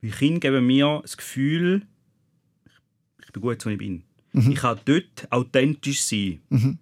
Weil 0.03 0.11
Kinder 0.11 0.41
geben 0.41 0.67
mir 0.67 1.01
das 1.03 1.17
Gefühl, 1.17 1.87
ich, 3.25 3.33
bin 3.33 3.43
gut, 3.43 3.61
so 3.61 3.71
ich 3.71 3.79
bin. 3.79 4.05
Mhm. 4.33 4.53
Ich 4.53 4.59
kann 4.59 4.79
dort 4.85 5.31
authentisch 5.31 6.03
sein. 6.03 6.41
Mhm. 6.51 6.79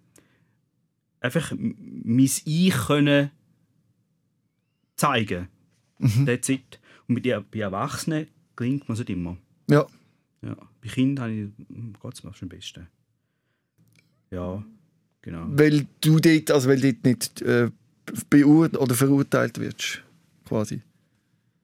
Einfach 1.24 1.52
mein 1.56 2.30
Ich 2.44 2.70
können 2.86 3.30
zeigen. 4.94 5.48
Mhm. 5.98 6.26
That's 6.26 6.50
it. 6.50 6.78
Und 7.08 7.14
mit 7.14 7.24
der- 7.24 7.40
bei 7.40 7.60
Erwachsenen 7.60 8.26
klingt 8.56 8.86
man 8.88 8.92
es 8.94 8.98
nicht 8.98 9.08
immer. 9.10 9.38
Ja. 9.70 9.86
Ja. 10.42 10.54
Bei 10.82 10.88
Kindern 10.88 11.24
habe 11.24 11.34
ich, 11.34 11.98
Gott, 12.00 12.22
das 12.22 12.42
am 12.42 12.48
besten. 12.50 12.86
Ja, 14.30 14.62
genau. 15.22 15.46
Weil 15.48 15.86
du 16.02 16.18
dort, 16.20 16.50
also 16.50 16.68
weil 16.68 16.80
dort 16.80 17.04
nicht 17.04 17.40
äh, 17.40 17.70
beurteilt 18.28 18.76
oder 18.82 18.94
verurteilt 18.94 19.58
wirst, 19.58 20.02
quasi. 20.44 20.82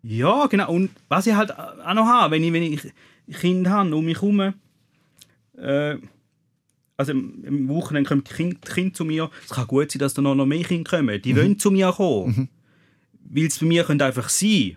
Ja, 0.02 0.46
genau. 0.46 0.72
Und 0.72 0.90
was 1.08 1.26
ich 1.26 1.34
halt 1.34 1.50
auch 1.58 1.92
noch 1.94 2.06
habe, 2.06 2.36
wenn 2.36 2.44
ich, 2.44 2.52
wenn 2.54 2.62
ich 2.62 2.90
Kinder 3.40 3.70
habe 3.72 3.94
um 3.94 4.04
mich 4.06 4.16
herum, 4.22 4.54
äh, 5.58 5.98
also 7.00 7.12
im 7.12 7.68
Wochenende 7.68 8.08
kommen 8.08 8.24
die 8.24 8.32
Kinder, 8.32 8.56
die 8.64 8.72
Kinder 8.72 8.94
zu 8.94 9.04
mir. 9.04 9.30
Es 9.44 9.50
kann 9.50 9.66
gut 9.66 9.90
sein, 9.90 9.98
dass 10.00 10.14
da 10.14 10.22
noch 10.22 10.34
noch 10.34 10.46
mehr 10.46 10.62
Kinder 10.62 10.88
kommen. 10.98 11.20
Die 11.22 11.34
wollen 11.36 11.58
zu 11.58 11.70
mir 11.70 11.92
kommen. 11.92 12.48
Weil 13.24 13.46
es 13.46 13.58
bei 13.58 13.66
mir 13.66 13.84
könnte 13.84 14.04
einfach 14.04 14.28
sein. 14.28 14.76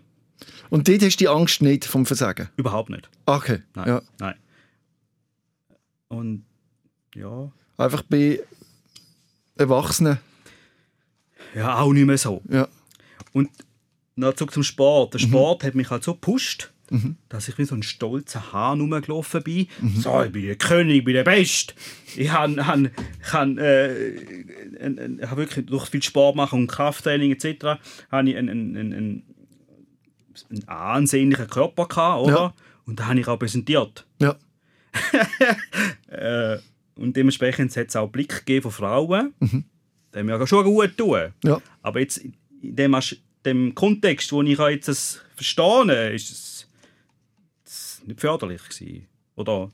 Und 0.69 0.87
dort 0.87 1.01
hast 1.03 1.15
du 1.15 1.23
die 1.23 1.27
Angst 1.27 1.61
nicht 1.61 1.85
vom 1.85 2.05
Versagen? 2.05 2.49
Überhaupt 2.57 2.89
nicht. 2.89 3.09
Okay, 3.25 3.59
Nein. 3.75 3.87
ja. 3.87 4.01
Nein. 4.19 4.35
Und 6.07 6.45
ja, 7.15 7.51
Einfach 7.77 8.03
bei 8.03 8.39
Erwachsenen, 9.55 10.19
ja, 11.55 11.79
auch 11.79 11.91
nicht 11.93 12.05
mehr 12.05 12.17
so. 12.17 12.41
ja. 12.49 12.67
Und 13.33 13.49
noch 14.15 14.33
zurück 14.35 14.53
zum 14.53 14.63
Sport. 14.63 15.15
Der 15.15 15.19
Sport 15.19 15.63
hat 15.63 15.73
mich 15.75 15.89
halt 15.89 16.03
so 16.03 16.13
gepusht, 16.13 16.71
dass 17.29 17.47
ich 17.47 17.57
wie 17.57 17.65
so 17.65 17.75
ein 17.75 17.83
stolzer 17.83 18.53
Hahn 18.53 18.81
rumgelaufen 18.81 19.43
bin. 19.43 19.67
So, 19.95 20.21
ich 20.23 20.31
bin 20.31 20.45
der 20.45 20.55
König, 20.55 20.97
ich 20.97 21.03
bin 21.03 21.13
der 21.15 21.23
Beste. 21.23 21.73
Ich 22.15 22.31
habe 22.31 22.65
han, 22.65 22.91
han, 23.31 23.57
äh, 23.57 25.25
hab 25.25 25.37
wirklich 25.37 25.65
durch 25.65 25.87
viel 25.87 26.03
Sport 26.03 26.35
machen 26.35 26.59
und 26.59 26.67
Krafttraining 26.67 27.31
etc. 27.31 27.79
habe 28.11 28.29
ich 28.29 28.37
einen, 28.37 28.49
einen, 28.49 28.77
einen, 28.77 29.23
einen, 30.49 30.67
ansehnlichen 30.67 31.47
Körper 31.47 31.87
gehabt, 31.87 32.21
oder? 32.23 32.33
Ja. 32.33 32.53
Und 32.85 32.99
da 32.99 33.07
habe 33.07 33.19
ich 33.19 33.27
auch 33.27 33.39
präsentiert. 33.39 34.05
ja. 34.19 34.35
Äh, 36.07 36.59
und 36.95 37.17
dementsprechend 37.17 37.75
hat 37.75 37.87
es 37.87 37.95
auch 37.95 38.07
Blick 38.07 38.45
gegeben 38.45 38.61
von 38.61 38.71
Frauen. 38.71 39.33
Die 39.39 40.19
haben 40.19 40.25
mir 40.27 40.45
schon 40.45 40.63
gut 40.63 40.95
tun. 40.95 41.33
ja. 41.43 41.59
Aber 41.81 41.99
jetzt 41.99 42.17
in 42.17 42.35
dem, 42.61 42.95
dem 43.43 43.73
Kontext, 43.73 44.31
wo 44.31 44.43
ich 44.43 44.59
jetzt 44.59 44.87
das 44.87 45.21
verstehe, 45.35 46.13
ist 46.13 46.31
es 46.31 46.52
nicht 48.07 48.21
förderlich 48.21 48.61
gewesen. 48.69 49.07
Oder 49.35 49.71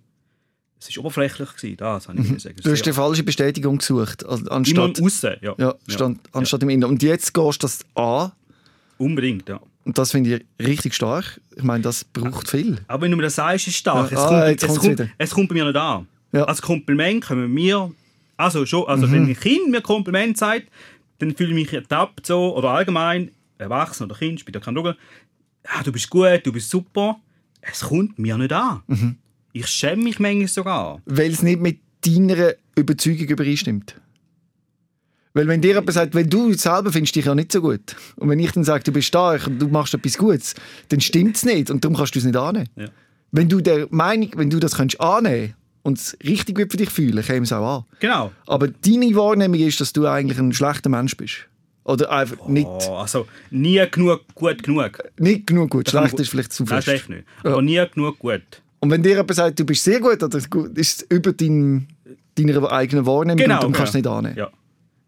es 0.80 0.95
war 0.95 1.01
oberflächlich 1.01 1.55
gewesen, 1.55 1.77
das 1.77 2.07
habe 2.07 2.19
ich 2.21 2.30
mhm. 2.30 2.39
sagen. 2.39 2.55
Du 2.63 2.71
hast 2.71 2.86
die 2.86 2.93
falsche 2.93 3.23
Bestätigung 3.23 3.80
gesucht, 3.80 4.25
anstatt, 4.25 4.97
im 4.99 5.05
Aussen, 5.05 5.36
ja. 5.41 5.55
ja, 5.57 5.75
stand, 5.88 6.21
anstatt 6.32 6.63
im 6.63 6.69
Inneren. 6.69 6.93
Und 6.93 7.03
jetzt 7.03 7.34
gehst 7.34 7.63
du 7.63 7.65
das 7.65 7.80
an 7.95 8.32
Unbedingt, 8.97 9.47
ja. 9.47 9.61
Und 9.86 9.97
das 9.97 10.11
finde 10.11 10.36
ich 10.59 10.65
richtig 10.67 10.93
stark. 10.93 11.39
Ich 11.55 11.63
meine, 11.63 11.82
das 11.82 12.03
braucht 12.03 12.49
viel. 12.49 12.77
Aber 12.88 13.03
wenn 13.03 13.11
du 13.11 13.17
mir 13.17 13.23
das 13.23 13.36
sagst, 13.36 13.65
ist 13.65 13.73
es 13.73 13.80
stark. 13.80 14.11
Ja, 14.11 14.17
es, 14.17 14.23
ah, 14.23 14.27
kommt, 14.27 14.47
jetzt 14.49 14.63
es, 14.63 14.77
kommt, 14.77 14.91
wieder. 14.91 15.09
es 15.17 15.32
kommt 15.32 15.49
bei 15.49 15.55
mir 15.55 15.65
nicht 15.65 15.77
an. 15.77 16.07
Ja. 16.34 16.43
Als 16.43 16.61
Kompliment 16.61 17.25
kommen 17.25 17.55
wir, 17.55 17.91
also 18.38 18.65
schon, 18.65 18.88
also 18.88 19.07
Mhm. 19.07 19.11
wenn 19.13 19.27
ein 19.27 19.39
Kind 19.39 19.69
mir 19.69 19.82
Kompliment 19.82 20.38
sagt, 20.38 20.67
dann 21.19 21.36
fühle 21.36 21.49
ich 21.49 21.55
mich 21.55 21.73
ertappt 21.73 22.25
so, 22.27 22.55
oder 22.55 22.69
allgemein, 22.69 23.32
Erwachsene 23.57 24.07
oder 24.07 24.19
Kind, 24.19 24.41
spielt 24.41 24.55
ja 24.55 24.61
keine 24.61 24.80
Rolle, 24.80 24.97
ja, 25.65 25.82
du 25.82 25.91
bist 25.91 26.09
gut, 26.09 26.41
du 26.43 26.51
bist 26.51 26.69
super. 26.69 27.19
Es 27.62 27.82
kommt 27.82 28.20
mir 28.20 28.38
nicht 28.38 28.53
an. 28.53 28.82
Mhm. 28.88 29.16
Ich 29.53 29.68
schäme 29.68 30.03
mich 30.03 30.20
manchmal 30.20 30.47
sogar. 30.47 31.01
Weil 31.05 31.32
es 31.32 31.41
nicht 31.41 31.60
mit 31.60 31.80
deiner 32.05 32.53
Überzeugung 32.76 33.28
übereinstimmt. 33.28 33.95
Weil 35.34 35.47
wenn 35.47 35.62
dir 35.62 35.70
jemand 35.70 35.93
sagt, 35.93 36.16
wenn 36.16 36.30
du 36.30 36.53
selber 36.53 36.91
findest 36.91 37.16
dich 37.16 37.26
ja 37.26 37.36
nicht 37.36 37.51
so 37.51 37.62
gut 37.62 37.95
und 38.16 38.30
wenn 38.30 38.39
ich 38.39 38.51
dann 38.51 38.64
sage, 38.64 38.84
du 38.84 38.91
bist 38.91 39.07
stark 39.07 39.45
und 39.47 39.60
du 39.60 39.68
machst 39.68 39.93
etwas 39.93 40.18
Gutes, 40.18 40.55
dann 40.89 41.01
stimmt 41.01 41.36
es 41.36 41.45
nicht 41.45 41.70
und 41.70 41.84
darum 41.84 41.95
kannst 41.95 42.16
du 42.16 42.20
es 42.20 42.26
nicht 42.26 42.36
annehmen. 42.36 42.70
Ja. 42.76 42.88
Wenn 43.32 43.47
du 43.47 43.62
der 43.62 43.88
Meinung, 43.91 44.32
wenn 44.36 44.49
du 44.49 44.60
das 44.60 44.76
könntest 44.76 44.99
annehmen 44.99 45.53
und 45.84 45.99
es 45.99 46.18
richtig 46.24 46.57
gut 46.57 46.72
für 46.72 46.78
dich 46.78 46.89
fühlen, 46.89 47.24
käme 47.24 47.43
es 47.43 47.53
auch 47.53 47.78
an. 47.78 47.86
Genau. 47.99 48.32
Aber 48.47 48.70
deine 48.70 49.16
Wahrnehmung 49.16 49.60
ist, 49.60 49.80
dass 49.80 49.93
du 49.93 50.07
eigentlich 50.07 50.39
ein 50.39 50.51
schlechter 50.51 50.89
Mensch 50.89 51.16
bist. 51.16 51.47
Oder 51.89 52.11
einfach 52.11 52.47
nicht, 52.47 52.67
Oh, 52.67 52.95
also 52.97 53.27
nie 53.49 53.83
genug 53.89 54.21
gut 54.35 54.61
genug. 54.61 54.99
nicht 55.17 55.47
genug 55.47 55.71
gut. 55.71 55.89
Schlecht 55.89 56.19
ist 56.19 56.29
vielleicht 56.29 56.53
zu 56.53 56.63
Nein, 56.63 56.75
fest. 56.75 56.87
das 56.87 56.93
ist 56.95 56.99
echt 57.01 57.09
nicht. 57.09 57.23
Aber 57.43 57.61
nie 57.63 57.83
genug 57.93 58.19
gut. 58.19 58.61
Und 58.79 58.91
wenn 58.91 59.01
dir 59.01 59.09
jemand 59.09 59.33
sagt, 59.33 59.59
du 59.59 59.65
bist 59.65 59.83
sehr 59.83 59.99
gut, 59.99 60.21
oder 60.21 60.37
ist 60.37 60.47
es 61.01 61.01
über 61.09 61.33
dein, 61.33 61.87
deiner 62.35 62.71
eigenen 62.71 63.05
Wahrnehmung 63.07 63.37
Genau. 63.37 63.65
und 63.65 63.73
kannst 63.73 63.95
du 63.95 63.97
es 63.97 64.03
genau. 64.03 64.21
nicht 64.21 64.27
annehmen. 64.27 64.37
Ja, 64.37 64.51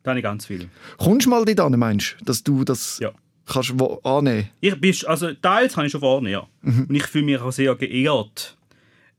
da 0.04 0.12
habe 0.12 0.20
ich 0.20 0.24
ganz 0.24 0.46
viel. 0.48 0.68
Kommst 0.98 1.28
du 1.28 1.30
mal 1.30 1.46
dort 1.46 1.60
an, 1.60 1.78
meinst 1.80 2.16
du, 2.20 2.26
dass 2.26 2.44
du 2.44 2.64
das 2.64 2.98
Ja. 3.00 3.12
kannst 3.46 3.74
annehmen 4.04 4.50
Ich 4.60 4.82
bist, 4.82 5.06
also 5.08 5.32
teils 5.36 5.76
kann 5.76 5.86
ich 5.86 5.92
schon 5.92 6.02
vorne, 6.02 6.32
ja. 6.32 6.48
Mhm. 6.64 6.88
Und 6.90 6.96
ich 6.96 7.04
fühle 7.04 7.26
mich 7.26 7.40
auch 7.40 7.52
sehr 7.52 7.76
geehrt, 7.76 8.58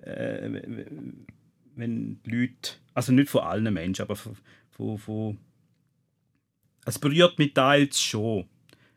äh, 0.01 0.51
wenn 1.77 2.19
Leute, 2.25 2.73
also 2.95 3.13
nicht 3.13 3.31
von 3.31 3.43
allen 3.43 3.73
Menschen, 3.73 4.03
aber 4.03 4.17
von, 4.17 4.37
von, 4.71 4.99
von 4.99 5.39
es 6.85 6.99
berührt 6.99 7.39
mich 7.39 7.55
teils 7.55 8.01
schon, 8.01 8.45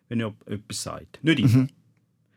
wenn 0.09 0.19
jemand 0.19 0.47
etwas 0.47 0.83
sagt. 0.83 1.19
Nicht 1.23 1.39
Mhm. 1.39 1.45
immer. 1.53 1.67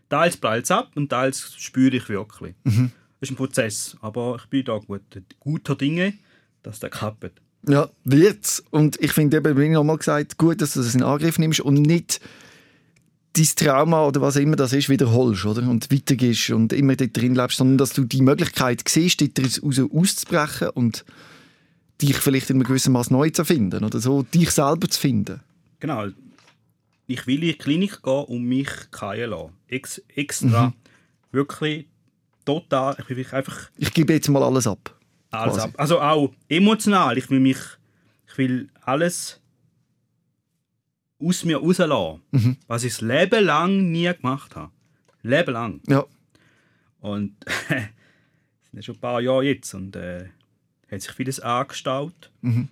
Teils 0.08 0.36
prallt 0.36 0.64
es 0.64 0.70
ab 0.70 0.90
und 0.94 1.08
teils 1.10 1.54
spüre 1.58 1.96
ich 1.96 2.08
wirklich. 2.08 2.54
Mhm. 2.64 2.92
Das 3.20 3.28
ist 3.28 3.32
ein 3.32 3.36
Prozess, 3.36 3.96
aber 4.00 4.36
ich 4.40 4.46
bin 4.48 4.64
da 4.64 4.78
gut, 4.78 5.02
guter 5.40 5.74
Dinge, 5.74 6.14
dass 6.62 6.80
der 6.80 6.90
klappt. 6.90 7.32
Ja, 7.68 7.90
wird's. 8.04 8.62
Und 8.70 8.98
ich 9.00 9.12
finde 9.12 9.38
eben, 9.38 9.56
wie 9.58 9.64
ich 9.64 9.70
nochmal 9.70 9.98
gesagt, 9.98 10.38
gut, 10.38 10.62
dass 10.62 10.74
du 10.74 10.80
das 10.80 10.94
in 10.94 11.02
Angriff 11.02 11.38
nimmst 11.38 11.60
und 11.60 11.74
nicht 11.74 12.20
dein 13.34 13.46
Trauma 13.56 14.06
oder 14.06 14.20
was 14.20 14.36
immer 14.36 14.56
das 14.56 14.72
ist, 14.72 14.88
wiederholst, 14.88 15.44
oder? 15.44 15.68
Und 15.68 15.92
weitergehst 15.92 16.50
und 16.50 16.72
immer 16.72 16.96
dort 16.96 17.16
drin 17.16 17.34
lebst, 17.34 17.58
sondern 17.58 17.78
dass 17.78 17.92
du 17.92 18.04
die 18.04 18.22
Möglichkeit 18.22 18.82
siehst, 18.88 19.20
dort 19.20 19.62
raus 19.62 19.80
auszubrechen 19.92 20.70
und 20.70 21.04
dich 22.00 22.16
vielleicht 22.16 22.50
in 22.50 22.56
einem 22.56 22.64
gewissen 22.64 22.92
Maß 22.92 23.10
neu 23.10 23.30
zu 23.30 23.44
finden 23.44 23.84
oder 23.84 23.98
so, 24.00 24.22
dich 24.22 24.50
selber 24.50 24.88
zu 24.88 25.00
finden. 25.00 25.40
Genau. 25.80 26.06
Ich 27.06 27.26
will 27.26 27.36
in 27.36 27.40
die 27.52 27.54
Klinik 27.54 28.02
gehen 28.02 28.24
und 28.24 28.44
mich 28.44 28.68
keilen 28.90 29.30
lassen. 29.30 29.52
Ex 29.68 29.98
extra. 30.14 30.72
Wirklich 31.32 31.86
total. 32.44 32.96
Ich 33.00 33.08
will 33.16 33.26
einfach 33.32 33.70
Ich 33.76 33.92
gebe 33.92 34.12
jetzt 34.12 34.28
mal 34.28 34.42
alles 34.42 34.66
ab. 34.66 34.94
alles 35.30 35.54
Quasi. 35.54 35.68
ab. 35.68 35.74
Also 35.78 36.00
auch 36.00 36.32
emotional. 36.48 37.16
Ich 37.18 37.28
will 37.30 37.40
mich. 37.40 37.58
Ich 38.30 38.36
will 38.38 38.68
alles 38.82 39.40
aus 41.20 41.44
mir 41.44 41.56
rauslassen. 41.58 42.20
Mhm. 42.30 42.56
Was 42.66 42.84
ich 42.84 42.92
das 42.92 43.00
Leben 43.00 43.44
lang 43.44 43.90
nie 43.90 44.12
gemacht 44.14 44.54
habe. 44.54 44.70
Leben 45.22 45.52
lang. 45.52 45.80
Ja, 45.88 46.04
Und 47.00 47.34
es 47.46 47.68
sind 47.68 48.74
ja 48.74 48.82
schon 48.82 48.94
ein 48.96 49.00
paar 49.00 49.20
Jahre 49.20 49.44
jetzt 49.44 49.72
und 49.74 49.96
äh, 49.96 50.26
hat 50.90 51.02
sich 51.02 51.12
vieles 51.12 51.40
angestaut. 51.40 52.30
Mhm. 52.42 52.68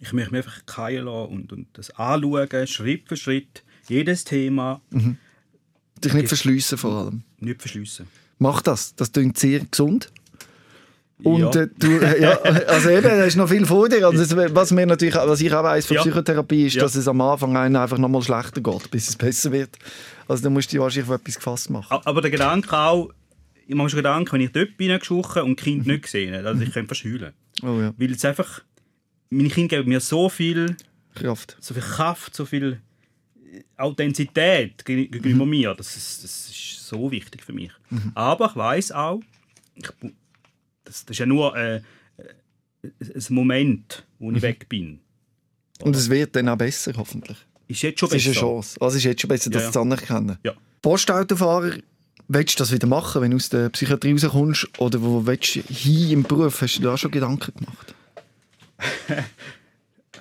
Ich 0.00 0.12
möchte 0.12 0.30
mich 0.32 0.46
einfach 0.46 0.64
keilen 0.66 1.04
lassen 1.06 1.32
und, 1.32 1.52
und 1.52 1.66
das 1.74 1.90
anschauen, 1.90 2.66
Schritt 2.66 3.06
für 3.08 3.16
Schritt, 3.16 3.62
jedes 3.88 4.24
Thema, 4.24 4.80
dich 6.02 6.14
nicht 6.14 6.28
verschliessen 6.28 6.78
vor 6.78 6.92
allem. 7.04 7.22
nicht 7.38 7.60
verschliessen. 7.60 8.06
Mach 8.38 8.62
das. 8.62 8.94
Das 8.94 9.12
klingt 9.12 9.36
sehr 9.38 9.60
gesund. 9.60 10.10
Und 11.22 11.54
Ja. 11.54 11.62
äh, 11.62 11.68
du, 11.78 11.98
äh, 11.98 12.22
ja, 12.22 12.30
also 12.40 12.88
eben, 12.88 13.02
da 13.02 13.24
ist 13.24 13.36
noch 13.36 13.50
viel 13.50 13.66
vor 13.66 13.90
dir. 13.90 14.06
Also, 14.06 14.36
was, 14.54 14.70
mir 14.70 14.86
natürlich, 14.86 15.14
was 15.16 15.40
ich 15.42 15.52
auch 15.52 15.62
weiss 15.62 15.84
von 15.84 15.96
Ja. 15.96 16.02
Psychotherapie, 16.02 16.66
ist, 16.66 16.76
Ja. 16.76 16.82
dass 16.82 16.94
es 16.94 17.06
am 17.06 17.20
Anfang 17.20 17.54
einem 17.58 17.76
einfach 17.76 17.98
noch 17.98 18.08
mal 18.08 18.22
schlechter 18.22 18.62
geht, 18.62 18.90
bis 18.90 19.10
es 19.10 19.16
besser 19.16 19.52
wird. 19.52 19.76
Also 20.28 20.44
da 20.44 20.48
musst 20.48 20.72
du 20.72 20.78
wahrscheinlich 20.78 21.10
auf 21.10 21.20
etwas 21.20 21.34
gefasst 21.34 21.68
machen. 21.68 21.98
Aber 22.06 22.22
der 22.22 22.30
Gedanke 22.30 22.74
auch, 22.74 23.10
ich 23.66 23.74
mache 23.74 23.84
mir 23.84 23.90
schon 23.90 23.96
Gedanken, 23.98 24.32
wenn 24.32 24.40
ich 24.40 24.52
dort 24.52 24.78
bin 24.78 24.98
geschochen 24.98 25.42
und 25.42 25.66
Mhm. 25.66 25.82
nicht 25.82 26.04
gesehen 26.04 26.34
habe, 26.34 26.48
also 26.48 26.62
ich 26.62 26.72
könnte 26.72 26.88
verschheulen. 26.94 27.34
Oh 27.62 27.80
ja, 27.80 27.92
Weil 27.96 28.12
es 28.12 28.24
einfach, 28.24 28.62
meine 29.30 29.48
Kinder 29.48 29.76
geben 29.78 29.88
mir 29.88 30.00
so 30.00 30.28
viel, 30.28 30.76
Kraft. 31.14 31.56
so 31.60 31.74
viel 31.74 31.82
Kraft, 31.82 32.34
so 32.34 32.44
viel 32.46 32.80
Authentizität 33.76 34.82
geg- 34.84 35.10
gegenüber 35.10 35.44
Mhm. 35.44 35.50
mir. 35.50 35.74
Das 35.74 35.96
ist, 35.96 36.24
das 36.24 36.48
ist 36.50 36.86
so 36.86 37.10
wichtig 37.10 37.42
für 37.44 37.52
mich. 37.52 37.70
Aber 38.14 38.46
ich 38.50 38.56
weiß 38.56 38.92
auch, 38.92 39.20
ich, 39.74 39.88
das, 40.84 41.04
das 41.04 41.10
ist 41.10 41.18
ja 41.18 41.26
nur 41.26 41.56
äh, 41.56 41.76
äh, 41.76 41.82
ein 42.82 43.24
Moment, 43.34 44.04
wo 44.18 44.30
Mhm. 44.30 44.36
ich 44.36 44.42
weg 44.42 44.68
bin. 44.68 45.00
Und 45.82 45.96
es 45.96 46.10
wird 46.10 46.36
dann 46.36 46.48
auch 46.48 46.56
besser, 46.58 46.92
hoffentlich. 46.96 47.38
Ist 47.68 47.82
jetzt 47.82 48.00
schon 48.00 48.08
Das 48.10 48.18
ist 48.18 48.26
besser. 48.26 48.40
eine 48.40 48.50
Chance. 48.54 48.80
Also 48.80 48.96
es 48.96 49.02
ist 49.02 49.04
jetzt 49.04 49.20
schon 49.22 49.28
besser, 49.28 49.50
das 49.50 49.62
Ja, 49.62 49.68
ja. 49.68 49.72
zu 49.72 49.80
anerkennen. 49.80 50.38
Ja. 50.44 50.52
Postautofahrer, 50.82 51.74
willst 52.32 52.58
du 52.58 52.62
das 52.62 52.72
wieder 52.72 52.86
machen, 52.86 53.22
wenn 53.22 53.32
du 53.32 53.36
aus 53.36 53.48
der 53.48 53.68
Psychiatrie 53.70 54.12
rauskommst? 54.12 54.78
Oder 54.78 55.02
wo 55.02 55.26
willst 55.26 55.56
du 55.56 55.60
hin 55.62 56.10
im 56.10 56.22
Beruf? 56.22 56.62
Hast 56.62 56.78
du 56.78 56.82
da 56.82 56.96
schon 56.96 57.10
Gedanken 57.10 57.52
gemacht? 57.54 57.94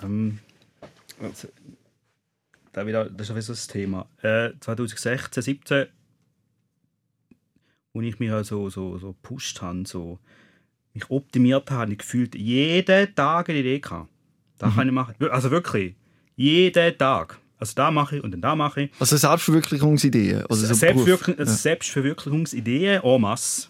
Ähm, 0.02 0.40
also, 1.22 1.50
da 2.72 2.88
wieder, 2.88 3.10
das 3.10 3.24
ist 3.24 3.28
sowieso 3.28 3.52
das 3.52 3.68
Thema. 3.68 4.08
Äh, 4.22 4.52
2016, 4.62 5.44
17, 5.44 5.88
wo 7.92 8.00
ich 8.00 8.18
mich 8.18 8.32
also 8.32 8.70
so, 8.70 8.98
so 8.98 9.08
gepusht 9.08 9.62
habe, 9.62 9.84
so 9.86 10.18
mich 10.94 11.10
optimiert 11.10 11.70
habe, 11.70 11.82
habe 11.82 11.92
ich 11.92 11.98
gefühlt 11.98 12.34
jeden 12.34 13.14
Tag 13.14 13.50
eine 13.50 13.60
Idee 13.60 13.80
gehabt. 13.80 14.10
Da 14.58 14.70
kann 14.70 14.88
ich 14.88 14.94
machen. 14.94 15.16
Also 15.32 15.52
wirklich, 15.52 15.96
jeden 16.38 16.98
Tag. 16.98 17.40
Also 17.60 17.74
da 17.76 17.92
mache 17.92 18.18
ich 18.18 18.24
und 18.24 18.32
dann 18.32 18.42
da 18.42 18.56
mache 18.56 18.84
ich. 18.84 18.92
Also 19.00 19.18
Selbstverwirklichungsideen? 19.18 20.46
Also 20.50 20.66
so 20.66 20.74
Selbstwirklich 20.74 21.36
Beruf. 21.38 21.50
Ja. 21.50 21.54
Selbstverwirklichungsideen 21.56 23.02
en 23.04 23.22
masse. 23.22 23.68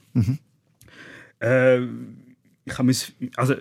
Äh, 1.41 1.81
ich 2.65 2.77
habe 2.77 2.91
also 3.35 3.55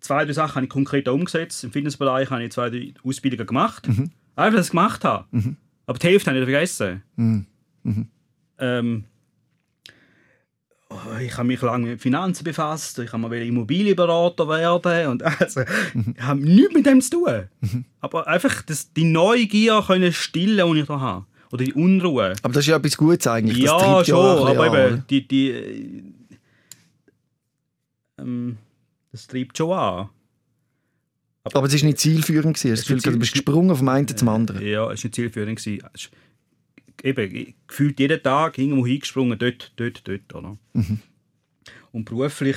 zwei, 0.00 0.24
drei 0.24 0.32
Sachen 0.32 0.54
habe 0.54 0.66
ich 0.66 0.70
konkret 0.70 1.08
umgesetzt. 1.08 1.64
Im 1.64 1.72
Fitnessbereich 1.72 2.30
habe 2.30 2.44
ich 2.44 2.52
zwei, 2.52 2.70
drei 2.70 2.94
Ausbildungen 3.02 3.46
gemacht. 3.46 3.88
Einfach, 3.88 4.10
dass 4.36 4.52
ich 4.52 4.58
es 4.60 4.70
gemacht 4.70 5.04
habe. 5.04 5.26
Aber 5.86 5.98
die 5.98 6.06
Hälfte 6.06 6.30
habe 6.30 6.38
ich 6.38 6.44
vergessen. 6.44 7.02
Ähm, 8.58 9.04
oh, 9.04 9.15
ich 11.20 11.36
habe 11.36 11.48
mich 11.48 11.60
lange 11.62 11.86
mit 11.86 12.00
Finanzen 12.00 12.44
befasst. 12.44 12.98
Ich 13.00 13.12
habe 13.12 13.20
mal 13.20 13.32
Immobilienberater 13.34 14.48
werden. 14.48 15.10
Und 15.10 15.22
also, 15.40 15.62
ich 15.62 16.22
habe 16.22 16.40
nichts 16.40 16.74
mit 16.74 16.86
dem 16.86 17.00
zu 17.00 17.10
tun. 17.10 17.84
Aber 18.00 18.26
einfach 18.28 18.62
das, 18.62 18.92
die 18.92 19.04
Neugier 19.04 19.82
können 19.86 20.12
stillen, 20.12 20.72
die 20.74 20.80
ich 20.80 20.86
da 20.86 21.00
habe. 21.00 21.26
Oder 21.52 21.64
die 21.64 21.74
Unruhe. 21.74 22.34
Aber 22.42 22.52
das 22.54 22.64
ist 22.64 22.68
ja 22.68 22.76
etwas 22.76 22.96
Gutes 22.96 23.26
eigentlich. 23.26 23.58
Das 23.64 23.66
Ja, 23.66 24.04
schon, 24.04 24.46
ein 24.46 24.56
aber 24.58 24.70
an, 24.70 24.92
eben, 24.92 25.04
die, 25.08 25.26
die, 25.28 25.50
äh, 25.50 26.02
ähm, 28.18 28.58
das 29.12 29.26
treibt 29.26 29.56
schon 29.56 29.72
an. 29.72 30.08
oder? 31.44 31.56
Aber 31.56 31.66
es 31.66 31.80
war 31.80 31.86
nicht 31.86 31.98
zielführend. 31.98 32.56
gewesen. 32.56 32.72
Es 32.72 32.84
Du 32.84 32.94
ist 32.94 33.02
Gefühl, 33.02 33.14
du 33.14 33.20
bist 33.20 33.32
gesprungen 33.32 33.74
vom 33.76 33.88
einen 33.88 34.08
zum 34.08 34.28
anderen. 34.28 34.64
Ja, 34.66 34.90
es 34.92 35.02
war 35.02 35.08
nicht 35.08 35.14
zielführend. 35.14 35.58
gewesen. 35.58 35.86
Eben, 37.02 37.54
gefühlt 37.66 38.00
jeden 38.00 38.22
Tag 38.22 38.58
irgendwo 38.58 38.86
hingesprungen, 38.86 39.38
dort, 39.38 39.72
dort, 39.76 40.06
dort. 40.06 40.34
Oder? 40.34 40.56
Mhm. 40.72 41.00
Und 41.92 42.04
beruflich, 42.04 42.56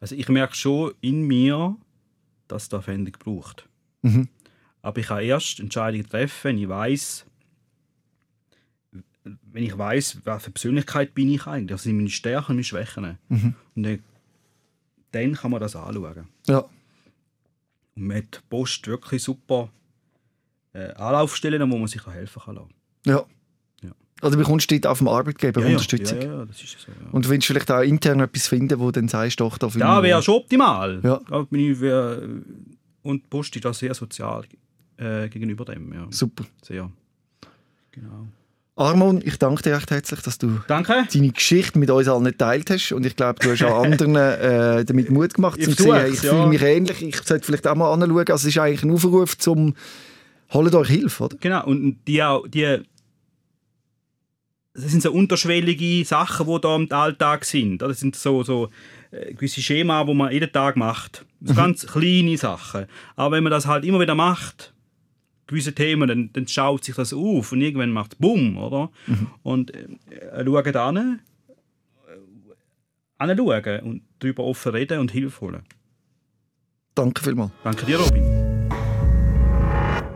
also 0.00 0.14
ich 0.14 0.28
merke 0.28 0.54
schon 0.54 0.94
in 1.00 1.22
mir, 1.26 1.76
dass 2.48 2.68
da 2.68 2.80
Veränderung 2.80 3.18
braucht. 3.18 3.68
Mhm. 4.02 4.28
Aber 4.82 5.00
ich 5.00 5.06
kann 5.06 5.22
erst 5.22 5.60
Entscheidungen 5.60 6.08
treffen, 6.08 6.44
wenn 6.44 6.58
ich 6.58 6.68
weiß, 6.68 7.26
wenn 9.24 9.62
ich 9.62 9.78
weiß, 9.78 10.24
welche 10.24 10.50
Persönlichkeit 10.50 11.14
bin 11.14 11.30
ich 11.30 11.46
eigentlich. 11.46 11.70
Das 11.70 11.84
sind 11.84 11.96
meine 11.96 12.10
Stärken 12.10 12.52
und 12.52 12.56
meine 12.56 12.64
Schwächen. 12.64 13.18
Mhm. 13.28 13.54
Und 13.76 13.82
dann, 13.84 14.00
dann 15.12 15.34
kann 15.34 15.50
man 15.50 15.60
das 15.60 15.76
anschauen. 15.76 16.28
Ja. 16.48 16.58
Und 17.94 18.06
man 18.06 18.16
hat 18.18 18.34
die 18.34 18.38
Post 18.48 18.86
wirklich 18.86 19.22
super 19.22 19.70
äh, 20.72 20.92
Anlaufstellen, 20.94 21.70
wo 21.70 21.78
man 21.78 21.88
sich 21.88 22.06
auch 22.06 22.12
helfen 22.12 22.42
kann. 22.44 22.60
ja. 23.06 23.24
Ja. 23.82 23.90
Also 24.20 24.38
bekommst 24.38 24.70
du 24.70 24.78
dort 24.78 24.92
auf 24.92 24.98
dem 24.98 25.08
Arbeitgeber 25.08 25.60
Ja, 25.62 25.66
ja, 25.66 25.72
Unterstützung. 25.72 26.20
Ja, 26.20 26.26
ja, 26.26 26.44
das 26.44 26.62
ist 26.62 26.78
so. 26.78 26.92
Ja. 26.92 27.10
Und 27.10 27.24
du 27.24 27.30
willst 27.30 27.46
vielleicht 27.46 27.70
auch 27.70 27.80
intern 27.80 28.20
etwas 28.20 28.46
finden, 28.46 28.78
wo 28.78 28.86
du 28.86 29.00
dann 29.00 29.08
sagst, 29.08 29.40
doch, 29.40 29.58
da 29.58 29.66
mich 29.66 29.74
wäre 29.76 30.22
schon 30.22 30.36
optimal. 30.36 31.00
Ja. 31.02 31.20
Da 31.28 31.42
bin 31.42 31.72
ich, 31.72 31.80
wär, 31.80 32.22
und 33.02 33.28
Post 33.28 33.56
ist 33.56 33.64
da 33.64 33.72
sehr 33.72 33.94
sozial 33.94 34.44
äh, 34.96 35.28
gegenüber 35.28 35.64
dem. 35.64 35.92
Ja. 35.92 36.06
Super. 36.10 36.44
Sehr. 36.62 36.88
Genau. 37.90 38.26
Armon, 38.74 39.20
ich 39.22 39.38
danke 39.38 39.62
dir 39.62 39.76
recht 39.76 39.90
herzlich, 39.90 40.20
dass 40.20 40.38
du 40.38 40.60
Danke. 40.66 41.06
deine 41.12 41.30
Geschichte 41.30 41.78
mit 41.78 41.90
uns 41.90 42.08
allen 42.08 42.24
geteilt 42.24 42.70
hast. 42.70 42.92
Und 42.92 43.04
ich 43.04 43.16
glaube, 43.16 43.38
du 43.40 43.50
hast 43.50 43.62
auch 43.64 43.84
anderen 43.84 44.16
äh, 44.16 44.84
damit 44.84 45.10
Mut 45.10 45.34
gemacht, 45.34 45.58
Ich 45.58 45.76
zu 45.76 45.82
sehen, 45.82 46.12
ich 46.12 46.22
ja. 46.22 46.30
fühle 46.30 46.46
mich 46.46 46.62
ähnlich. 46.62 47.02
Ich 47.02 47.16
sollte 47.22 47.44
vielleicht 47.44 47.66
auch 47.66 47.74
mal 47.74 47.92
anschauen. 47.92 48.18
Also 48.18 48.34
es 48.34 48.44
ist 48.46 48.58
eigentlich 48.58 48.82
ein 48.82 48.90
Aufruf 48.92 49.36
zum 49.36 49.74
«Holt 50.52 50.74
euch 50.74 50.88
Hilfe», 50.88 51.24
oder? 51.24 51.36
Genau, 51.38 51.66
und 51.66 51.98
die 52.06 52.22
auch, 52.22 52.46
die, 52.46 52.82
das 54.74 54.84
sind 54.84 55.02
so 55.02 55.12
unterschwellige 55.12 56.04
Sachen, 56.04 56.46
die 56.46 56.60
da 56.60 56.76
im 56.76 56.90
Alltag 56.92 57.44
sind. 57.44 57.78
Das 57.78 58.00
sind 58.00 58.16
so, 58.16 58.42
so 58.42 58.70
äh, 59.10 59.34
gewisse 59.34 59.60
Schema, 59.60 60.04
die 60.04 60.14
man 60.14 60.32
jeden 60.32 60.50
Tag 60.50 60.76
macht. 60.76 61.24
So 61.42 61.54
ganz 61.54 61.86
kleine 61.86 62.36
Sachen. 62.38 62.86
Aber 63.16 63.36
wenn 63.36 63.44
man 63.44 63.50
das 63.50 63.66
halt 63.66 63.84
immer 63.84 64.00
wieder 64.00 64.14
macht, 64.14 64.72
gewisse 65.46 65.74
Themen, 65.74 66.08
dann, 66.08 66.30
dann 66.32 66.48
schaut 66.48 66.84
sich 66.84 66.94
das 66.94 67.12
auf 67.12 67.52
und 67.52 67.60
irgendwann 67.60 67.90
macht 67.90 68.14
es 68.14 68.18
Bumm, 68.18 68.56
oder? 68.56 68.90
Und 69.42 69.74
äh, 69.74 69.88
äh, 70.10 70.44
schauen 70.44 70.76
an, 70.76 71.20
äh, 72.08 72.14
anschauen 73.18 73.80
und 73.80 74.02
darüber 74.18 74.44
offen 74.44 74.72
reden 74.72 75.00
und 75.00 75.10
Hilfe 75.10 75.40
holen. 75.42 75.62
Danke 76.94 77.22
vielmals. 77.22 77.52
Danke 77.64 77.86
dir, 77.86 77.98
Robin. 77.98 78.51